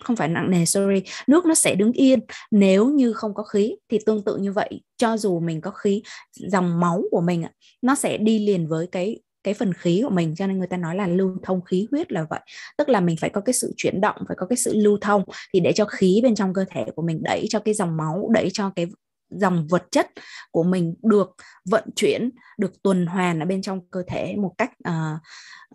không 0.05 0.17
phải 0.17 0.29
nặng 0.29 0.51
nề, 0.51 0.65
sorry, 0.65 1.03
nước 1.27 1.47
nó 1.47 1.55
sẽ 1.55 1.75
đứng 1.75 1.93
yên. 1.93 2.21
Nếu 2.51 2.89
như 2.89 3.13
không 3.13 3.35
có 3.35 3.43
khí 3.43 3.77
thì 3.89 3.99
tương 4.07 4.25
tự 4.25 4.37
như 4.37 4.53
vậy, 4.53 4.81
cho 4.97 5.17
dù 5.17 5.41
mình 5.41 5.61
có 5.61 5.71
khí, 5.71 6.03
dòng 6.33 6.81
máu 6.81 7.03
của 7.11 7.21
mình 7.21 7.45
nó 7.83 7.95
sẽ 7.95 8.17
đi 8.17 8.47
liền 8.47 8.69
với 8.69 8.87
cái 8.87 9.21
cái 9.45 9.55
phần 9.55 9.73
khí 9.75 10.01
của 10.05 10.11
mình 10.11 10.35
cho 10.35 10.47
nên 10.47 10.59
người 10.59 10.67
ta 10.67 10.77
nói 10.77 10.97
là 10.97 11.07
lưu 11.07 11.37
thông 11.43 11.65
khí 11.65 11.87
huyết 11.91 12.13
là 12.13 12.27
vậy. 12.31 12.41
Tức 12.79 12.89
là 12.89 13.01
mình 13.01 13.17
phải 13.17 13.31
có 13.31 13.41
cái 13.41 13.53
sự 13.53 13.75
chuyển 13.77 14.01
động 14.01 14.17
phải 14.29 14.37
có 14.41 14.47
cái 14.47 14.57
sự 14.57 14.73
lưu 14.75 14.99
thông 15.01 15.25
thì 15.55 15.61
để 15.61 15.73
cho 15.73 15.85
khí 15.85 16.21
bên 16.23 16.35
trong 16.35 16.55
cơ 16.55 16.65
thể 16.71 16.85
của 16.97 17.03
mình 17.03 17.23
đẩy 17.23 17.47
cho 17.51 17.59
cái 17.59 17.75
dòng 17.75 17.97
máu 17.97 18.29
đẩy 18.33 18.49
cho 18.53 18.73
cái 18.77 18.87
dòng 19.31 19.67
vật 19.71 19.85
chất 19.91 20.11
của 20.51 20.63
mình 20.63 20.95
được 21.03 21.31
vận 21.71 21.85
chuyển 21.97 22.31
được 22.59 22.83
tuần 22.83 23.07
hoàn 23.07 23.41
ở 23.41 23.47
bên 23.47 23.63
trong 23.63 23.81
cơ 23.91 24.03
thể 24.07 24.37
một 24.37 24.53
cách 24.59 24.71
uh, 24.89 25.21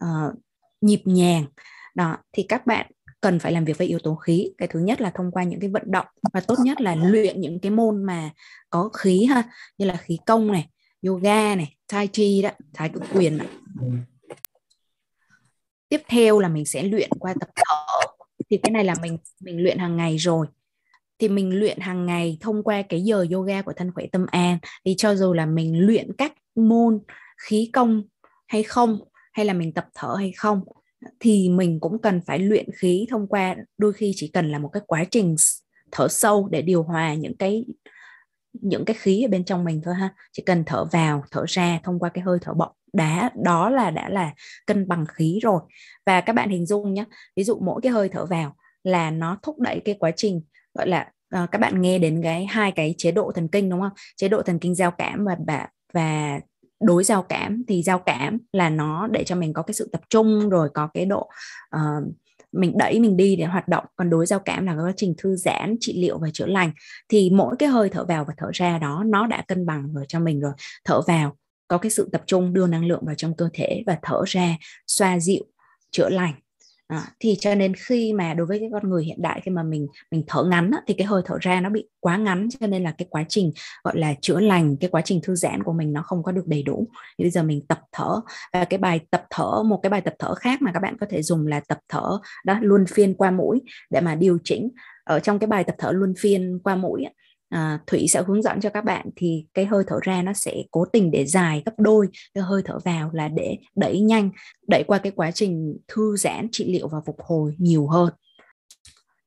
uh, 0.05 0.33
nhịp 0.81 1.01
nhàng. 1.05 1.45
Đó 1.95 2.17
thì 2.33 2.43
các 2.43 2.67
bạn 2.67 2.91
cần 3.21 3.39
phải 3.39 3.51
làm 3.51 3.65
việc 3.65 3.77
với 3.77 3.87
yếu 3.87 3.99
tố 3.99 4.15
khí. 4.15 4.51
Cái 4.57 4.67
thứ 4.67 4.79
nhất 4.79 5.01
là 5.01 5.11
thông 5.15 5.31
qua 5.31 5.43
những 5.43 5.59
cái 5.59 5.69
vận 5.69 5.91
động 5.91 6.05
và 6.33 6.39
tốt 6.39 6.55
nhất 6.63 6.81
là 6.81 6.95
luyện 6.95 7.41
những 7.41 7.59
cái 7.59 7.71
môn 7.71 8.03
mà 8.03 8.29
có 8.69 8.89
khí 8.89 9.25
ha 9.25 9.43
như 9.77 9.85
là 9.85 9.97
khí 9.97 10.17
công 10.25 10.51
này 10.51 10.69
yoga 11.01 11.55
này 11.55 11.75
tai 11.87 12.07
chi 12.07 12.41
đó 12.41 12.49
thái 12.73 12.89
cực 12.89 13.03
quyền 13.13 13.37
này. 13.37 13.47
tiếp 15.89 16.01
theo 16.07 16.39
là 16.39 16.49
mình 16.49 16.65
sẽ 16.65 16.83
luyện 16.83 17.09
qua 17.19 17.33
tập 17.39 17.49
thở. 17.55 17.99
Thì 18.49 18.57
cái 18.57 18.71
này 18.71 18.83
là 18.83 18.95
mình 19.01 19.17
mình 19.41 19.63
luyện 19.63 19.77
hàng 19.77 19.97
ngày 19.97 20.17
rồi. 20.17 20.47
Thì 21.19 21.29
mình 21.29 21.59
luyện 21.59 21.79
hàng 21.79 22.05
ngày 22.05 22.37
thông 22.41 22.63
qua 22.63 22.81
cái 22.81 23.01
giờ 23.01 23.25
yoga 23.31 23.61
của 23.61 23.73
thân 23.73 23.91
khỏe 23.91 24.05
tâm 24.11 24.25
an. 24.31 24.57
Thì 24.85 24.95
cho 24.97 25.15
dù 25.15 25.33
là 25.33 25.45
mình 25.45 25.85
luyện 25.85 26.13
các 26.17 26.33
môn 26.55 26.99
khí 27.37 27.69
công 27.73 28.03
hay 28.47 28.63
không 28.63 28.99
hay 29.33 29.45
là 29.45 29.53
mình 29.53 29.73
tập 29.73 29.87
thở 29.93 30.15
hay 30.17 30.31
không 30.31 30.61
thì 31.19 31.49
mình 31.49 31.79
cũng 31.79 32.01
cần 32.01 32.21
phải 32.25 32.39
luyện 32.39 32.65
khí 32.75 33.07
thông 33.09 33.27
qua 33.27 33.55
đôi 33.77 33.93
khi 33.93 34.11
chỉ 34.15 34.27
cần 34.27 34.51
là 34.51 34.59
một 34.59 34.69
cái 34.73 34.81
quá 34.87 35.03
trình 35.11 35.35
thở 35.91 36.07
sâu 36.07 36.47
để 36.51 36.61
điều 36.61 36.83
hòa 36.83 37.13
những 37.13 37.37
cái 37.37 37.65
những 38.61 38.85
cái 38.85 38.95
khí 38.99 39.23
ở 39.23 39.27
bên 39.27 39.43
trong 39.43 39.63
mình 39.63 39.81
thôi 39.85 39.95
ha. 39.95 40.13
Chỉ 40.31 40.43
cần 40.45 40.63
thở 40.65 40.85
vào 40.85 41.23
thở 41.31 41.45
ra 41.47 41.79
thông 41.83 41.99
qua 41.99 42.09
cái 42.09 42.23
hơi 42.23 42.37
thở 42.41 42.53
bọng 42.53 42.71
đá 42.93 43.31
đó 43.43 43.69
là 43.69 43.91
đã 43.91 44.09
là 44.09 44.31
cân 44.67 44.87
bằng 44.87 45.05
khí 45.13 45.39
rồi. 45.43 45.61
Và 46.05 46.21
các 46.21 46.33
bạn 46.33 46.49
hình 46.49 46.65
dung 46.65 46.93
nhé 46.93 47.05
ví 47.35 47.43
dụ 47.43 47.59
mỗi 47.59 47.81
cái 47.83 47.91
hơi 47.91 48.09
thở 48.09 48.25
vào 48.25 48.55
là 48.83 49.11
nó 49.11 49.37
thúc 49.43 49.59
đẩy 49.59 49.81
cái 49.85 49.95
quá 49.99 50.11
trình 50.15 50.41
gọi 50.73 50.87
là 50.87 51.11
uh, 51.43 51.51
các 51.51 51.61
bạn 51.61 51.81
nghe 51.81 51.99
đến 51.99 52.21
cái 52.23 52.45
hai 52.45 52.71
cái 52.71 52.95
chế 52.97 53.11
độ 53.11 53.31
thần 53.35 53.47
kinh 53.47 53.69
đúng 53.69 53.81
không? 53.81 53.91
Chế 54.15 54.27
độ 54.27 54.41
thần 54.41 54.59
kinh 54.59 54.75
giao 54.75 54.91
cảm 54.91 55.25
và 55.25 55.37
và 55.47 55.67
và 55.93 56.39
đối 56.79 57.03
giao 57.03 57.23
cảm. 57.23 57.63
Thì 57.67 57.83
giao 57.83 57.99
cảm 57.99 58.37
là 58.51 58.69
nó 58.69 59.07
để 59.07 59.23
cho 59.23 59.35
mình 59.35 59.53
có 59.53 59.61
cái 59.61 59.73
sự 59.73 59.89
tập 59.91 60.01
trung 60.09 60.49
rồi 60.49 60.69
có 60.73 60.89
cái 60.93 61.05
độ 61.05 61.29
uh, 61.75 62.13
mình 62.51 62.77
đẩy 62.77 62.99
mình 62.99 63.17
đi 63.17 63.35
để 63.35 63.45
hoạt 63.45 63.67
động. 63.67 63.85
Còn 63.95 64.09
đối 64.09 64.25
giao 64.25 64.39
cảm 64.39 64.65
là 64.65 64.75
quá 64.75 64.93
trình 64.97 65.13
thư 65.17 65.35
giãn, 65.35 65.75
trị 65.79 66.01
liệu 66.01 66.19
và 66.19 66.29
chữa 66.33 66.45
lành. 66.45 66.71
Thì 67.09 67.29
mỗi 67.29 67.55
cái 67.59 67.69
hơi 67.69 67.89
thở 67.89 68.05
vào 68.05 68.25
và 68.25 68.33
thở 68.37 68.49
ra 68.53 68.77
đó, 68.77 69.03
nó 69.05 69.27
đã 69.27 69.43
cân 69.47 69.65
bằng 69.65 69.93
rồi 69.93 70.05
cho 70.07 70.19
mình 70.19 70.39
rồi. 70.39 70.51
Thở 70.85 71.01
vào, 71.07 71.37
có 71.67 71.77
cái 71.77 71.89
sự 71.89 72.09
tập 72.11 72.23
trung 72.27 72.53
đưa 72.53 72.67
năng 72.67 72.85
lượng 72.85 73.05
vào 73.05 73.15
trong 73.15 73.35
cơ 73.35 73.49
thể 73.53 73.83
và 73.85 73.97
thở 74.01 74.23
ra, 74.27 74.57
xoa 74.87 75.19
dịu, 75.19 75.43
chữa 75.91 76.09
lành. 76.09 76.33
À, 76.87 77.03
thì 77.19 77.35
cho 77.39 77.55
nên 77.55 77.73
khi 77.73 78.13
mà 78.13 78.33
đối 78.33 78.47
với 78.47 78.59
cái 78.59 78.69
con 78.71 78.89
người 78.89 79.03
hiện 79.05 79.21
đại 79.21 79.41
khi 79.43 79.51
mà 79.51 79.63
mình 79.63 79.87
mình 80.11 80.23
thở 80.27 80.43
ngắn 80.43 80.71
á, 80.71 80.81
thì 80.87 80.93
cái 80.93 81.07
hơi 81.07 81.21
thở 81.25 81.37
ra 81.41 81.61
nó 81.61 81.69
bị 81.69 81.87
quá 81.99 82.17
ngắn 82.17 82.47
cho 82.59 82.67
nên 82.67 82.83
là 82.83 82.91
cái 82.97 83.07
quá 83.09 83.23
trình 83.29 83.51
gọi 83.83 83.97
là 83.97 84.13
chữa 84.21 84.39
lành 84.39 84.77
cái 84.79 84.89
quá 84.89 85.01
trình 85.05 85.19
thư 85.23 85.35
giãn 85.35 85.63
của 85.63 85.73
mình 85.73 85.93
nó 85.93 86.01
không 86.01 86.23
có 86.23 86.31
được 86.31 86.47
đầy 86.47 86.63
đủ. 86.63 86.87
Thì 87.17 87.23
bây 87.23 87.31
giờ 87.31 87.43
mình 87.43 87.61
tập 87.67 87.79
thở 87.91 88.21
và 88.53 88.65
cái 88.65 88.77
bài 88.77 88.99
tập 89.11 89.23
thở 89.29 89.63
một 89.63 89.79
cái 89.83 89.89
bài 89.89 90.01
tập 90.01 90.13
thở 90.19 90.35
khác 90.35 90.61
mà 90.61 90.71
các 90.71 90.79
bạn 90.79 90.97
có 90.99 91.07
thể 91.09 91.21
dùng 91.21 91.47
là 91.47 91.61
tập 91.67 91.77
thở 91.89 92.19
đó 92.45 92.57
luân 92.61 92.85
phiên 92.85 93.13
qua 93.13 93.31
mũi 93.31 93.61
để 93.89 94.01
mà 94.01 94.15
điều 94.15 94.37
chỉnh. 94.43 94.69
Ở 95.03 95.19
trong 95.19 95.39
cái 95.39 95.47
bài 95.47 95.63
tập 95.63 95.75
thở 95.77 95.91
luân 95.91 96.13
phiên 96.19 96.59
qua 96.63 96.75
mũi 96.75 97.03
á, 97.03 97.11
à, 97.49 97.79
thủy 97.87 98.07
sẽ 98.09 98.23
hướng 98.27 98.41
dẫn 98.41 98.61
cho 98.61 98.69
các 98.69 98.85
bạn 98.85 99.09
thì 99.15 99.45
cái 99.53 99.65
hơi 99.65 99.83
thở 99.87 99.99
ra 100.01 100.21
nó 100.21 100.33
sẽ 100.33 100.63
cố 100.71 100.85
tình 100.85 101.11
để 101.11 101.25
dài 101.25 101.63
gấp 101.65 101.71
đôi 101.77 102.07
cái 102.33 102.43
hơi 102.43 102.61
thở 102.65 102.79
vào 102.85 103.09
là 103.13 103.27
để 103.27 103.57
đẩy 103.75 103.99
nhanh 103.99 104.29
đẩy 104.67 104.83
qua 104.83 104.97
cái 104.97 105.11
quá 105.11 105.31
trình 105.31 105.77
thư 105.87 106.17
giãn 106.17 106.47
trị 106.51 106.73
liệu 106.73 106.87
và 106.87 106.97
phục 107.05 107.17
hồi 107.19 107.55
nhiều 107.57 107.87
hơn. 107.87 108.13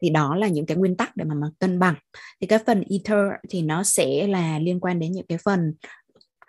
Thì 0.03 0.11
đó 0.11 0.37
là 0.37 0.49
những 0.49 0.67
cái 0.67 0.77
nguyên 0.77 0.97
tắc 0.97 1.17
để 1.17 1.25
mà 1.25 1.35
mà 1.35 1.47
cân 1.59 1.79
bằng. 1.79 1.95
Thì 2.41 2.47
cái 2.47 2.59
phần 2.67 2.85
ether 2.91 3.27
thì 3.51 3.63
nó 3.63 3.83
sẽ 3.83 4.27
là 4.27 4.59
liên 4.59 4.81
quan 4.81 4.99
đến 4.99 5.13
những 5.13 5.27
cái 5.27 5.39
phần 5.39 5.75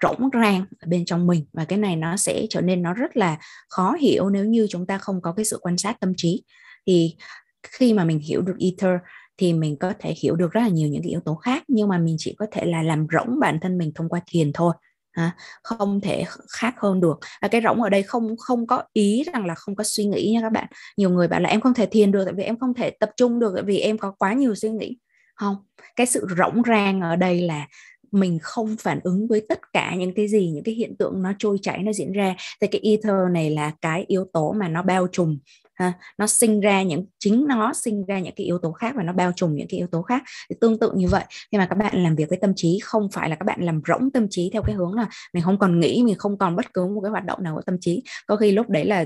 rỗng 0.01 0.29
rang 0.33 0.65
ở 0.79 0.87
bên 0.87 1.05
trong 1.05 1.27
mình 1.27 1.45
và 1.53 1.65
cái 1.65 1.79
này 1.79 1.95
nó 1.95 2.17
sẽ 2.17 2.45
trở 2.49 2.61
nên 2.61 2.81
nó 2.81 2.93
rất 2.93 3.17
là 3.17 3.37
khó 3.69 3.93
hiểu 3.93 4.29
nếu 4.29 4.45
như 4.45 4.67
chúng 4.69 4.85
ta 4.85 4.97
không 4.97 5.21
có 5.21 5.33
cái 5.33 5.45
sự 5.45 5.57
quan 5.61 5.77
sát 5.77 5.99
tâm 5.99 6.13
trí. 6.17 6.43
Thì 6.87 7.15
khi 7.63 7.93
mà 7.93 8.03
mình 8.03 8.19
hiểu 8.19 8.41
được 8.41 8.55
ether 8.59 8.99
thì 9.41 9.53
mình 9.53 9.75
có 9.79 9.93
thể 9.99 10.13
hiểu 10.21 10.35
được 10.35 10.51
rất 10.51 10.61
là 10.61 10.67
nhiều 10.67 10.87
những 10.87 11.01
cái 11.01 11.09
yếu 11.09 11.19
tố 11.19 11.35
khác, 11.35 11.63
nhưng 11.67 11.89
mà 11.89 11.97
mình 11.97 12.15
chỉ 12.19 12.35
có 12.37 12.45
thể 12.51 12.65
là 12.65 12.83
làm 12.83 13.07
rỗng 13.13 13.39
bản 13.39 13.59
thân 13.61 13.77
mình 13.77 13.91
thông 13.95 14.09
qua 14.09 14.21
thiền 14.27 14.53
thôi, 14.53 14.73
ha, 15.11 15.31
không 15.63 16.01
thể 16.01 16.23
khác 16.49 16.75
hơn 16.77 17.01
được. 17.01 17.19
Và 17.41 17.47
cái 17.47 17.61
rỗng 17.61 17.81
ở 17.81 17.89
đây 17.89 18.03
không 18.03 18.35
không 18.37 18.67
có 18.67 18.83
ý 18.93 19.23
rằng 19.33 19.45
là 19.45 19.55
không 19.55 19.75
có 19.75 19.83
suy 19.83 20.05
nghĩ 20.05 20.31
nha 20.33 20.41
các 20.41 20.51
bạn. 20.51 20.67
Nhiều 20.97 21.09
người 21.09 21.27
bảo 21.27 21.39
là 21.39 21.49
em 21.49 21.61
không 21.61 21.73
thể 21.73 21.85
thiền 21.85 22.11
được 22.11 22.25
tại 22.25 22.33
vì 22.33 22.43
em 22.43 22.59
không 22.59 22.73
thể 22.73 22.89
tập 22.89 23.09
trung 23.17 23.39
được, 23.39 23.51
tại 23.55 23.63
vì 23.63 23.79
em 23.79 23.97
có 23.97 24.11
quá 24.11 24.33
nhiều 24.33 24.55
suy 24.55 24.69
nghĩ. 24.69 24.97
Không, 25.35 25.55
cái 25.95 26.07
sự 26.07 26.27
rỗng 26.37 26.61
rang 26.67 27.01
ở 27.01 27.15
đây 27.15 27.41
là 27.41 27.67
mình 28.11 28.39
không 28.41 28.75
phản 28.79 28.99
ứng 29.03 29.27
với 29.27 29.45
tất 29.49 29.59
cả 29.73 29.95
những 29.95 30.13
cái 30.13 30.27
gì, 30.27 30.49
những 30.49 30.63
cái 30.63 30.75
hiện 30.75 30.95
tượng 30.99 31.21
nó 31.21 31.31
trôi 31.39 31.57
chảy, 31.61 31.83
nó 31.83 31.93
diễn 31.93 32.11
ra. 32.11 32.35
Thì 32.61 32.67
cái 32.67 32.81
ether 32.83 33.31
này 33.31 33.49
là 33.49 33.71
cái 33.81 34.05
yếu 34.07 34.25
tố 34.33 34.51
mà 34.51 34.67
nó 34.67 34.83
bao 34.83 35.07
trùm 35.11 35.37
ha 35.81 35.93
nó 36.17 36.27
sinh 36.27 36.59
ra 36.59 36.83
những 36.83 37.05
chính 37.19 37.47
nó 37.47 37.73
sinh 37.73 38.05
ra 38.05 38.19
những 38.19 38.33
cái 38.35 38.45
yếu 38.45 38.57
tố 38.57 38.71
khác 38.71 38.93
và 38.97 39.03
nó 39.03 39.13
bao 39.13 39.31
trùm 39.35 39.55
những 39.55 39.67
cái 39.69 39.77
yếu 39.77 39.87
tố 39.87 40.01
khác. 40.01 40.23
Thì 40.49 40.55
tương 40.61 40.79
tự 40.79 40.91
như 40.95 41.07
vậy 41.07 41.23
khi 41.51 41.57
mà 41.57 41.65
các 41.65 41.75
bạn 41.75 42.03
làm 42.03 42.15
việc 42.15 42.29
với 42.29 42.37
tâm 42.41 42.53
trí 42.55 42.79
không 42.83 43.09
phải 43.11 43.29
là 43.29 43.35
các 43.35 43.45
bạn 43.45 43.61
làm 43.61 43.81
rỗng 43.87 44.11
tâm 44.11 44.27
trí 44.29 44.49
theo 44.53 44.61
cái 44.65 44.75
hướng 44.75 44.93
là 44.93 45.09
mình 45.33 45.43
không 45.43 45.59
còn 45.59 45.79
nghĩ 45.79 46.03
mình 46.05 46.15
không 46.15 46.37
còn 46.37 46.55
bất 46.55 46.73
cứ 46.73 46.87
một 46.87 47.01
cái 47.01 47.11
hoạt 47.11 47.25
động 47.25 47.43
nào 47.43 47.55
của 47.55 47.61
tâm 47.61 47.77
trí. 47.81 48.03
Có 48.27 48.35
khi 48.35 48.51
lúc 48.51 48.69
đấy 48.69 48.85
là 48.85 49.05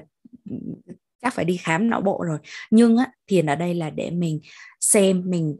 chắc 1.22 1.34
phải 1.34 1.46
đi 1.46 1.58
khám 1.58 1.90
não 1.90 2.02
bộ 2.02 2.24
rồi. 2.28 2.38
Nhưng 2.72 2.98
á, 2.98 3.12
thiền 3.28 3.46
ở 3.46 3.56
đây 3.56 3.74
là 3.74 3.90
để 3.90 4.12
mình 4.12 4.40
xem 4.80 5.24
mình 5.26 5.58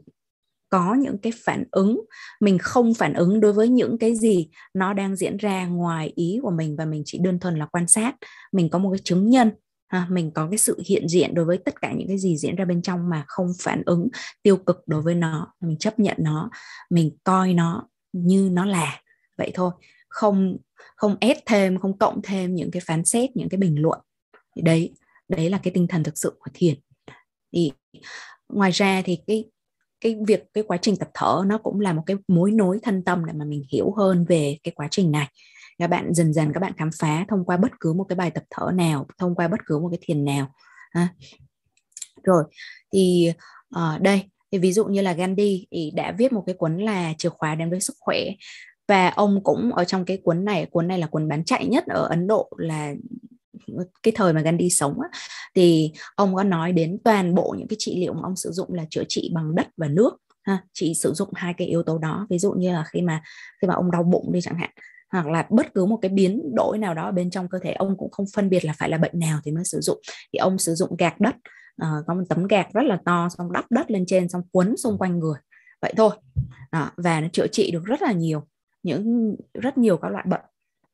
có 0.68 0.94
những 0.94 1.18
cái 1.18 1.32
phản 1.44 1.64
ứng 1.70 2.00
mình 2.40 2.58
không 2.58 2.94
phản 2.94 3.14
ứng 3.14 3.40
đối 3.40 3.52
với 3.52 3.68
những 3.68 3.98
cái 3.98 4.14
gì 4.14 4.48
nó 4.74 4.92
đang 4.92 5.16
diễn 5.16 5.36
ra 5.36 5.66
ngoài 5.66 6.12
ý 6.14 6.38
của 6.42 6.50
mình 6.50 6.76
và 6.76 6.84
mình 6.84 7.02
chỉ 7.04 7.18
đơn 7.18 7.38
thuần 7.38 7.58
là 7.58 7.66
quan 7.66 7.88
sát. 7.88 8.16
Mình 8.52 8.70
có 8.70 8.78
một 8.78 8.90
cái 8.92 9.00
chứng 9.04 9.30
nhân 9.30 9.50
ha, 9.88 10.06
mình 10.10 10.30
có 10.30 10.48
cái 10.50 10.58
sự 10.58 10.80
hiện 10.86 11.08
diện 11.08 11.34
đối 11.34 11.44
với 11.44 11.58
tất 11.58 11.80
cả 11.80 11.92
những 11.92 12.08
cái 12.08 12.18
gì 12.18 12.36
diễn 12.36 12.56
ra 12.56 12.64
bên 12.64 12.82
trong 12.82 13.10
mà 13.10 13.24
không 13.28 13.52
phản 13.62 13.82
ứng 13.86 14.08
tiêu 14.42 14.56
cực 14.56 14.82
đối 14.86 15.02
với 15.02 15.14
nó 15.14 15.54
mình 15.60 15.76
chấp 15.78 15.98
nhận 15.98 16.16
nó 16.20 16.50
mình 16.90 17.16
coi 17.24 17.54
nó 17.54 17.88
như 18.12 18.48
nó 18.52 18.64
là. 18.64 19.00
Vậy 19.38 19.50
thôi 19.54 19.70
không 20.08 20.56
không 20.96 21.16
ép 21.20 21.36
thêm 21.46 21.78
không 21.78 21.98
cộng 21.98 22.20
thêm 22.22 22.54
những 22.54 22.70
cái 22.70 22.82
phán 22.86 23.04
xét 23.04 23.36
những 23.36 23.48
cái 23.48 23.58
bình 23.58 23.82
luận. 23.82 24.00
Thì 24.56 24.62
đấy 24.62 24.94
đấy 25.28 25.50
là 25.50 25.58
cái 25.62 25.72
tinh 25.74 25.86
thần 25.86 26.02
thực 26.02 26.18
sự 26.18 26.36
của 26.38 26.50
thiền. 26.54 26.74
Thì 27.52 27.72
ngoài 28.48 28.70
ra 28.70 29.02
thì 29.04 29.18
cái 29.26 29.44
cái 30.00 30.16
việc 30.26 30.44
cái 30.54 30.64
quá 30.64 30.76
trình 30.82 30.96
tập 30.96 31.08
thở 31.14 31.42
nó 31.46 31.58
cũng 31.58 31.80
là 31.80 31.92
một 31.92 32.02
cái 32.06 32.16
mối 32.28 32.50
nối 32.50 32.78
thân 32.82 33.04
tâm 33.04 33.24
để 33.26 33.32
mà 33.32 33.44
mình 33.44 33.62
hiểu 33.72 33.94
hơn 33.96 34.24
về 34.28 34.58
cái 34.62 34.72
quá 34.76 34.88
trình 34.90 35.10
này 35.10 35.28
các 35.78 35.86
bạn 35.86 36.14
dần 36.14 36.32
dần 36.32 36.52
các 36.52 36.60
bạn 36.60 36.72
khám 36.76 36.90
phá 36.98 37.24
thông 37.28 37.44
qua 37.44 37.56
bất 37.56 37.70
cứ 37.80 37.92
một 37.92 38.04
cái 38.04 38.16
bài 38.16 38.30
tập 38.30 38.44
thở 38.50 38.70
nào 38.74 39.06
thông 39.18 39.34
qua 39.34 39.48
bất 39.48 39.60
cứ 39.66 39.78
một 39.78 39.88
cái 39.92 39.98
thiền 40.02 40.24
nào 40.24 40.46
ha. 40.90 41.08
rồi 42.24 42.44
thì 42.92 43.32
uh, 43.76 44.00
đây 44.00 44.22
thì 44.52 44.58
ví 44.58 44.72
dụ 44.72 44.84
như 44.84 45.00
là 45.00 45.12
Gandhi 45.12 45.66
thì 45.70 45.92
đã 45.94 46.12
viết 46.18 46.32
một 46.32 46.42
cái 46.46 46.54
cuốn 46.54 46.78
là 46.78 47.12
chìa 47.18 47.28
khóa 47.28 47.54
đến 47.54 47.70
với 47.70 47.80
sức 47.80 47.94
khỏe. 47.98 48.18
Và 48.88 49.08
ông 49.08 49.40
cũng 49.44 49.72
ở 49.72 49.84
trong 49.84 50.04
cái 50.04 50.16
cuốn 50.16 50.44
này 50.44 50.66
cuốn 50.66 50.88
này 50.88 50.98
là 50.98 51.06
cuốn 51.06 51.28
bán 51.28 51.44
chạy 51.44 51.66
nhất 51.66 51.84
ở 51.86 52.06
Ấn 52.10 52.26
Độ 52.26 52.50
là 52.56 52.94
cái 54.02 54.12
thời 54.16 54.32
mà 54.32 54.40
Gandhi 54.40 54.70
sống 54.70 55.00
á, 55.00 55.18
thì 55.54 55.92
ông 56.16 56.34
có 56.34 56.42
nói 56.42 56.72
đến 56.72 56.98
toàn 57.04 57.34
bộ 57.34 57.54
những 57.58 57.68
cái 57.68 57.76
trị 57.78 58.00
liệu 58.00 58.12
mà 58.12 58.20
ông 58.22 58.36
sử 58.36 58.50
dụng 58.52 58.74
là 58.74 58.84
chữa 58.90 59.04
trị 59.08 59.30
bằng 59.34 59.54
đất 59.54 59.68
và 59.76 59.88
nước 59.88 60.16
ha. 60.42 60.62
Chỉ 60.72 60.94
sử 60.94 61.12
dụng 61.12 61.28
hai 61.34 61.54
cái 61.54 61.66
yếu 61.68 61.82
tố 61.82 61.98
đó 61.98 62.26
ví 62.30 62.38
dụ 62.38 62.52
như 62.52 62.72
là 62.72 62.84
khi 62.84 63.02
mà 63.02 63.22
khi 63.62 63.68
mà 63.68 63.74
ông 63.74 63.90
đau 63.90 64.02
bụng 64.02 64.32
đi 64.32 64.40
chẳng 64.40 64.58
hạn 64.58 64.70
hoặc 65.22 65.32
là 65.32 65.46
bất 65.50 65.74
cứ 65.74 65.86
một 65.86 65.98
cái 66.02 66.08
biến 66.08 66.54
đổi 66.54 66.78
nào 66.78 66.94
đó 66.94 67.10
bên 67.10 67.30
trong 67.30 67.48
cơ 67.48 67.58
thể 67.62 67.72
ông 67.72 67.96
cũng 67.98 68.10
không 68.10 68.26
phân 68.34 68.48
biệt 68.48 68.64
là 68.64 68.72
phải 68.78 68.88
là 68.88 68.98
bệnh 68.98 69.18
nào 69.18 69.38
thì 69.44 69.52
mới 69.52 69.64
sử 69.64 69.80
dụng. 69.80 69.98
Thì 70.32 70.36
ông 70.36 70.58
sử 70.58 70.74
dụng 70.74 70.96
gạc 70.98 71.20
đất 71.20 71.34
uh, 71.82 72.06
có 72.06 72.14
một 72.14 72.22
tấm 72.28 72.46
gạc 72.46 72.66
rất 72.72 72.82
là 72.84 72.98
to 73.04 73.28
xong 73.28 73.52
đắp 73.52 73.64
đất 73.70 73.90
lên 73.90 74.04
trên 74.06 74.28
xong 74.28 74.42
quấn 74.52 74.76
xung 74.76 74.98
quanh 74.98 75.18
người. 75.18 75.38
Vậy 75.82 75.94
thôi. 75.96 76.10
À, 76.70 76.92
và 76.96 77.20
nó 77.20 77.28
chữa 77.32 77.46
trị 77.46 77.70
được 77.70 77.84
rất 77.84 78.02
là 78.02 78.12
nhiều 78.12 78.42
những 78.82 79.36
rất 79.54 79.78
nhiều 79.78 79.96
các 79.96 80.08
loại 80.08 80.24
bệnh. 80.28 80.40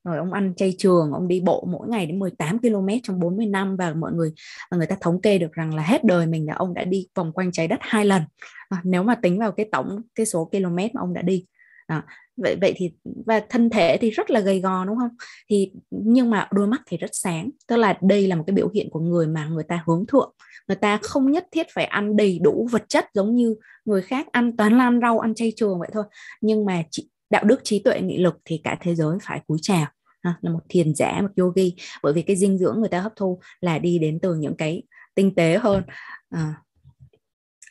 Rồi 0.04 0.18
ông 0.18 0.32
ăn 0.32 0.54
chay 0.56 0.74
trường 0.78 1.12
ông 1.12 1.28
đi 1.28 1.40
bộ 1.40 1.68
mỗi 1.70 1.88
ngày 1.88 2.06
đến 2.06 2.18
18 2.18 2.58
km 2.58 2.88
trong 3.02 3.20
40 3.20 3.46
năm 3.46 3.76
và 3.76 3.94
mọi 3.94 4.12
người 4.12 4.32
người 4.70 4.87
ta 4.87 4.96
thống 5.00 5.20
kê 5.20 5.38
được 5.38 5.52
rằng 5.52 5.74
là 5.74 5.82
hết 5.82 6.04
đời 6.04 6.26
mình 6.26 6.46
là 6.46 6.54
ông 6.54 6.74
đã 6.74 6.85
đi 6.85 7.06
vòng 7.14 7.32
quanh 7.32 7.52
trái 7.52 7.68
đất 7.68 7.78
hai 7.80 8.04
lần. 8.04 8.22
À, 8.68 8.80
nếu 8.85 9.02
mà 9.02 9.14
tính 9.14 9.38
vào 9.38 9.52
cái 9.52 9.68
tổng 9.72 10.00
cái 10.14 10.26
số 10.26 10.50
km 10.52 10.76
mà 10.76 11.00
ông 11.00 11.14
đã 11.14 11.22
đi. 11.22 11.46
À, 11.87 12.04
vậy 12.37 12.57
vậy 12.61 12.73
thì 12.77 12.92
và 13.27 13.40
thân 13.49 13.71
thể 13.71 13.97
thì 14.01 14.11
rất 14.11 14.31
là 14.31 14.40
gầy 14.40 14.61
gò 14.61 14.85
đúng 14.85 14.97
không? 14.97 15.16
Thì 15.51 15.73
nhưng 15.90 16.31
mà 16.31 16.49
đôi 16.53 16.66
mắt 16.66 16.83
thì 16.87 16.97
rất 16.97 17.11
sáng 17.12 17.51
tức 17.68 17.77
là 17.77 17.99
đây 18.03 18.27
là 18.27 18.37
một 18.37 18.45
cái 18.47 18.55
biểu 18.55 18.68
hiện 18.75 18.90
của 18.90 19.01
người 19.01 19.27
mà 19.27 19.47
người 19.47 19.64
ta 19.64 19.83
hướng 19.87 20.07
thượng. 20.07 20.35
Người 20.68 20.77
ta 20.77 20.99
không 21.03 21.31
nhất 21.31 21.47
thiết 21.53 21.66
phải 21.75 21.85
ăn 21.85 22.16
đầy 22.16 22.38
đủ 22.38 22.68
vật 22.71 22.85
chất 22.88 23.07
giống 23.14 23.35
như 23.35 23.55
người 23.85 24.03
khác 24.03 24.27
ăn 24.33 24.57
toàn 24.57 24.79
lan 24.79 25.01
rau 25.03 25.18
ăn 25.18 25.35
chay 25.35 25.53
trường 25.57 25.79
vậy 25.79 25.88
thôi. 25.92 26.05
Nhưng 26.40 26.64
mà 26.64 26.83
chỉ, 26.90 27.09
đạo 27.31 27.45
đức 27.45 27.61
trí 27.64 27.79
tuệ 27.79 28.01
nghị 28.01 28.18
lực 28.18 28.38
thì 28.45 28.61
cả 28.64 28.79
thế 28.81 28.95
giới 28.95 29.18
phải 29.23 29.40
cúi 29.47 29.59
chào 29.62 29.87
là 30.23 30.51
một 30.51 30.61
thiền 30.68 30.95
giả 30.95 31.21
một 31.23 31.31
yogi. 31.37 31.75
Bởi 32.03 32.12
vì 32.12 32.23
cái 32.23 32.37
dinh 32.37 32.59
dưỡng 32.59 32.81
người 32.81 32.88
ta 32.88 33.01
hấp 33.01 33.12
thu 33.16 33.40
là 33.61 33.78
đi 33.78 33.99
đến 33.99 34.18
từ 34.22 34.35
những 34.35 34.57
cái 34.57 34.83
tinh 35.14 35.35
tế 35.35 35.59
hơn. 35.59 35.83
À, 36.30 36.55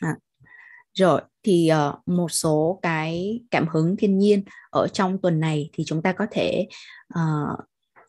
à 0.00 0.16
rồi 0.94 1.20
thì 1.42 1.70
uh, 1.72 2.08
một 2.08 2.28
số 2.28 2.78
cái 2.82 3.40
cảm 3.50 3.68
hứng 3.68 3.96
thiên 3.96 4.18
nhiên 4.18 4.42
ở 4.70 4.88
trong 4.88 5.18
tuần 5.18 5.40
này 5.40 5.70
thì 5.72 5.84
chúng 5.86 6.02
ta 6.02 6.12
có 6.12 6.26
thể 6.30 6.66
uh, 7.14 7.58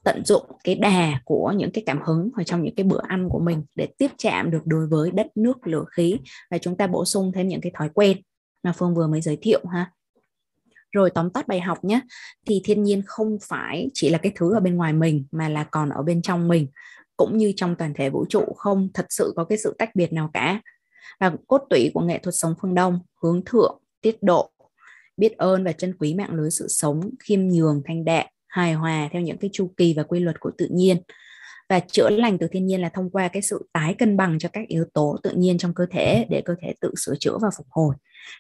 tận 0.04 0.26
dụng 0.26 0.44
cái 0.64 0.76
đà 0.76 1.22
của 1.26 1.54
những 1.58 1.72
cái 1.72 1.84
cảm 1.86 2.02
hứng 2.06 2.30
ở 2.36 2.44
trong 2.44 2.64
những 2.64 2.76
cái 2.76 2.84
bữa 2.84 3.02
ăn 3.08 3.30
của 3.30 3.40
mình 3.40 3.64
để 3.76 3.88
tiếp 3.98 4.12
chạm 4.18 4.52
được 4.52 4.62
đối 4.66 4.88
với 4.88 5.12
đất 5.12 5.28
nước 5.36 5.68
lửa 5.68 5.86
khí 5.92 6.18
và 6.52 6.58
chúng 6.58 6.78
ta 6.78 6.88
bổ 6.88 7.06
sung 7.06 7.32
thêm 7.36 7.48
những 7.48 7.62
cái 7.62 7.72
thói 7.78 7.90
quen 7.94 8.18
mà 8.64 8.72
phương 8.72 8.96
vừa 8.96 9.08
mới 9.08 9.22
giới 9.22 9.38
thiệu 9.42 9.60
ha. 9.72 9.92
Rồi 10.92 11.10
tóm 11.10 11.30
tắt 11.30 11.48
bài 11.48 11.62
học 11.62 11.84
nhé 11.84 12.02
thì 12.48 12.62
thiên 12.64 12.84
nhiên 12.84 13.02
không 13.06 13.38
phải 13.42 13.90
chỉ 13.94 14.10
là 14.10 14.18
cái 14.18 14.32
thứ 14.36 14.54
ở 14.54 14.60
bên 14.60 14.76
ngoài 14.76 14.94
mình 14.94 15.26
mà 15.32 15.50
là 15.50 15.64
còn 15.64 15.90
ở 15.90 16.04
bên 16.04 16.22
trong 16.22 16.48
mình 16.48 16.68
cũng 17.18 17.38
như 17.38 17.54
trong 17.56 17.76
toàn 17.76 17.94
thể 17.94 18.10
vũ 18.10 18.26
trụ 18.30 18.54
không 18.58 18.90
thật 18.94 19.06
sự 19.10 19.34
có 19.36 19.44
cái 19.44 19.58
sự 19.58 19.76
tách 19.78 19.96
biệt 19.96 20.14
nào 20.14 20.30
cả 20.34 20.62
và 21.20 21.32
cốt 21.48 21.62
tủy 21.70 21.92
của 21.94 22.02
nghệ 22.02 22.20
thuật 22.20 22.36
sống 22.36 22.54
phương 22.62 22.76
Đông, 22.76 23.00
hướng 23.22 23.42
thượng, 23.46 23.82
tiết 24.02 24.24
độ, 24.24 24.52
biết 25.18 25.38
ơn 25.38 25.64
và 25.64 25.72
trân 25.72 25.98
quý 25.98 26.14
mạng 26.14 26.34
lưới 26.34 26.52
sự 26.52 26.68
sống, 26.70 27.10
khiêm 27.24 27.48
nhường, 27.48 27.82
thanh 27.86 28.06
đạm, 28.06 28.26
hài 28.48 28.74
hòa 28.74 29.10
theo 29.12 29.22
những 29.22 29.38
cái 29.38 29.50
chu 29.54 29.72
kỳ 29.78 29.94
và 29.98 30.04
quy 30.04 30.20
luật 30.20 30.40
của 30.40 30.52
tự 30.58 30.68
nhiên 30.72 30.98
và 31.70 31.80
chữa 31.80 32.10
lành 32.10 32.38
từ 32.38 32.48
thiên 32.48 32.66
nhiên 32.66 32.82
là 32.82 32.90
thông 32.90 33.10
qua 33.10 33.28
cái 33.28 33.42
sự 33.42 33.70
tái 33.74 33.94
cân 33.94 34.18
bằng 34.18 34.40
cho 34.40 34.50
các 34.54 34.68
yếu 34.68 34.86
tố 34.94 35.18
tự 35.24 35.32
nhiên 35.32 35.58
trong 35.58 35.74
cơ 35.74 35.86
thể 35.92 36.26
để 36.30 36.42
cơ 36.46 36.56
thể 36.62 36.74
tự 36.82 36.94
sửa 36.98 37.16
chữa 37.20 37.38
và 37.42 37.50
phục 37.58 37.68
hồi 37.70 37.96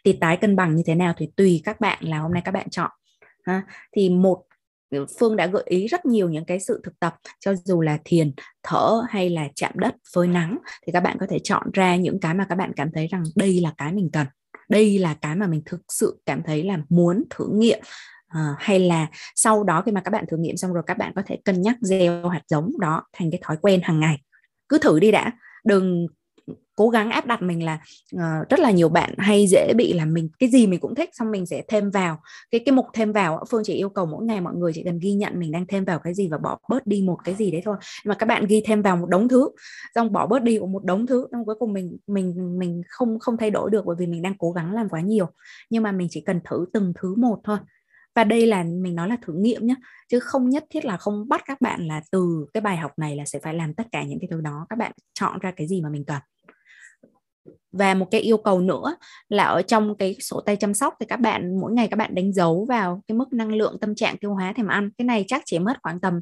thì 0.06 0.14
tái 0.14 0.38
cân 0.38 0.56
bằng 0.56 0.76
như 0.76 0.84
thế 0.86 0.96
nào 0.96 1.14
thì 1.18 1.30
tùy 1.36 1.62
các 1.64 1.82
bạn 1.82 2.04
là 2.04 2.20
hôm 2.20 2.34
nay 2.34 2.42
các 2.46 2.52
bạn 2.52 2.70
chọn, 2.70 2.92
ha. 3.46 3.64
thì 3.96 4.10
một 4.10 4.44
Phương 5.20 5.36
đã 5.36 5.48
gợi 5.48 5.64
ý 5.66 5.88
rất 5.88 6.06
nhiều 6.06 6.30
những 6.30 6.46
cái 6.46 6.60
sự 6.60 6.82
thực 6.84 7.00
tập 7.00 7.16
cho 7.40 7.54
dù 7.66 7.82
là 7.82 7.98
thiền, 8.06 8.32
thở 8.64 9.02
hay 9.10 9.30
là 9.30 9.48
chạm 9.56 9.72
đất, 9.76 9.96
phơi 10.14 10.28
nắng 10.28 10.58
thì 10.86 10.92
các 10.92 11.00
bạn 11.00 11.18
có 11.20 11.26
thể 11.30 11.40
chọn 11.40 11.72
ra 11.74 11.96
những 11.96 12.20
cái 12.20 12.34
mà 12.34 12.46
các 12.50 12.56
bạn 12.56 12.72
cảm 12.76 12.90
thấy 12.94 13.08
rằng 13.08 13.24
đây 13.36 13.60
là 13.60 13.74
cái 13.78 13.94
mình 13.94 14.10
cần. 14.14 14.28
Đây 14.70 15.00
là 15.00 15.14
cái 15.22 15.36
mà 15.36 15.48
mình 15.48 15.62
thực 15.66 15.82
sự 15.90 16.22
cảm 16.26 16.44
thấy 16.44 16.64
là 16.64 16.78
muốn 16.90 17.24
thử 17.30 17.48
nghiệm 17.52 17.80
à, 18.28 18.56
hay 18.60 18.80
là 18.80 19.08
sau 19.36 19.64
đó 19.64 19.82
khi 19.86 19.92
mà 19.92 20.02
các 20.02 20.12
bạn 20.12 20.26
thử 20.28 20.38
nghiệm 20.38 20.58
xong 20.58 20.74
rồi 20.74 20.84
các 20.88 20.98
bạn 20.98 21.14
có 21.16 21.22
thể 21.26 21.38
cân 21.46 21.62
nhắc 21.62 21.76
gieo 21.82 22.28
hạt 22.28 22.42
giống 22.48 22.72
đó 22.80 23.04
thành 23.14 23.32
cái 23.32 23.40
thói 23.44 23.58
quen 23.62 23.82
hàng 23.84 24.00
ngày 24.00 24.18
cứ 24.70 24.78
thử 24.78 25.00
đi 25.00 25.12
đã 25.12 25.32
đừng 25.66 26.08
cố 26.76 26.90
gắng 26.90 27.12
áp 27.12 27.26
đặt 27.26 27.42
mình 27.42 27.66
là 27.66 27.80
uh, 28.16 28.50
rất 28.50 28.60
là 28.60 28.72
nhiều 28.72 28.90
bạn 28.90 29.14
hay 29.18 29.48
dễ 29.48 29.74
bị 29.78 29.94
là 29.94 30.06
mình 30.06 30.30
cái 30.40 30.50
gì 30.50 30.68
mình 30.68 30.80
cũng 30.80 30.96
thích 30.96 31.10
xong 31.14 31.32
mình 31.32 31.46
sẽ 31.46 31.64
thêm 31.68 31.92
vào. 31.92 32.20
Cái 32.52 32.62
cái 32.66 32.74
mục 32.74 32.86
thêm 32.94 33.12
vào 33.12 33.44
phương 33.50 33.62
chỉ 33.66 33.74
yêu 33.74 33.90
cầu 33.90 34.06
mỗi 34.06 34.26
ngày 34.26 34.42
mọi 34.42 34.56
người 34.56 34.72
chỉ 34.76 34.84
cần 34.84 35.00
ghi 35.00 35.14
nhận 35.14 35.40
mình 35.40 35.52
đang 35.52 35.68
thêm 35.68 35.86
vào 35.86 36.00
cái 36.00 36.14
gì 36.14 36.28
và 36.28 36.38
bỏ 36.38 36.58
bớt 36.70 36.88
đi 36.88 37.02
một 37.02 37.18
cái 37.24 37.36
gì 37.36 37.52
đấy 37.52 37.62
thôi. 37.66 37.78
Mà 38.06 38.16
các 38.16 38.26
bạn 38.26 38.46
ghi 38.46 38.64
thêm 38.66 38.82
vào 38.82 38.98
một 38.98 39.10
đống 39.10 39.28
thứ 39.28 39.50
xong 39.96 40.12
bỏ 40.12 40.28
bớt 40.28 40.44
đi 40.44 40.60
một 40.60 40.84
đống 40.84 41.08
thứ 41.08 41.28
xong 41.32 41.46
cuối 41.46 41.56
cùng 41.60 41.74
mình 41.74 41.98
mình 42.08 42.60
mình 42.60 42.82
không 42.90 43.20
không 43.20 43.38
thay 43.38 43.52
đổi 43.52 43.70
được 43.70 43.86
bởi 43.86 43.96
vì 44.00 44.08
mình 44.08 44.22
đang 44.22 44.38
cố 44.38 44.52
gắng 44.52 44.74
làm 44.74 44.90
quá 44.90 45.02
nhiều. 45.02 45.28
Nhưng 45.70 45.84
mà 45.84 45.92
mình 45.92 46.08
chỉ 46.12 46.22
cần 46.22 46.40
thử 46.50 46.66
từng 46.74 46.94
thứ 47.02 47.16
một 47.16 47.40
thôi. 47.44 47.58
Và 48.16 48.24
đây 48.24 48.48
là 48.48 48.64
mình 48.64 48.96
nói 48.96 49.10
là 49.10 49.18
thử 49.26 49.34
nghiệm 49.34 49.68
nhé 49.68 49.76
chứ 50.10 50.20
không 50.20 50.50
nhất 50.50 50.66
thiết 50.70 50.86
là 50.86 50.98
không 50.98 51.30
bắt 51.30 51.42
các 51.46 51.62
bạn 51.62 51.88
là 51.88 52.02
từ 52.12 52.46
cái 52.54 52.62
bài 52.62 52.78
học 52.78 52.92
này 52.98 53.16
là 53.16 53.26
sẽ 53.26 53.40
phải 53.44 53.54
làm 53.54 53.74
tất 53.74 53.88
cả 53.92 54.04
những 54.04 54.20
cái 54.20 54.28
thứ 54.32 54.42
đó. 54.42 54.66
Các 54.70 54.80
bạn 54.80 54.92
chọn 55.14 55.40
ra 55.40 55.52
cái 55.52 55.68
gì 55.68 55.82
mà 55.82 55.90
mình 55.90 56.06
cần 56.06 56.22
và 57.72 57.94
một 57.94 58.08
cái 58.12 58.22
yêu 58.22 58.38
cầu 58.38 58.60
nữa 58.60 58.96
là 59.30 59.44
ở 59.44 59.62
trong 59.62 59.96
cái 59.98 60.16
sổ 60.20 60.42
tay 60.42 60.56
chăm 60.56 60.74
sóc 60.74 60.94
thì 61.00 61.06
các 61.06 61.20
bạn 61.20 61.60
mỗi 61.60 61.72
ngày 61.72 61.88
các 61.88 61.98
bạn 61.98 62.16
đánh 62.16 62.34
dấu 62.34 62.66
vào 62.66 63.02
cái 63.08 63.18
mức 63.18 63.34
năng 63.34 63.54
lượng 63.54 63.78
tâm 63.82 63.96
trạng 63.96 64.18
tiêu 64.18 64.34
hóa 64.34 64.54
thèm 64.54 64.68
ăn. 64.68 64.90
Cái 64.98 65.06
này 65.06 65.26
chắc 65.28 65.42
chỉ 65.46 65.60
mất 65.60 65.78
khoảng 65.84 66.00
tầm 66.00 66.22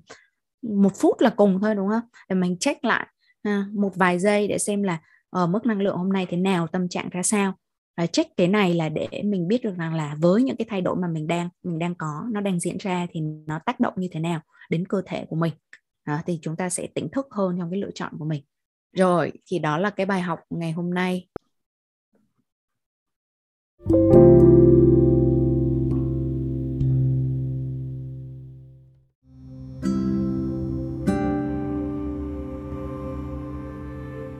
một 0.61 0.91
phút 0.95 1.21
là 1.21 1.29
cùng 1.29 1.59
thôi 1.61 1.75
đúng 1.75 1.89
không? 1.89 2.03
Để 2.29 2.35
mình 2.35 2.57
check 2.59 2.85
lại 2.85 3.07
ha, 3.43 3.65
một 3.73 3.91
vài 3.95 4.19
giây 4.19 4.47
để 4.47 4.57
xem 4.57 4.83
là 4.83 4.99
ở 5.29 5.47
mức 5.47 5.65
năng 5.65 5.81
lượng 5.81 5.97
hôm 5.97 6.13
nay 6.13 6.27
thế 6.29 6.37
nào 6.37 6.67
tâm 6.67 6.89
trạng 6.89 7.09
ra 7.09 7.23
sao. 7.23 7.53
Và 7.97 8.05
check 8.05 8.37
cái 8.37 8.47
này 8.47 8.73
là 8.73 8.89
để 8.89 9.07
mình 9.25 9.47
biết 9.47 9.63
được 9.63 9.77
rằng 9.77 9.93
là 9.95 10.15
với 10.19 10.43
những 10.43 10.57
cái 10.57 10.65
thay 10.69 10.81
đổi 10.81 10.95
mà 10.95 11.07
mình 11.07 11.27
đang 11.27 11.49
mình 11.63 11.79
đang 11.79 11.95
có 11.95 12.25
nó 12.31 12.41
đang 12.41 12.59
diễn 12.59 12.77
ra 12.77 13.07
thì 13.11 13.21
nó 13.47 13.59
tác 13.65 13.79
động 13.79 13.93
như 13.97 14.07
thế 14.11 14.19
nào 14.19 14.41
đến 14.69 14.87
cơ 14.87 15.01
thể 15.05 15.25
của 15.29 15.35
mình. 15.35 15.53
Đó, 16.07 16.17
thì 16.25 16.39
chúng 16.41 16.55
ta 16.55 16.69
sẽ 16.69 16.87
tỉnh 16.95 17.09
thức 17.11 17.27
hơn 17.31 17.55
trong 17.59 17.71
cái 17.71 17.79
lựa 17.79 17.91
chọn 17.95 18.13
của 18.19 18.25
mình 18.25 18.43
rồi, 18.93 19.31
thì 19.47 19.59
đó 19.59 19.77
là 19.77 19.89
cái 19.89 20.05
bài 20.05 20.21
học 20.21 20.39
ngày 20.49 20.71
hôm 20.71 20.93
nay 20.93 21.27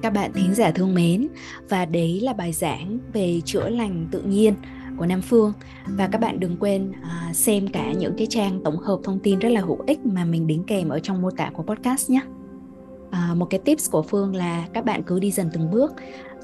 các 0.02 0.14
bạn 0.14 0.32
thính 0.34 0.54
giả 0.56 0.72
thương 0.72 0.94
mến, 0.94 1.28
và 1.70 1.86
đấy 1.86 2.20
là 2.24 2.34
bài 2.34 2.54
giảng 2.54 3.00
về 3.14 3.42
chữa 3.46 3.70
lành 3.70 4.08
tự 4.12 4.22
nhiên 4.22 4.54
của 4.98 5.06
Nam 5.06 5.22
Phương 5.22 5.54
và 5.88 6.10
các 6.12 6.22
bạn 6.22 6.40
đừng 6.40 6.58
quên 6.58 6.92
à, 7.04 7.32
xem 7.34 7.68
cả 7.68 7.92
những 7.92 8.14
cái 8.18 8.28
trang 8.30 8.62
tổng 8.64 8.78
hợp 8.78 9.00
thông 9.04 9.20
tin 9.20 9.40
rất 9.40 9.50
là 9.50 9.62
hữu 9.62 9.84
ích 9.88 10.00
mà 10.06 10.26
mình 10.26 10.48
đính 10.48 10.64
kèm 10.64 10.90
ở 10.90 11.00
trong 11.00 11.22
mô 11.22 11.32
tả 11.32 11.52
của 11.54 11.64
podcast 11.64 12.10
nhé 12.10 12.22
à, 13.12 13.34
một 13.36 13.46
cái 13.46 13.60
tips 13.66 13.92
của 13.92 14.02
Phương 14.02 14.36
là 14.36 14.68
các 14.74 14.86
bạn 14.86 15.04
cứ 15.04 15.20
đi 15.20 15.32
dần 15.32 15.50
từng 15.54 15.72
bước 15.72 15.92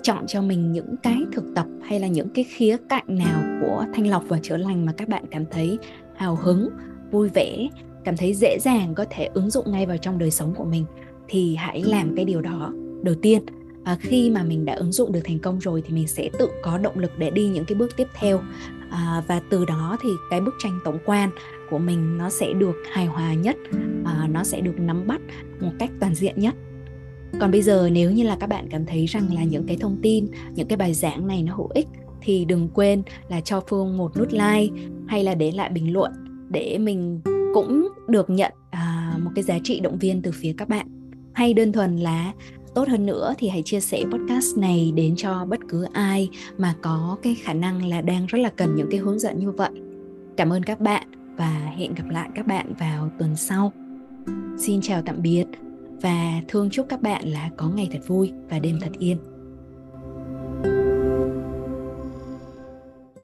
chọn 0.02 0.28
cho 0.28 0.42
mình 0.42 0.72
những 0.72 0.96
cái 1.04 1.18
thực 1.34 1.44
tập 1.56 1.66
hay 1.84 2.00
là 2.00 2.08
những 2.08 2.30
cái 2.30 2.44
khía 2.44 2.78
cạnh 2.90 3.06
nào 3.08 3.44
của 3.62 3.86
thanh 3.94 4.08
lọc 4.08 4.24
và 4.28 4.40
chữa 4.44 4.58
lành 4.58 4.86
mà 4.86 4.94
các 4.98 5.10
bạn 5.10 5.24
cảm 5.32 5.46
thấy 5.52 5.78
hào 6.16 6.36
hứng 6.36 6.70
vui 7.12 7.30
vẻ 7.30 7.68
cảm 8.06 8.18
thấy 8.18 8.34
dễ 8.34 8.58
dàng 8.62 8.96
có 8.96 9.06
thể 9.10 9.30
ứng 9.34 9.50
dụng 9.50 9.72
ngay 9.72 9.86
vào 9.86 9.98
trong 9.98 10.18
đời 10.18 10.32
sống 10.32 10.54
của 10.56 10.66
mình 10.66 10.86
thì 11.28 11.56
hãy 11.56 11.84
làm 11.84 12.16
cái 12.16 12.26
điều 12.26 12.42
đó 12.42 12.72
đầu 13.04 13.16
tiên. 13.22 13.42
À, 13.84 13.98
khi 14.00 14.30
mà 14.30 14.44
mình 14.44 14.66
đã 14.66 14.74
ứng 14.74 14.92
dụng 14.92 15.12
được 15.12 15.20
thành 15.24 15.40
công 15.40 15.60
rồi 15.60 15.84
thì 15.86 15.94
mình 15.94 16.08
sẽ 16.08 16.30
tự 16.40 16.50
có 16.64 16.78
động 16.78 17.00
lực 17.00 17.12
để 17.18 17.30
đi 17.30 17.48
những 17.48 17.66
cái 17.66 17.76
bước 17.76 17.98
tiếp 17.98 18.08
theo. 18.20 18.42
À, 18.90 19.24
và 19.28 19.42
từ 19.50 19.66
đó 19.66 19.98
thì 20.02 20.10
cái 20.30 20.42
bức 20.42 20.54
tranh 20.60 20.80
tổng 20.86 20.98
quan 21.06 21.30
của 21.70 21.78
mình 21.78 22.18
nó 22.18 22.30
sẽ 22.30 22.54
được 22.54 22.76
hài 22.92 23.06
hòa 23.06 23.34
nhất 23.34 23.58
à, 24.06 24.28
nó 24.32 24.44
sẽ 24.44 24.62
được 24.62 24.80
nắm 24.80 25.08
bắt 25.08 25.22
một 25.60 25.72
cách 25.80 25.90
toàn 26.00 26.16
diện 26.16 26.40
nhất. 26.40 26.56
Còn 27.40 27.52
bây 27.52 27.62
giờ 27.62 27.90
nếu 27.92 28.12
như 28.12 28.24
là 28.24 28.38
các 28.40 28.48
bạn 28.48 28.68
cảm 28.70 28.86
thấy 28.86 29.06
rằng 29.06 29.34
là 29.34 29.44
những 29.44 29.68
cái 29.68 29.78
thông 29.78 29.98
tin 30.02 30.28
những 30.56 30.68
cái 30.68 30.78
bài 30.78 30.94
giảng 30.94 31.28
này 31.28 31.44
nó 31.44 31.56
hữu 31.56 31.70
ích 31.74 31.88
thì 32.22 32.46
đừng 32.46 32.70
quên 32.74 33.04
là 33.30 33.42
cho 33.42 33.64
phương 33.70 33.98
một 33.98 34.18
nút 34.18 34.32
like 34.32 34.74
hay 35.08 35.24
là 35.24 35.36
để 35.36 35.52
lại 35.52 35.70
bình 35.70 35.94
luận 35.94 36.12
để 36.50 36.78
mình 36.78 37.22
cũng 37.54 37.88
được 38.08 38.30
nhận 38.30 38.54
à, 38.70 39.14
một 39.24 39.32
cái 39.36 39.44
giá 39.44 39.58
trị 39.64 39.80
động 39.80 39.98
viên 40.00 40.22
từ 40.22 40.32
phía 40.32 40.54
các 40.58 40.70
bạn. 40.70 40.88
Hay 41.34 41.54
đơn 41.54 41.72
thuần 41.72 41.98
là 41.98 42.34
tốt 42.76 42.88
hơn 42.88 43.06
nữa 43.06 43.34
thì 43.38 43.50
hãy 43.50 43.62
chia 43.66 43.80
sẻ 43.80 44.04
podcast 44.12 44.58
này 44.58 44.92
đến 44.96 45.16
cho 45.16 45.46
bất 45.46 45.60
cứ 45.70 45.86
ai 45.94 46.30
mà 46.58 46.76
có 46.82 47.18
cái 47.24 47.36
khả 47.36 47.54
năng 47.54 47.86
là 47.86 48.02
đang 48.02 48.26
rất 48.26 48.38
là 48.38 48.50
cần 48.50 48.76
những 48.76 48.88
cái 48.92 49.00
hướng 49.00 49.20
dẫn 49.20 49.40
như 49.40 49.52
vậy. 49.52 49.72
Cảm 50.38 50.54
ơn 50.54 50.64
các 50.64 50.80
bạn 50.80 51.17
và 51.38 51.74
hẹn 51.78 51.94
gặp 51.94 52.10
lại 52.10 52.30
các 52.36 52.48
bạn 52.48 52.74
vào 52.80 53.10
tuần 53.18 53.36
sau. 53.36 53.74
Xin 54.58 54.82
chào 54.82 55.02
tạm 55.02 55.22
biệt 55.22 55.46
và 56.02 56.42
thương 56.48 56.70
chúc 56.70 56.86
các 56.90 57.02
bạn 57.02 57.28
là 57.28 57.50
có 57.58 57.70
ngày 57.70 57.90
thật 57.92 58.08
vui 58.08 58.34
và 58.50 58.60
đêm 58.60 58.80
thật 58.82 58.92
yên. 59.00 59.18